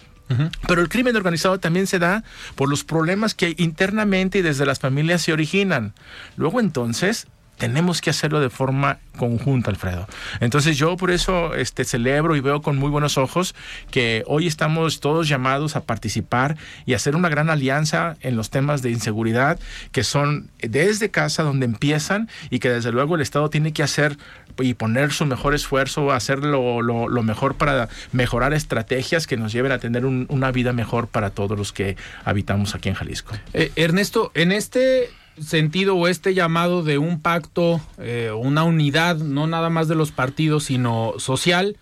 Pero 0.68 0.82
el 0.82 0.90
crimen 0.90 1.16
organizado 1.16 1.60
también 1.60 1.88
se 1.88 2.00
da 2.00 2.24
por 2.56 2.70
los 2.70 2.84
problemas 2.84 3.36
que 3.36 3.56
internamente 3.58 4.40
y 4.40 4.42
desde 4.42 4.66
las 4.66 4.80
familias 4.80 5.22
se 5.22 5.34
originan. 5.34 5.94
Luego 6.36 6.60
entonces 6.60 7.28
tenemos 7.58 8.02
que 8.02 8.10
hacerlo 8.10 8.40
de 8.40 8.50
forma 8.50 9.00
conjunta, 9.18 9.70
Alfredo. 9.70 10.08
Entonces 10.40 10.78
yo 10.78 10.98
por 10.98 11.12
eso 11.12 11.56
este, 11.56 11.86
celebro 11.86 12.36
y 12.36 12.42
veo 12.42 12.62
con 12.62 12.78
muy 12.78 12.90
buenos 12.90 13.18
ojos 13.18 13.56
que 13.92 14.24
hoy 14.28 14.48
estamos 14.48 15.00
todos 15.00 15.28
llamados 15.28 15.76
a 15.76 15.84
participar 15.84 16.58
y 16.86 16.94
hacer 16.94 17.16
una 17.16 17.30
gran 17.30 17.50
alianza 17.50 18.18
en 18.22 18.36
los 18.36 18.50
temas 18.50 18.82
de 18.82 18.92
inseguridad 18.92 19.60
que 19.92 20.04
son 20.04 20.50
desde 20.60 21.10
casa 21.10 21.44
donde 21.44 21.66
empiezan 21.66 22.30
y 22.50 22.60
que 22.60 22.70
desde 22.70 22.92
luego 22.92 23.16
el 23.16 23.22
Estado 23.22 23.50
tiene 23.50 23.74
que 23.74 23.84
hacer 23.84 24.18
y 24.60 24.74
poner 24.74 25.12
su 25.12 25.26
mejor 25.26 25.54
esfuerzo, 25.54 26.12
hacer 26.12 26.40
lo, 26.40 27.24
mejor 27.24 27.56
para 27.56 27.90
mejorar 28.12 28.54
estrategias 28.54 29.28
que 29.28 29.38
nos 29.38 29.52
lleven 29.52 29.72
a 29.72 29.80
tener 29.80 30.06
una 30.06 30.52
vida 30.52 30.74
mejor 30.74 31.08
para 31.08 31.30
todos 31.30 31.58
los 31.58 31.74
que 31.74 31.98
habitamos 32.24 32.76
aquí 32.76 32.90
en 32.90 32.96
Jalisco. 32.96 33.36
Eh, 33.54 33.72
Ernesto, 33.76 34.32
en 34.34 34.52
este 34.52 35.10
sentido 35.40 35.96
o 35.96 36.08
este 36.08 36.34
llamado 36.34 36.84
de 36.84 36.98
un 36.98 37.20
pacto, 37.20 37.82
eh, 37.98 38.32
una 38.36 38.64
unidad, 38.64 39.18
no 39.18 39.48
nada 39.48 39.70
más 39.70 39.88
de 39.88 39.96
los 39.96 40.12
partidos, 40.12 40.66
sino 40.66 41.14
social, 41.18 41.78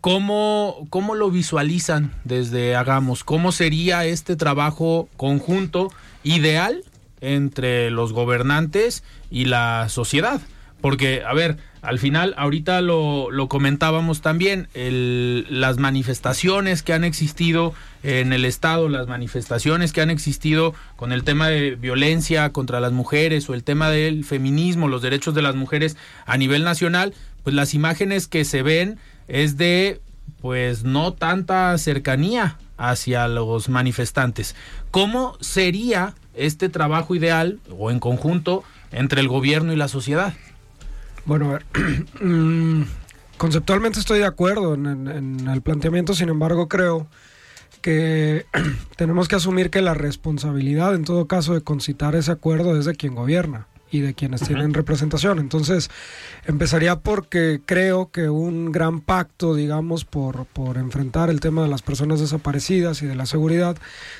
¿cómo, 0.00 0.86
¿cómo 0.90 1.14
lo 1.14 1.30
visualizan 1.30 2.14
desde 2.24 2.76
Hagamos? 2.76 3.24
¿Cómo 3.24 3.52
sería 3.52 4.04
este 4.06 4.36
trabajo 4.36 5.08
conjunto 5.16 5.92
ideal 6.22 6.84
entre 7.20 7.90
los 7.90 8.12
gobernantes 8.12 9.04
y 9.30 9.46
la 9.46 9.88
sociedad? 9.88 10.40
Porque, 10.80 11.22
a 11.26 11.34
ver, 11.34 11.58
al 11.82 11.98
final, 11.98 12.34
ahorita 12.36 12.80
lo, 12.82 13.30
lo 13.30 13.48
comentábamos 13.48 14.20
también, 14.20 14.68
las 14.74 15.78
manifestaciones 15.78 16.82
que 16.82 16.92
han 16.92 17.04
existido 17.04 17.74
en 18.02 18.32
el 18.32 18.44
Estado, 18.44 18.88
las 18.88 19.08
manifestaciones 19.08 19.92
que 19.92 20.00
han 20.00 20.10
existido 20.10 20.74
con 20.96 21.12
el 21.12 21.24
tema 21.24 21.48
de 21.48 21.76
violencia 21.76 22.52
contra 22.52 22.80
las 22.80 22.92
mujeres 22.92 23.48
o 23.48 23.54
el 23.54 23.64
tema 23.64 23.90
del 23.90 24.24
feminismo, 24.24 24.88
los 24.88 25.02
derechos 25.02 25.34
de 25.34 25.42
las 25.42 25.54
mujeres 25.54 25.96
a 26.26 26.36
nivel 26.36 26.64
nacional, 26.64 27.14
pues 27.44 27.54
las 27.54 27.72
imágenes 27.74 28.26
que 28.26 28.44
se 28.44 28.62
ven 28.62 28.98
es 29.28 29.56
de 29.56 30.00
pues 30.40 30.84
no 30.84 31.12
tanta 31.12 31.76
cercanía 31.78 32.56
hacia 32.76 33.28
los 33.28 33.68
manifestantes. 33.68 34.54
¿Cómo 34.90 35.36
sería 35.40 36.14
este 36.34 36.68
trabajo 36.68 37.14
ideal 37.14 37.58
o 37.78 37.90
en 37.90 38.00
conjunto 38.00 38.64
entre 38.92 39.20
el 39.20 39.28
gobierno 39.28 39.72
y 39.72 39.76
la 39.76 39.88
sociedad? 39.88 40.34
Bueno, 41.24 41.50
a 41.50 41.52
ver, 41.54 41.66
mm, 42.22 42.82
conceptualmente 43.36 44.00
estoy 44.00 44.18
de 44.18 44.26
acuerdo 44.26 44.74
en, 44.74 45.48
el 45.48 45.62
planteamiento, 45.62 46.14
sin 46.14 46.28
embargo 46.28 46.68
creo 46.68 47.08
que 47.82 48.46
tenemos 48.96 49.28
que 49.28 49.36
asumir 49.36 49.70
que 49.70 49.82
la 49.82 49.94
responsabilidad 49.94 50.94
en 50.94 51.04
todo 51.04 51.26
caso 51.26 51.54
de 51.54 51.62
concitar 51.62 52.14
ese 52.14 52.32
acuerdo 52.32 52.78
es 52.78 52.84
de 52.84 52.94
quien 52.94 53.14
gobierna 53.14 53.66
y 53.90 54.00
de 54.00 54.14
quienes 54.14 54.42
tienen 54.42 54.74
representación. 54.74 55.38
Entonces, 55.38 55.90
empezaría 56.46 57.00
porque 57.00 57.60
creo 57.64 58.10
que 58.10 58.28
un 58.28 58.72
gran 58.72 59.00
pacto, 59.00 59.54
digamos, 59.54 60.04
por, 60.04 60.46
por 60.46 60.76
enfrentar 60.76 61.30
el 61.30 61.40
tema 61.40 61.62
de 61.62 61.68
las 61.68 61.82
personas 61.82 62.20
desaparecidas 62.20 63.02
y 63.02 63.06
de 63.06 63.14
la 63.14 63.26
seguridad, 63.26 63.76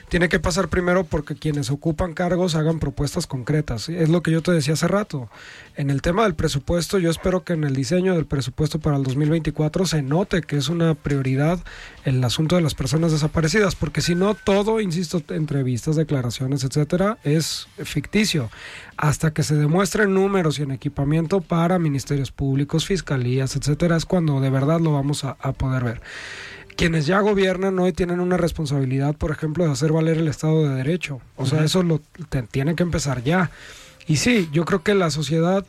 tiene 0.08 0.28
que 0.28 0.40
pasar 0.40 0.68
primero 0.68 1.04
porque 1.04 1.34
quienes 1.34 1.70
ocupan 1.70 2.14
cargos 2.14 2.54
hagan 2.54 2.78
propuestas 2.78 3.26
concretas. 3.26 3.88
Es 3.88 4.08
lo 4.08 4.22
que 4.22 4.30
yo 4.30 4.42
te 4.42 4.52
decía 4.52 4.74
hace 4.74 4.88
rato. 4.88 5.30
En 5.76 5.90
el 5.90 6.02
tema 6.02 6.24
del 6.24 6.34
presupuesto, 6.34 6.98
yo 6.98 7.10
espero 7.10 7.44
que 7.44 7.52
en 7.52 7.64
el 7.64 7.74
diseño 7.74 8.14
del 8.14 8.26
presupuesto 8.26 8.80
para 8.80 8.96
el 8.96 9.02
2024 9.02 9.86
se 9.86 10.02
note 10.02 10.42
que 10.42 10.56
es 10.56 10.68
una 10.68 10.94
prioridad 10.94 11.60
el 12.04 12.22
asunto 12.24 12.56
de 12.56 12.62
las 12.62 12.74
personas 12.74 13.12
desaparecidas, 13.12 13.76
porque 13.76 14.00
si 14.00 14.14
no, 14.14 14.34
todo, 14.34 14.80
insisto, 14.80 15.22
entrevistas, 15.28 15.96
declaraciones, 15.96 16.64
etcétera, 16.64 17.18
es 17.24 17.68
ficticio. 17.84 18.50
Hasta 18.96 19.32
que 19.32 19.42
se 19.42 19.54
demuestren 19.60 20.12
números 20.14 20.58
y 20.58 20.62
en 20.62 20.72
equipamiento 20.72 21.40
para 21.40 21.78
ministerios 21.78 22.32
públicos, 22.32 22.86
fiscalías, 22.86 23.54
etcétera, 23.56 23.96
es 23.96 24.04
cuando 24.04 24.40
de 24.40 24.50
verdad 24.50 24.80
lo 24.80 24.92
vamos 24.92 25.24
a, 25.24 25.36
poder 25.52 25.84
ver 25.84 26.00
quienes 26.76 27.06
ya 27.06 27.20
gobiernan 27.20 27.78
hoy 27.78 27.92
tienen 27.92 28.20
una 28.20 28.38
responsabilidad, 28.38 29.14
por 29.14 29.30
ejemplo, 29.30 29.64
de 29.66 29.72
hacer 29.72 29.92
valer 29.92 30.16
el 30.16 30.28
Estado 30.28 30.66
de 30.66 30.74
Derecho. 30.74 31.20
O 31.36 31.44
sea, 31.44 31.62
eso 31.62 31.82
lo 31.82 32.00
tiene 32.50 32.74
que 32.74 32.82
empezar 32.82 33.22
ya. 33.22 33.50
Y 34.06 34.16
sí, 34.16 34.48
yo 34.50 34.64
creo 34.64 34.82
que 34.82 34.94
la 34.94 35.10
sociedad 35.10 35.66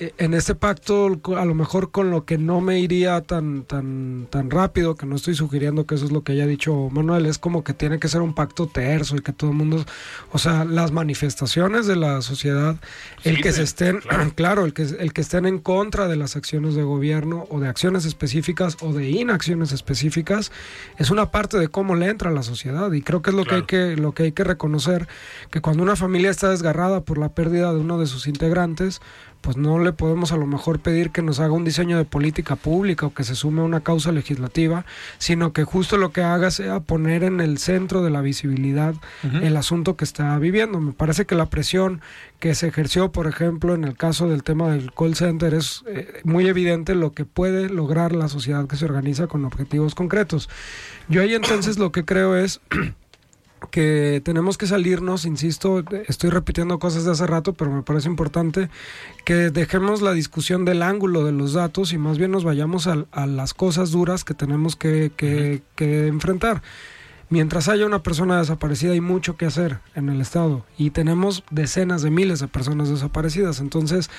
en 0.00 0.32
este 0.32 0.54
pacto 0.54 1.20
a 1.36 1.44
lo 1.44 1.54
mejor 1.54 1.90
con 1.90 2.10
lo 2.10 2.24
que 2.24 2.38
no 2.38 2.62
me 2.62 2.80
iría 2.80 3.20
tan 3.20 3.64
tan 3.64 4.26
tan 4.30 4.50
rápido 4.50 4.94
que 4.94 5.04
no 5.04 5.14
estoy 5.14 5.34
sugiriendo 5.34 5.84
que 5.84 5.94
eso 5.94 6.06
es 6.06 6.10
lo 6.10 6.22
que 6.24 6.32
haya 6.32 6.46
dicho 6.46 6.88
Manuel 6.90 7.26
es 7.26 7.38
como 7.38 7.62
que 7.62 7.74
tiene 7.74 7.98
que 7.98 8.08
ser 8.08 8.22
un 8.22 8.34
pacto 8.34 8.66
terso 8.66 9.16
y 9.16 9.20
que 9.20 9.34
todo 9.34 9.50
el 9.50 9.56
mundo 9.56 9.84
o 10.32 10.38
sea 10.38 10.64
las 10.64 10.90
manifestaciones 10.90 11.86
de 11.86 11.96
la 11.96 12.22
sociedad 12.22 12.76
el 13.24 13.42
que 13.42 13.52
se 13.52 13.62
estén 13.62 14.00
claro. 14.36 14.64
el 14.64 14.72
que 14.72 14.84
el 14.84 15.12
que 15.12 15.20
estén 15.20 15.44
en 15.44 15.58
contra 15.58 16.08
de 16.08 16.16
las 16.16 16.34
acciones 16.34 16.74
de 16.74 16.82
gobierno 16.82 17.46
o 17.50 17.60
de 17.60 17.68
acciones 17.68 18.06
específicas 18.06 18.78
o 18.80 18.94
de 18.94 19.10
inacciones 19.10 19.70
específicas 19.70 20.50
es 20.96 21.10
una 21.10 21.30
parte 21.30 21.58
de 21.58 21.68
cómo 21.68 21.94
le 21.94 22.08
entra 22.08 22.30
a 22.30 22.32
la 22.32 22.42
sociedad 22.42 22.90
y 22.92 23.02
creo 23.02 23.20
que 23.20 23.30
es 23.30 23.36
lo 23.36 23.44
que 23.44 23.54
hay 23.54 23.62
que 23.64 23.96
lo 23.96 24.12
que 24.12 24.22
hay 24.22 24.32
que 24.32 24.44
reconocer 24.44 25.08
que 25.50 25.60
cuando 25.60 25.82
una 25.82 25.96
familia 25.96 26.30
está 26.30 26.48
desgarrada 26.48 27.02
por 27.02 27.18
la 27.18 27.34
pérdida 27.34 27.70
de 27.74 27.80
uno 27.80 27.98
de 27.98 28.06
sus 28.06 28.26
integrantes 28.26 29.02
pues 29.40 29.56
no 29.56 29.78
le 29.78 29.92
podemos 29.92 30.32
a 30.32 30.36
lo 30.36 30.46
mejor 30.46 30.80
pedir 30.80 31.10
que 31.10 31.22
nos 31.22 31.40
haga 31.40 31.52
un 31.52 31.64
diseño 31.64 31.96
de 31.96 32.04
política 32.04 32.56
pública 32.56 33.06
o 33.06 33.14
que 33.14 33.24
se 33.24 33.34
sume 33.34 33.62
a 33.62 33.64
una 33.64 33.80
causa 33.80 34.12
legislativa, 34.12 34.84
sino 35.18 35.52
que 35.52 35.64
justo 35.64 35.96
lo 35.96 36.12
que 36.12 36.22
haga 36.22 36.50
sea 36.50 36.80
poner 36.80 37.24
en 37.24 37.40
el 37.40 37.58
centro 37.58 38.02
de 38.02 38.10
la 38.10 38.20
visibilidad 38.20 38.94
el 39.22 39.56
asunto 39.56 39.96
que 39.96 40.04
está 40.04 40.38
viviendo. 40.38 40.80
Me 40.80 40.92
parece 40.92 41.24
que 41.24 41.34
la 41.34 41.46
presión 41.46 42.00
que 42.38 42.54
se 42.54 42.68
ejerció, 42.68 43.12
por 43.12 43.26
ejemplo, 43.26 43.74
en 43.74 43.84
el 43.84 43.96
caso 43.96 44.28
del 44.28 44.42
tema 44.42 44.70
del 44.70 44.92
call 44.92 45.14
center, 45.14 45.54
es 45.54 45.82
eh, 45.86 46.20
muy 46.24 46.46
evidente 46.46 46.94
lo 46.94 47.12
que 47.12 47.24
puede 47.24 47.68
lograr 47.68 48.12
la 48.12 48.28
sociedad 48.28 48.66
que 48.66 48.76
se 48.76 48.84
organiza 48.84 49.26
con 49.26 49.44
objetivos 49.44 49.94
concretos. 49.94 50.48
Yo 51.08 51.22
ahí 51.22 51.34
entonces 51.34 51.78
lo 51.78 51.92
que 51.92 52.04
creo 52.04 52.36
es 52.36 52.60
que 53.70 54.20
tenemos 54.24 54.58
que 54.58 54.66
salirnos, 54.66 55.24
insisto, 55.24 55.84
estoy 56.08 56.30
repitiendo 56.30 56.78
cosas 56.78 57.04
de 57.04 57.12
hace 57.12 57.26
rato, 57.26 57.52
pero 57.52 57.70
me 57.70 57.82
parece 57.82 58.08
importante 58.08 58.68
que 59.24 59.50
dejemos 59.50 60.02
la 60.02 60.12
discusión 60.12 60.64
del 60.64 60.82
ángulo 60.82 61.24
de 61.24 61.32
los 61.32 61.52
datos 61.52 61.92
y 61.92 61.98
más 61.98 62.18
bien 62.18 62.30
nos 62.30 62.44
vayamos 62.44 62.86
a, 62.86 63.26
las 63.26 63.54
cosas 63.54 63.90
duras 63.90 64.24
que 64.24 64.34
tenemos 64.34 64.76
que, 64.76 65.12
que 65.16 66.06
enfrentar. 66.06 66.62
Mientras 67.32 67.68
haya 67.68 67.86
una 67.86 68.02
persona 68.02 68.40
desaparecida 68.40 68.90
hay 68.90 69.00
mucho 69.00 69.36
que 69.36 69.46
hacer 69.46 69.78
en 69.94 70.08
el 70.08 70.20
Estado 70.20 70.66
y 70.76 70.90
tenemos 70.90 71.44
decenas 71.52 72.02
de 72.02 72.10
miles 72.10 72.40
de 72.40 72.48
personas 72.48 72.88
desaparecidas. 72.88 73.60
Entonces, 73.60 74.10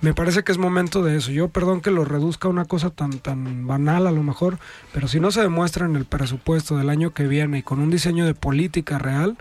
me 0.00 0.14
parece 0.14 0.44
que 0.44 0.52
es 0.52 0.58
momento 0.58 1.02
de 1.02 1.16
eso. 1.16 1.32
Yo 1.32 1.48
perdón 1.48 1.80
que 1.80 1.90
lo 1.90 2.04
reduzca 2.04 2.46
a 2.46 2.52
una 2.52 2.66
cosa 2.66 2.90
tan, 2.90 3.18
tan 3.18 3.66
banal 3.66 4.06
a 4.06 4.12
lo 4.12 4.22
mejor, 4.22 4.60
pero 4.92 5.08
si 5.08 5.18
no 5.18 5.32
se 5.32 5.40
demuestra 5.40 5.84
en 5.84 5.96
el 5.96 6.04
presupuesto 6.04 6.76
del 6.76 6.90
año 6.90 7.12
que 7.12 7.26
viene 7.26 7.58
y 7.58 7.62
con 7.64 7.80
un 7.80 7.90
diseño 7.90 8.24
de 8.24 8.34
política 8.34 9.00
real, 9.00 9.36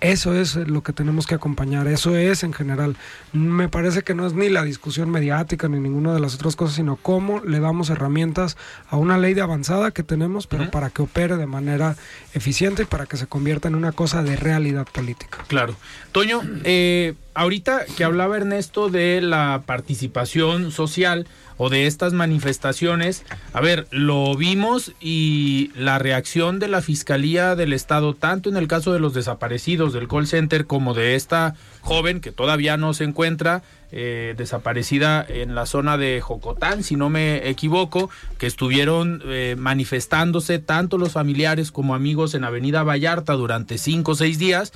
eso 0.00 0.34
es 0.34 0.56
lo 0.56 0.82
que 0.82 0.92
tenemos 0.92 1.26
que 1.26 1.34
acompañar, 1.34 1.86
eso 1.86 2.16
es 2.16 2.42
en 2.42 2.52
general. 2.52 2.96
Me 3.32 3.68
parece 3.68 4.02
que 4.02 4.14
no 4.14 4.26
es 4.26 4.32
ni 4.32 4.48
la 4.48 4.62
discusión 4.62 5.10
mediática 5.10 5.68
ni 5.68 5.78
ninguna 5.78 6.14
de 6.14 6.20
las 6.20 6.34
otras 6.34 6.56
cosas, 6.56 6.76
sino 6.76 6.96
cómo 6.96 7.40
le 7.40 7.60
damos 7.60 7.90
herramientas 7.90 8.56
a 8.88 8.96
una 8.96 9.18
ley 9.18 9.34
de 9.34 9.42
avanzada 9.42 9.90
que 9.90 10.02
tenemos, 10.02 10.46
pero 10.46 10.70
para 10.70 10.90
que 10.90 11.02
opere 11.02 11.36
de 11.36 11.46
manera 11.46 11.96
eficiente 12.34 12.82
y 12.82 12.86
para 12.86 13.06
que 13.06 13.16
se 13.16 13.26
convierta 13.26 13.68
en 13.68 13.74
una 13.74 13.92
cosa 13.92 14.22
de 14.22 14.36
realidad 14.36 14.86
política. 14.90 15.38
Claro. 15.48 15.76
Toño, 16.12 16.40
eh, 16.64 17.14
ahorita 17.40 17.86
que 17.96 18.04
hablaba 18.04 18.36
Ernesto 18.36 18.90
de 18.90 19.22
la 19.22 19.62
participación 19.64 20.72
social, 20.72 21.26
o 21.62 21.68
de 21.68 21.86
estas 21.86 22.14
manifestaciones, 22.14 23.22
a 23.52 23.60
ver, 23.60 23.86
lo 23.90 24.34
vimos 24.34 24.94
y 24.98 25.70
la 25.74 25.98
reacción 25.98 26.58
de 26.58 26.68
la 26.68 26.80
Fiscalía 26.80 27.54
del 27.54 27.74
Estado, 27.74 28.14
tanto 28.14 28.48
en 28.48 28.56
el 28.56 28.66
caso 28.66 28.94
de 28.94 28.98
los 28.98 29.12
desaparecidos 29.12 29.92
del 29.92 30.08
call 30.08 30.26
center 30.26 30.64
como 30.64 30.94
de 30.94 31.16
esta 31.16 31.56
joven 31.82 32.22
que 32.22 32.32
todavía 32.32 32.78
no 32.78 32.94
se 32.94 33.04
encuentra, 33.04 33.62
eh, 33.92 34.34
desaparecida 34.38 35.22
en 35.28 35.54
la 35.54 35.66
zona 35.66 35.98
de 35.98 36.22
Jocotán, 36.22 36.82
si 36.82 36.96
no 36.96 37.10
me 37.10 37.50
equivoco, 37.50 38.08
que 38.38 38.46
estuvieron 38.46 39.20
eh, 39.26 39.54
manifestándose 39.58 40.60
tanto 40.60 40.96
los 40.96 41.12
familiares 41.12 41.72
como 41.72 41.94
amigos 41.94 42.32
en 42.32 42.44
Avenida 42.44 42.84
Vallarta 42.84 43.34
durante 43.34 43.76
cinco 43.76 44.12
o 44.12 44.14
seis 44.14 44.38
días, 44.38 44.72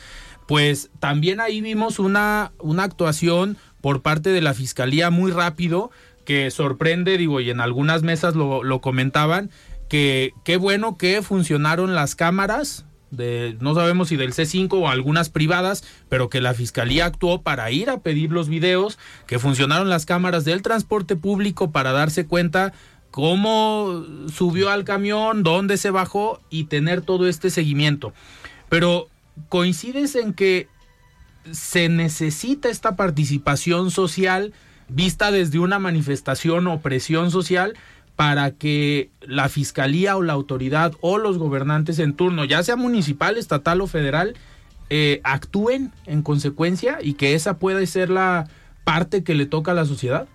pues 0.47 0.91
también 1.01 1.41
ahí 1.41 1.61
vimos 1.61 1.99
una, 1.99 2.53
una 2.61 2.85
actuación 2.85 3.57
por 3.81 4.03
parte 4.03 4.31
de 4.31 4.41
la 4.41 4.55
Fiscalía 4.55 5.11
muy 5.11 5.31
rápido, 5.31 5.91
que 6.25 6.51
sorprende, 6.51 7.19
digo, 7.19 7.41
y 7.41 7.51
en 7.51 7.61
algunas 7.61 8.03
mesas 8.03 8.35
lo, 8.35 8.81
comentaban, 8.81 9.51
que 9.89 10.33
qué 10.45 10.57
bueno 10.57 10.97
que 10.97 11.23
funcionaron 11.23 11.95
las 11.95 12.15
cámaras 12.15 12.87
de, 13.11 13.57
no 13.61 13.75
sabemos 13.75 14.09
si 14.09 14.17
del 14.17 14.33
C5 14.33 14.73
o 14.73 14.89
algunas 14.89 15.29
privadas, 15.29 15.85
pero 16.09 16.29
que 16.29 16.41
la 16.41 16.55
fiscalía 16.55 17.07
actuó 17.07 17.43
para 17.43 17.71
ir 17.71 17.91
a 17.91 17.99
pedir 18.01 18.33
los 18.33 18.49
videos, 18.49 18.99
que 19.27 19.39
funcionaron 19.39 19.89
las 19.89 20.07
cámaras 20.07 20.45
del 20.45 20.63
transporte 20.63 21.15
público 21.15 21.71
para 21.71 21.93
darse 21.93 22.27
cuenta 22.27 22.73
cómo 23.11 24.05
subió 24.33 24.71
al 24.71 24.85
camión, 24.85 25.45
dónde 25.45 25.77
se 25.77 25.91
bajó 25.91 26.41
y 26.51 26.65
tener 26.65 27.03
todo 27.03 27.29
este 27.29 27.51
seguimiento. 27.51 28.13
Pero 28.69 29.09
coincides 29.49 30.15
en 30.15 30.33
que 30.33 30.69
se 31.51 31.89
necesita 31.89 32.69
esta 32.69 32.97
participación 32.97 33.91
social 33.91 34.53
vista 34.89 35.31
desde 35.31 35.59
una 35.59 35.79
manifestación 35.79 36.67
o 36.67 36.81
presión 36.81 37.31
social 37.31 37.75
para 38.17 38.53
que 38.53 39.11
la 39.23 39.49
fiscalía 39.49 40.17
o 40.17 40.23
la 40.23 40.35
autoridad 40.35 40.93
o 41.01 41.19
los 41.19 41.39
gobernantes 41.39 41.99
en 41.99 42.15
turno, 42.15 42.45
ya 42.45 42.63
sea 42.63 42.77
municipal, 42.77 43.37
estatal 43.37 43.81
o 43.81 43.87
federal, 43.87 44.35
eh, 44.91 45.21
actúen 45.25 45.93
en 46.07 46.23
consecuencia 46.23 46.99
y 47.03 47.15
que 47.15 47.35
esa 47.35 47.59
pueda 47.59 47.85
ser 47.87 48.11
la 48.11 48.49
parte 48.85 49.25
que 49.25 49.35
le 49.35 49.47
toca 49.47 49.73
a 49.73 49.75
la 49.75 49.87
sociedad? 49.87 50.29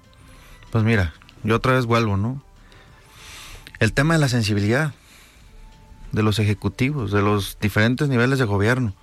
Pues 0.71 0.83
mira, 0.83 1.13
yo 1.43 1.55
otra 1.55 1.73
vez 1.73 1.85
vuelvo, 1.85 2.17
¿no? 2.17 2.43
El 3.79 3.93
tema 3.93 4.15
de 4.15 4.19
la 4.19 4.27
sensibilidad 4.27 4.93
de 6.11 6.23
los 6.23 6.39
ejecutivos, 6.39 7.11
de 7.11 7.21
los 7.21 7.57
diferentes 7.59 8.07
niveles 8.09 8.39
de 8.39 8.45
gobierno. 8.45 8.95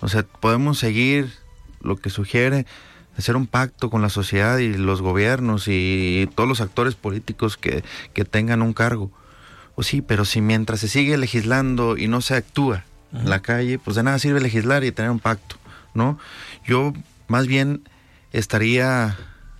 O 0.00 0.08
sea, 0.08 0.22
podemos 0.22 0.78
seguir 0.78 1.32
lo 1.80 1.96
que 1.96 2.10
sugiere 2.10 2.66
hacer 3.18 3.36
un 3.36 3.48
pacto 3.48 3.90
con 3.90 4.00
la 4.00 4.10
sociedad 4.10 4.58
y 4.58 4.74
los 4.74 5.02
gobiernos 5.02 5.64
y 5.66 6.28
todos 6.36 6.48
los 6.48 6.60
actores 6.60 6.94
políticos 6.94 7.56
que, 7.56 7.82
tengan 8.30 8.62
un 8.62 8.72
cargo. 8.72 9.10
Pues 9.74 9.88
sí, 9.88 10.02
pero 10.02 10.24
si 10.24 10.40
mientras 10.40 10.80
se 10.80 10.88
sigue 10.88 11.16
legislando 11.18 11.96
y 11.96 12.06
no 12.06 12.20
se 12.20 12.34
actúa 12.34 12.84
en 13.12 13.28
la 13.28 13.40
calle, 13.40 13.78
pues 13.78 13.96
de 13.96 14.02
nada 14.02 14.18
sirve 14.18 14.40
legislar 14.40 14.84
y 14.84 14.92
tener 14.92 15.10
un 15.10 15.18
pacto, 15.18 15.56
¿no? 15.94 16.18
Yo 16.66 16.92
más 17.26 17.46
bien 17.46 17.88
estaría 18.32 19.16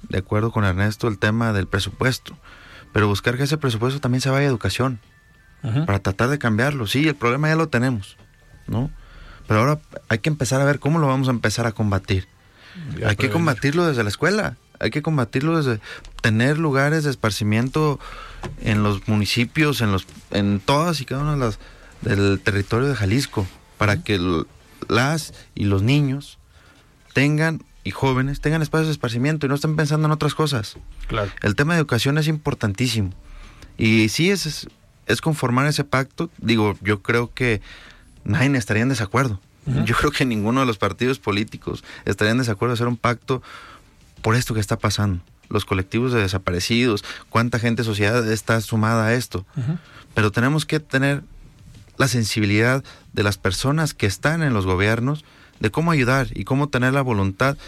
de 0.09 0.19
acuerdo 0.19 0.53
con 0.53 0.65
Ernesto 0.65 1.09
el 1.09 1.19
tema 1.19 1.53
del 1.53 1.67
presupuesto, 1.67 2.37
pero 2.93 3.09
buscar 3.09 3.37
que 3.37 3.45
ese 3.45 3.59
presupuesto 3.59 4.01
también 4.01 4.21
se 4.21 4.31
vaya 4.31 4.47
a 4.47 4.51
educación, 4.51 5.01
para 5.63 5.99
tratar 5.99 6.29
de 6.29 6.39
cambiarlo. 6.39 6.87
Sí, 6.87 7.07
el 7.09 7.15
problema 7.15 7.49
ya 7.49 7.57
lo 7.57 7.69
tenemos, 7.69 8.17
¿no? 8.67 8.91
Pero 9.47 9.61
ahora 9.61 9.81
hay 10.09 10.19
que 10.19 10.29
empezar 10.29 10.61
a 10.61 10.65
ver 10.65 10.79
cómo 10.79 10.99
lo 10.99 11.07
vamos 11.07 11.29
a 11.29 11.31
empezar 11.31 11.67
a 11.67 11.73
combatir. 11.73 12.29
Hay 13.05 13.17
que 13.17 13.31
combatirlo 13.31 13.87
desde 13.87 14.03
la 14.03 14.09
escuela, 14.09 14.57
hay 14.79 14.91
que 14.91 15.03
combatirlo 15.03 15.57
desde 15.57 15.81
tener 16.23 16.59
lugares 16.59 17.05
de 17.05 17.11
esparcimiento 17.11 17.99
en 18.61 18.83
los 18.83 19.09
municipios, 19.09 19.81
en 19.81 19.91
los 19.91 20.07
en 20.31 20.61
todas 20.61 21.01
y 21.01 21.05
cada 21.05 21.23
una 21.23 21.33
de 21.33 21.39
las 21.39 21.59
del 22.03 22.41
territorio 22.41 22.89
de 22.89 22.95
Jalisco, 22.95 23.47
para 23.79 24.03
que 24.03 24.45
las 24.89 25.35
y 25.55 25.65
los 25.65 25.83
niños 25.83 26.39
tengan 27.15 27.65
y 27.83 27.91
jóvenes 27.91 28.41
tengan 28.41 28.63
espacios 28.63 28.89
de 28.89 28.93
esparcimiento 28.93 29.47
y 29.47 29.49
no 29.49 29.55
estén 29.55 29.75
pensando 29.75 30.07
en 30.07 30.13
otras 30.13 30.35
cosas. 30.35 30.77
Claro. 31.07 31.31
El 31.43 31.57
tema 31.57 31.75
de 31.75 31.81
educación 31.81 32.19
es 32.19 32.29
importantísimo. 32.29 33.13
Y 33.79 34.09
sí 34.11 34.31
es, 34.31 34.69
es 35.09 35.21
conformar 35.21 35.67
ese 35.67 35.85
pacto, 35.85 36.31
digo, 36.39 36.77
yo 36.83 37.03
creo 37.03 37.33
que 37.35 37.61
nadie 38.25 38.57
estaría 38.57 38.83
en 38.83 38.91
desacuerdo. 38.91 39.41
Yo 39.85 39.95
creo 39.95 40.11
que 40.11 40.25
ninguno 40.25 40.61
de 40.61 40.67
los 40.67 40.79
partidos 40.79 41.19
políticos 41.19 41.85
estaría 42.07 42.33
en 42.33 42.39
desacuerdo 42.39 42.73
de 42.73 42.79
hacer 42.79 42.89
un 42.89 42.97
pacto 42.97 43.43
por 44.23 44.35
esto 44.35 44.55
que 44.55 44.61
está 44.61 44.79
pasando. 44.79 45.23
Los 45.51 45.67
colectivos 45.67 46.13
de 46.13 46.23
desaparecidos, 46.23 47.05
cuánta 47.29 47.59
gente 47.59 47.85
sociedad 47.85 48.27
está 48.31 48.61
sumada 48.63 49.07
a 49.07 49.15
esto. 49.15 49.45
Pero 50.15 50.31
tenemos 50.33 50.65
que 50.65 50.81
tener 50.81 51.23
la 51.99 52.09
sensibilidad 52.09 52.83
de 53.13 53.23
las 53.23 53.37
personas 53.37 53.93
que 53.93 54.07
están 54.07 54.43
en 54.43 54.55
los 54.55 54.65
gobiernos 54.65 55.25
de 55.61 55.71
cómo 55.71 55.91
ayudar 55.91 56.29
y 56.33 56.45
cómo 56.45 56.69
tener 56.69 56.95
la 56.95 57.03
voluntad 57.03 57.59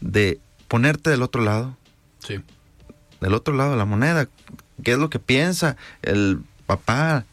de 0.00 0.38
ponerte 0.68 1.10
del 1.10 1.22
otro 1.22 1.42
lado. 1.42 1.76
Sí. 2.20 2.40
Del 3.20 3.34
otro 3.34 3.54
lado 3.54 3.72
de 3.72 3.78
la 3.78 3.84
moneda. 3.84 4.28
¿Qué 4.84 4.92
es 4.92 4.98
lo 4.98 5.10
que 5.10 5.18
piensa 5.18 5.76
el 6.02 6.40
papá, 6.68 7.24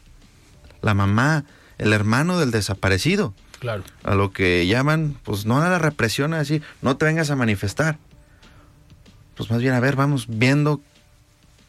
la 0.80 0.94
mamá, 0.94 1.44
el 1.76 1.92
hermano 1.92 2.40
del 2.40 2.50
desaparecido? 2.50 3.34
Claro. 3.60 3.84
A 4.02 4.14
lo 4.14 4.32
que 4.32 4.66
llaman, 4.66 5.16
pues 5.22 5.44
no 5.44 5.60
a 5.60 5.68
la 5.68 5.78
represión, 5.78 6.34
a 6.34 6.38
decir, 6.38 6.62
no 6.80 6.96
te 6.96 7.04
vengas 7.04 7.30
a 7.30 7.36
manifestar. 7.36 7.98
Pues 9.36 9.50
más 9.50 9.60
bien, 9.60 9.74
a 9.74 9.80
ver, 9.80 9.94
vamos 9.94 10.26
viendo 10.28 10.80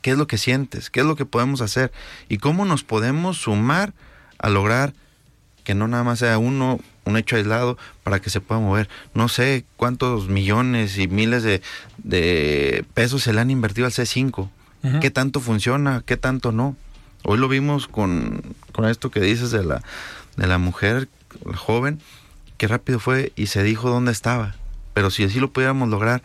qué 0.01 0.11
es 0.11 0.17
lo 0.17 0.27
que 0.27 0.37
sientes, 0.37 0.89
qué 0.89 1.01
es 1.01 1.05
lo 1.05 1.17
que 1.17 1.25
podemos 1.25 1.59
hacer 1.59 1.91
y 2.29 2.37
cómo 2.37 2.63
nos 2.63 2.83
podemos 2.83 3.37
sumar 3.37 3.93
a 4.39 4.49
lograr 4.49 4.93
que 5.65 5.75
no 5.75 5.89
nada 5.89 6.05
más 6.05 6.19
sea 6.19 6.37
uno 6.37 6.79
un 7.03 7.17
hecho 7.17 7.35
aislado 7.35 7.77
para 8.03 8.21
que 8.21 8.29
se 8.29 8.39
pueda 8.39 8.61
mover. 8.61 8.87
No 9.13 9.27
sé 9.27 9.65
cuántos 9.75 10.29
millones 10.29 10.97
y 10.97 11.09
miles 11.09 11.43
de, 11.43 12.85
pesos 12.93 13.23
se 13.23 13.33
le 13.33 13.41
han 13.41 13.51
invertido 13.51 13.85
al 13.85 13.91
C5. 13.91 14.49
¿Qué 15.01 15.11
tanto 15.11 15.41
funciona? 15.41 16.01
¿Qué 16.05 16.15
tanto 16.15 16.53
no? 16.53 16.77
Hoy 17.23 17.37
lo 17.37 17.47
vimos 17.47 17.87
con, 17.87 18.41
con 18.71 18.85
esto 18.85 19.11
que 19.11 19.19
dices 19.19 19.51
de 19.51 19.63
la, 19.63 19.81
de 20.35 20.47
la 20.47 20.57
mujer 20.57 21.09
la 21.45 21.57
joven, 21.57 21.99
que 22.57 22.67
rápido 22.67 22.99
fue 22.99 23.31
y 23.35 23.47
se 23.47 23.63
dijo 23.63 23.89
dónde 23.89 24.11
estaba. 24.11 24.55
Pero 24.93 25.11
si 25.11 25.23
así 25.23 25.39
lo 25.39 25.51
pudiéramos 25.51 25.89
lograr 25.89 26.21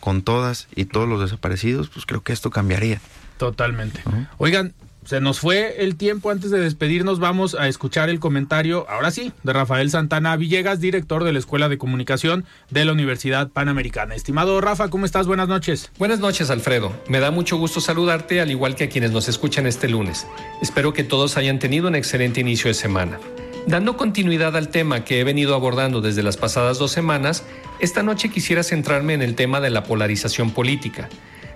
con 0.00 0.22
todas 0.22 0.68
y 0.74 0.84
todos 0.84 1.08
los 1.08 1.20
desaparecidos, 1.20 1.88
pues 1.88 2.06
creo 2.06 2.22
que 2.22 2.32
esto 2.32 2.50
cambiaría. 2.50 3.00
Totalmente. 3.38 4.02
Oigan, 4.38 4.74
se 5.08 5.22
nos 5.22 5.40
fue 5.40 5.76
el 5.78 5.96
tiempo 5.96 6.30
antes 6.30 6.50
de 6.50 6.60
despedirnos. 6.60 7.18
Vamos 7.18 7.54
a 7.54 7.66
escuchar 7.66 8.10
el 8.10 8.20
comentario, 8.20 8.84
ahora 8.90 9.10
sí, 9.10 9.32
de 9.42 9.54
Rafael 9.54 9.90
Santana 9.90 10.36
Villegas, 10.36 10.80
director 10.80 11.24
de 11.24 11.32
la 11.32 11.38
Escuela 11.38 11.70
de 11.70 11.78
Comunicación 11.78 12.44
de 12.68 12.84
la 12.84 12.92
Universidad 12.92 13.48
Panamericana. 13.48 14.14
Estimado 14.14 14.60
Rafa, 14.60 14.90
¿cómo 14.90 15.06
estás? 15.06 15.26
Buenas 15.26 15.48
noches. 15.48 15.90
Buenas 15.98 16.20
noches, 16.20 16.50
Alfredo. 16.50 16.92
Me 17.08 17.20
da 17.20 17.30
mucho 17.30 17.56
gusto 17.56 17.80
saludarte, 17.80 18.42
al 18.42 18.50
igual 18.50 18.74
que 18.74 18.84
a 18.84 18.88
quienes 18.90 19.10
nos 19.10 19.30
escuchan 19.30 19.66
este 19.66 19.88
lunes. 19.88 20.26
Espero 20.60 20.92
que 20.92 21.04
todos 21.04 21.38
hayan 21.38 21.58
tenido 21.58 21.88
un 21.88 21.94
excelente 21.94 22.42
inicio 22.42 22.68
de 22.68 22.74
semana. 22.74 23.18
Dando 23.66 23.96
continuidad 23.96 24.58
al 24.58 24.68
tema 24.68 25.04
que 25.04 25.20
he 25.20 25.24
venido 25.24 25.54
abordando 25.54 26.02
desde 26.02 26.22
las 26.22 26.36
pasadas 26.36 26.78
dos 26.78 26.92
semanas, 26.92 27.44
esta 27.80 28.02
noche 28.02 28.28
quisiera 28.28 28.62
centrarme 28.62 29.14
en 29.14 29.22
el 29.22 29.36
tema 29.36 29.62
de 29.62 29.70
la 29.70 29.84
polarización 29.84 30.50
política. 30.50 31.08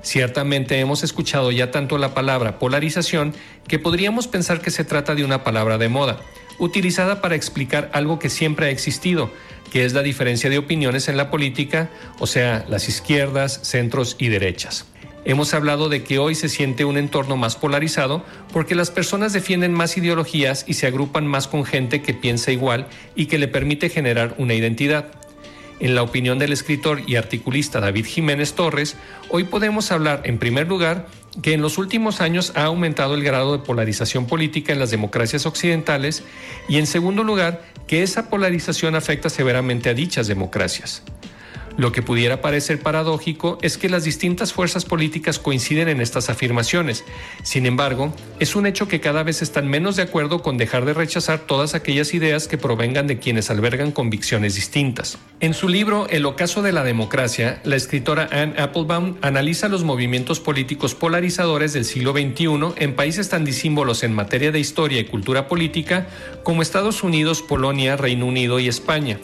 Ciertamente 0.03 0.79
hemos 0.81 1.05
escuchado 1.05 1.53
ya 1.53 1.71
tanto 1.71 1.97
la 1.97 2.13
palabra 2.13 2.59
polarización 2.59 3.35
que 3.69 3.79
podríamos 3.79 4.27
pensar 4.27 4.61
que 4.61 4.71
se 4.71 4.85
trata 4.85 5.15
de 5.15 5.25
una 5.25 5.45
palabra 5.45 5.79
de 5.79 5.89
moda, 5.89 6.21
utilizada 6.59 7.21
para 7.21 7.37
explicar 7.37 7.89
algo 7.93 8.19
que 8.19 8.29
siempre 8.29 8.67
ha 8.67 8.71
existido, 8.71 9.31
que 9.73 9.85
es 9.85 9.93
la 9.93 10.03
diferencia 10.03 10.51
de 10.51 10.59
opiniones 10.59 11.09
en 11.09 11.17
la 11.17 11.31
política, 11.31 11.89
o 12.19 12.27
sea, 12.27 12.65
las 12.69 12.89
izquierdas, 12.89 13.61
centros 13.63 14.17
y 14.19 14.29
derechas. 14.29 14.87
Hemos 15.25 15.55
hablado 15.55 15.89
de 15.89 16.03
que 16.03 16.19
hoy 16.19 16.35
se 16.35 16.49
siente 16.49 16.85
un 16.85 16.97
entorno 16.97 17.37
más 17.37 17.55
polarizado 17.55 18.25
porque 18.53 18.75
las 18.75 18.91
personas 18.91 19.33
defienden 19.33 19.73
más 19.73 19.97
ideologías 19.97 20.65
y 20.67 20.75
se 20.75 20.89
agrupan 20.89 21.29
más 21.29 21.47
con 21.47 21.65
gente 21.65 22.03
que 22.03 22.13
piensa 22.13 22.51
igual 22.51 22.89
y 23.15 23.27
que 23.27 23.39
le 23.39 23.47
permite 23.47 23.89
generar 23.89 24.35
una 24.39 24.55
identidad. 24.55 25.22
En 25.83 25.97
la 25.97 26.05
opinión 26.05 26.39
del 26.39 26.53
escritor 26.53 27.03
y 27.09 27.17
articulista 27.17 27.81
David 27.81 28.07
Jiménez 28.07 28.53
Torres, 28.53 28.97
hoy 29.31 29.43
podemos 29.43 29.91
hablar, 29.91 30.21
en 30.23 30.39
primer 30.39 30.69
lugar, 30.69 31.09
que 31.43 31.55
en 31.55 31.61
los 31.61 31.77
últimos 31.77 32.21
años 32.21 32.53
ha 32.55 32.67
aumentado 32.67 33.17
el 33.17 33.25
grado 33.25 33.51
de 33.51 33.65
polarización 33.65 34.29
política 34.29 34.73
en 34.73 34.79
las 34.79 34.93
democracias 34.93 35.45
occidentales 35.45 36.23
y, 36.69 36.79
en 36.79 36.87
segundo 36.87 37.25
lugar, 37.25 37.65
que 37.89 38.05
esa 38.05 38.31
polarización 38.31 38.95
afecta 38.95 39.29
severamente 39.29 39.91
a 39.91 39.95
dichas 39.95 40.29
democracias. 40.29 41.03
Lo 41.77 41.93
que 41.93 42.03
pudiera 42.03 42.41
parecer 42.41 42.81
paradójico 42.81 43.59
es 43.63 43.79
que 43.79 43.89
las 43.89 44.05
distintas 44.05 44.53
fuerzas 44.53 44.85
políticas 44.85 45.39
coinciden 45.39 45.89
en 45.89 46.01
estas 46.01 46.29
afirmaciones. 46.29 47.05
Sin 47.43 47.67
embargo, 47.67 48.15
es 48.41 48.55
un 48.57 48.67
hecho 48.67 48.89
que 48.89 49.01
cada 49.01 49.23
vez 49.23 49.43
están 49.43 49.69
menos 49.69 49.97
de 49.97 50.03
acuerdo 50.03 50.43
con 50.43 50.59
dejar 50.59 50.85
de 50.85 50.95
rechazar 50.95 51.41
todas 51.41 51.75
aquellas 51.75 52.15
ideas 52.15 52.49
que 52.49 52.59
provengan 52.59 53.07
de 53.07 53.19
quienes 53.19 53.51
albergan 53.51 53.93
convicciones 53.93 54.55
distintas. 54.55 55.19
En 55.41 55.55
su 55.55 55.69
libro 55.69 56.07
El 56.09 56.27
ocaso 56.27 56.63
de 56.63 56.73
la 56.73 56.85
democracia, 56.85 57.61
la 57.65 57.77
escritora 57.77 58.29
Anne 58.31 58.55
Applebaum 58.59 59.17
analiza 59.23 59.69
los 59.69 59.85
movimientos 59.85 60.41
políticos 60.41 60.95
polarizadores 60.95 61.73
del 61.73 61.85
siglo 61.85 62.13
XXI 62.13 62.75
en 62.77 62.95
países 62.95 63.29
tan 63.29 63.45
disímbolos 63.45 64.03
en 64.03 64.15
materia 64.15 64.53
de 64.53 64.61
historia 64.61 65.01
y 65.01 65.05
cultura 65.05 65.49
política 65.49 66.07
como 66.43 66.63
Estados 66.63 67.03
Unidos, 67.03 67.43
Polonia, 67.43 67.97
Reino 67.97 68.27
Unido 68.27 68.61
y 68.61 68.69
España. 68.69 69.19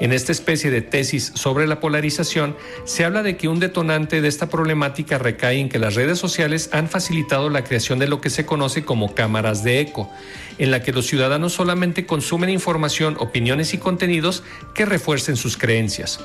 En 0.00 0.12
esta 0.12 0.32
especie 0.32 0.70
de 0.70 0.82
tesis 0.82 1.32
sobre 1.34 1.66
la 1.66 1.80
polarización, 1.80 2.56
se 2.84 3.04
habla 3.04 3.22
de 3.22 3.36
que 3.36 3.48
un 3.48 3.60
detonante 3.60 4.20
de 4.20 4.28
esta 4.28 4.48
problemática 4.48 5.18
recae 5.18 5.58
en 5.58 5.68
que 5.68 5.78
las 5.78 5.94
redes 5.94 6.18
sociales 6.18 6.68
han 6.72 6.88
facilitado 6.88 7.48
la 7.48 7.64
creación 7.64 7.98
de 7.98 8.08
lo 8.08 8.20
que 8.20 8.30
se 8.30 8.44
conoce 8.44 8.84
como 8.84 9.14
cámaras 9.14 9.62
de 9.62 9.80
eco, 9.80 10.10
en 10.58 10.70
la 10.70 10.82
que 10.82 10.92
los 10.92 11.06
ciudadanos 11.06 11.52
solamente 11.52 12.06
consumen 12.06 12.50
información, 12.50 13.16
opiniones 13.20 13.72
y 13.72 13.78
contenidos 13.78 14.42
que 14.74 14.84
refuercen 14.84 15.36
sus 15.36 15.56
creencias. 15.56 16.18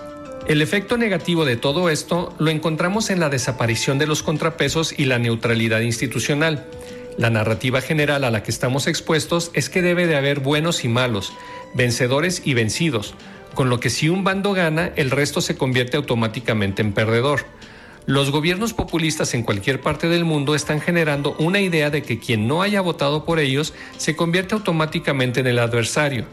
El 0.47 0.63
efecto 0.63 0.97
negativo 0.97 1.45
de 1.45 1.57
todo 1.57 1.89
esto 1.89 2.34
lo 2.39 2.49
encontramos 2.49 3.11
en 3.11 3.20
la 3.20 3.30
desaparición 3.30 3.99
de 3.99 4.07
los 4.07 4.24
contrapesos 4.24 4.97
y 4.97 5.05
la 5.05 5.20
neutralidad 5.20 5.82
institucional. 5.82 6.65
La 7.20 7.30
narrativa 7.30 7.82
general 7.82 8.24
a 8.24 8.32
la 8.32 8.43
que 8.43 8.49
estamos 8.49 8.88
expuestos 8.88 9.51
es 9.53 9.70
que 9.70 9.82
debe 9.82 10.07
de 10.07 10.15
haber 10.15 10.39
buenos 10.39 10.86
y 10.86 10.88
malos, 10.88 11.34
vencedores 11.74 12.41
y 12.45 12.53
vencidos, 12.53 13.13
con 13.55 13.70
lo 13.70 13.82
que 13.82 13.89
si 13.89 14.07
un 14.07 14.24
bando 14.24 14.53
gana, 14.53 14.93
el 14.95 15.11
resto 15.11 15.41
se 15.41 15.57
convierte 15.57 15.97
automáticamente 15.97 16.82
en 16.82 16.93
perdedor. 16.93 17.45
Los 18.05 18.32
gobiernos 18.32 18.74
populistas 18.74 19.34
en 19.34 19.43
cualquier 19.43 19.82
parte 19.82 20.07
del 20.07 20.24
mundo 20.24 20.55
están 20.55 20.80
generando 20.80 21.36
una 21.39 21.59
idea 21.59 21.89
de 21.89 22.03
que 22.03 22.20
quien 22.20 22.47
no 22.47 22.61
haya 22.61 22.80
votado 22.80 23.26
por 23.26 23.39
ellos 23.39 23.74
se 23.97 24.15
convierte 24.15 24.55
automáticamente 24.55 25.41
en 25.41 25.47
el 25.47 25.59
adversario 25.59 26.26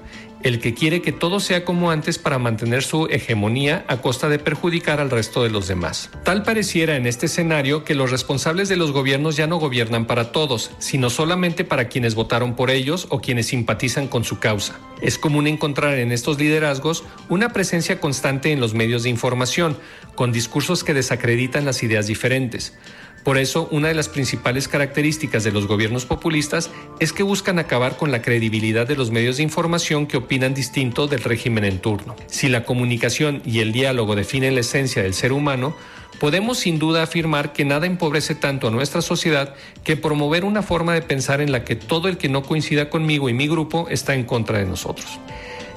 el 0.43 0.61
que 0.61 0.75
quiere 0.75 1.03
que 1.03 1.13
todo 1.13 1.41
sea 1.41 1.65
como 1.65 1.91
antes 1.91 2.19
para 2.19 2.39
mantener 2.39 2.83
su 2.83 3.07
hegemonía 3.07 3.85
a 3.89 3.99
costa 3.99 4.29
de 4.29 4.39
perjudicar 4.39 5.01
al 5.01 5.11
resto 5.11 5.43
de 5.43 5.51
los 5.51 5.69
demás. 5.69 6.11
Tal 6.25 6.43
pareciera 6.43 6.97
en 6.97 7.07
este 7.07 7.27
escenario 7.27 7.85
que 7.85 7.95
los 7.95 8.11
responsables 8.11 8.69
de 8.69 8.77
los 8.77 8.93
gobiernos 8.93 9.37
ya 9.37 9.47
no 9.47 9.57
gobiernan 9.57 10.07
para 10.07 10.33
todos, 10.33 10.71
sino 10.79 11.11
solamente 11.11 11.65
para 11.65 11.89
quienes 11.89 12.15
votaron 12.15 12.55
por 12.55 12.71
ellos 12.71 13.07
o 13.11 13.21
quienes 13.21 13.47
simpatizan 13.47 14.09
con 14.09 14.25
su 14.25 14.39
causa. 14.39 14.79
Es 15.01 15.19
común 15.19 15.47
encontrar 15.47 15.99
en 15.99 16.13
estos 16.13 16.39
liderazgos 16.39 17.05
una 17.29 17.53
presencia 17.53 18.01
constante 18.01 18.53
en 18.53 18.61
los 18.61 18.75
medios 18.75 19.03
de 19.03 19.11
información, 19.11 19.77
con 20.15 20.33
discursos 20.33 20.85
que 20.85 20.95
desacreditan 20.95 21.65
las 21.65 21.83
ideas 21.83 22.07
diferentes. 22.07 22.73
Por 23.27 23.39
eso, 23.39 23.67
una 23.73 23.89
de 23.89 23.95
las 23.95 24.09
principales 24.09 24.69
características 24.69 25.43
de 25.43 25.51
los 25.51 25.67
gobiernos 25.67 26.07
populistas 26.07 26.71
es 27.01 27.13
que 27.13 27.25
buscan 27.25 27.59
acabar 27.59 27.97
con 27.97 28.13
la 28.13 28.23
credibilidad 28.23 28.87
de 28.87 28.95
los 28.95 29.11
medios 29.11 29.39
de 29.39 29.43
información 29.43 30.07
que 30.07 30.17
opinan 30.17 30.55
distinto 30.55 31.09
del 31.09 31.25
régimen 31.25 31.65
en 31.65 31.81
turno. 31.81 32.15
Si 32.29 32.49
la 32.49 32.63
comunicación 32.63 33.43
y 33.45 33.59
el 33.59 33.73
diálogo 33.73 34.15
definen 34.15 34.55
la 34.55 34.61
esencia 34.61 35.03
del 35.03 35.13
ser 35.13 35.33
humano, 35.33 35.75
podemos 36.21 36.59
sin 36.59 36.79
duda 36.79 37.03
afirmar 37.03 37.53
que 37.53 37.65
nada 37.65 37.87
empobrece 37.87 38.37
tanto 38.37 38.69
a 38.69 38.71
nuestra 38.71 39.03
sociedad 39.03 39.57
que 39.83 39.97
promover 39.97 40.45
una 40.45 40.63
forma 40.63 40.95
de 40.95 41.03
pensar 41.03 41.41
en 41.41 41.51
la 41.51 41.65
que 41.65 41.75
todo 41.75 42.07
el 42.07 42.19
que 42.19 42.29
no 42.29 42.45
coincida 42.45 42.91
conmigo 42.91 43.29
y 43.29 43.33
mi 43.33 43.49
grupo 43.49 43.89
está 43.91 44.15
en 44.15 44.23
contra 44.23 44.61
de 44.61 44.67
nosotros. 44.67 45.19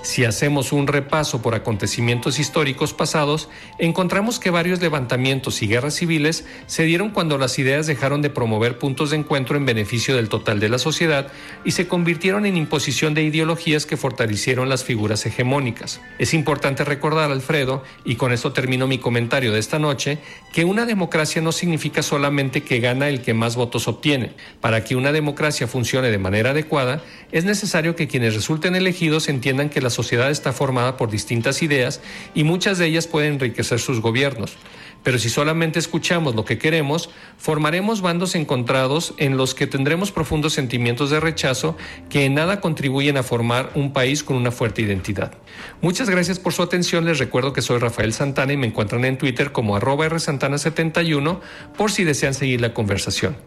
Si 0.10 0.26
hacemos 0.26 0.72
un 0.72 0.88
repaso 0.88 1.44
por 1.44 1.54
acontecimientos 1.54 2.40
históricos 2.40 2.96
pasados, 2.96 3.48
encontramos 3.78 4.40
que 4.40 4.50
varios 4.50 4.82
levantamientos 4.82 5.62
y 5.62 5.68
guerras 5.68 5.94
civiles 5.94 6.46
se 6.66 6.82
dieron 6.82 7.12
cuando 7.12 7.38
las 7.38 7.60
ideas 7.60 7.86
dejaron 7.86 8.24
de 8.24 8.32
promover 8.32 8.80
puntos 8.80 9.12
de 9.12 9.18
encuentro 9.18 9.56
en 9.56 9.68
beneficio 9.68 10.16
del 10.16 10.28
total 10.28 10.60
de 10.60 10.68
la 10.68 10.80
sociedad 10.80 11.28
y 11.64 11.74
se 11.74 11.88
convirtieron 11.88 12.48
en 12.48 12.58
imposición 12.58 13.14
de 13.14 13.22
ideologías 13.22 13.86
que 13.86 13.98
fortalecieron 13.98 14.68
las 14.68 14.84
figuras 14.84 15.28
hegemónicas. 15.28 16.02
Es 16.18 16.34
importante 16.34 16.84
recordar, 16.84 17.30
Alfredo, 17.30 17.84
y 18.04 18.16
con 18.16 18.34
esto 18.34 18.52
termino 18.52 18.88
mi 18.88 18.98
comentario 18.98 19.54
de 19.54 19.60
esta 19.60 19.78
noche, 19.78 20.18
que 20.52 20.66
una 20.66 20.88
democracia 20.88 21.40
no 21.44 21.52
significa 21.52 22.02
solamente 22.02 22.64
que 22.64 22.80
gana 22.80 23.10
el 23.10 23.22
que 23.22 23.36
más 23.36 23.56
votos 23.56 23.88
obtiene. 23.88 24.32
Para 24.60 24.84
que 24.84 24.96
una 24.96 25.12
democracia 25.12 25.68
funcione 25.68 26.10
de 26.10 26.18
manera 26.18 26.50
adecuada, 26.50 27.04
es 27.32 27.46
necesario 27.46 27.96
que 27.96 28.08
quienes 28.08 28.34
resulten 28.34 28.76
elegidos 28.76 29.30
entiendan 29.30 29.70
que 29.70 29.82
la 29.82 29.92
sociedad 30.04 30.32
está 30.32 30.54
formada 30.54 30.96
por 30.96 31.12
distintas 31.12 31.62
ideas 31.62 32.00
y 32.34 32.46
muchas 32.46 32.78
de 32.78 32.86
ellas 32.86 33.06
pueden 33.06 33.34
enriquecer 33.34 33.80
sus 33.80 34.00
gobiernos. 34.00 34.58
Pero 35.04 35.18
si 35.18 35.30
solamente 35.30 35.78
escuchamos 35.80 36.36
lo 36.36 36.46
que 36.46 36.58
queremos, 36.58 37.10
formaremos 37.38 38.02
bandos 38.02 38.36
encontrados 38.36 39.14
en 39.18 39.36
los 39.36 39.56
que 39.56 39.68
tendremos 39.68 40.12
profundos 40.12 40.54
sentimientos 40.54 41.10
de 41.10 41.20
rechazo 41.20 41.78
que 42.10 42.26
en 42.26 42.36
nada 42.36 42.62
contribuyen 42.62 43.18
a 43.18 43.24
formar 43.24 43.72
un 43.76 43.92
país 43.94 44.24
con 44.24 44.38
una 44.38 44.52
fuerte 44.52 44.82
identidad. 44.82 45.34
Muchas 45.82 46.10
gracias 46.10 46.40
por 46.40 46.54
su 46.54 46.64
atención. 46.64 47.06
Les 47.06 47.20
recuerdo 47.20 47.54
que 47.54 47.62
soy 47.62 47.80
Rafael 47.80 48.14
Santana 48.14 48.54
y 48.54 48.58
me 48.58 48.68
encuentran 48.68 49.06
en 49.06 49.18
Twitter 49.18 49.52
como 49.52 49.76
arroba 49.76 50.08
rsantana71 50.08 51.40
por 51.78 51.92
si 51.92 52.04
desean 52.04 52.34
seguir 52.34 52.62
la 52.62 52.74
conversación. 52.74 53.38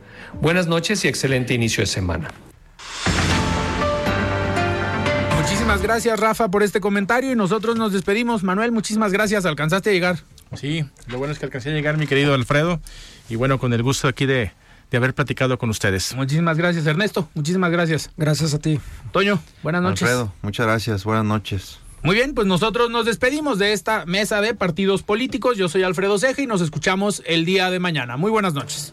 Buenas 0.40 0.66
noches 0.66 1.04
y 1.04 1.08
excelente 1.08 1.54
inicio 1.54 1.82
de 1.82 1.86
semana. 1.86 2.28
Muchísimas 5.62 5.82
gracias, 5.82 6.18
Rafa, 6.18 6.50
por 6.50 6.64
este 6.64 6.80
comentario 6.80 7.30
y 7.30 7.36
nosotros 7.36 7.76
nos 7.76 7.92
despedimos. 7.92 8.42
Manuel, 8.42 8.72
muchísimas 8.72 9.12
gracias. 9.12 9.46
Alcanzaste 9.46 9.90
a 9.90 9.92
llegar. 9.92 10.18
Sí, 10.56 10.84
lo 11.06 11.18
bueno 11.18 11.32
es 11.32 11.38
que 11.38 11.44
alcancé 11.44 11.70
a 11.70 11.72
llegar, 11.72 11.96
mi 11.98 12.08
querido 12.08 12.34
Alfredo. 12.34 12.80
Y 13.28 13.36
bueno, 13.36 13.60
con 13.60 13.72
el 13.72 13.80
gusto 13.84 14.08
aquí 14.08 14.26
de, 14.26 14.50
de 14.90 14.96
haber 14.96 15.14
platicado 15.14 15.58
con 15.58 15.70
ustedes. 15.70 16.16
Muchísimas 16.16 16.56
gracias, 16.56 16.84
Ernesto. 16.84 17.28
Muchísimas 17.34 17.70
gracias. 17.70 18.10
Gracias 18.16 18.54
a 18.54 18.58
ti. 18.58 18.80
Toño, 19.12 19.40
buenas 19.62 19.82
noches. 19.82 20.02
Alfredo, 20.02 20.32
muchas 20.42 20.66
gracias. 20.66 21.04
Buenas 21.04 21.26
noches. 21.26 21.78
Muy 22.02 22.16
bien, 22.16 22.34
pues 22.34 22.48
nosotros 22.48 22.90
nos 22.90 23.06
despedimos 23.06 23.60
de 23.60 23.72
esta 23.72 24.04
mesa 24.04 24.40
de 24.40 24.54
partidos 24.54 25.04
políticos. 25.04 25.56
Yo 25.56 25.68
soy 25.68 25.84
Alfredo 25.84 26.18
Ceja 26.18 26.42
y 26.42 26.48
nos 26.48 26.60
escuchamos 26.60 27.22
el 27.24 27.44
día 27.44 27.70
de 27.70 27.78
mañana. 27.78 28.16
Muy 28.16 28.32
buenas 28.32 28.52
noches. 28.52 28.92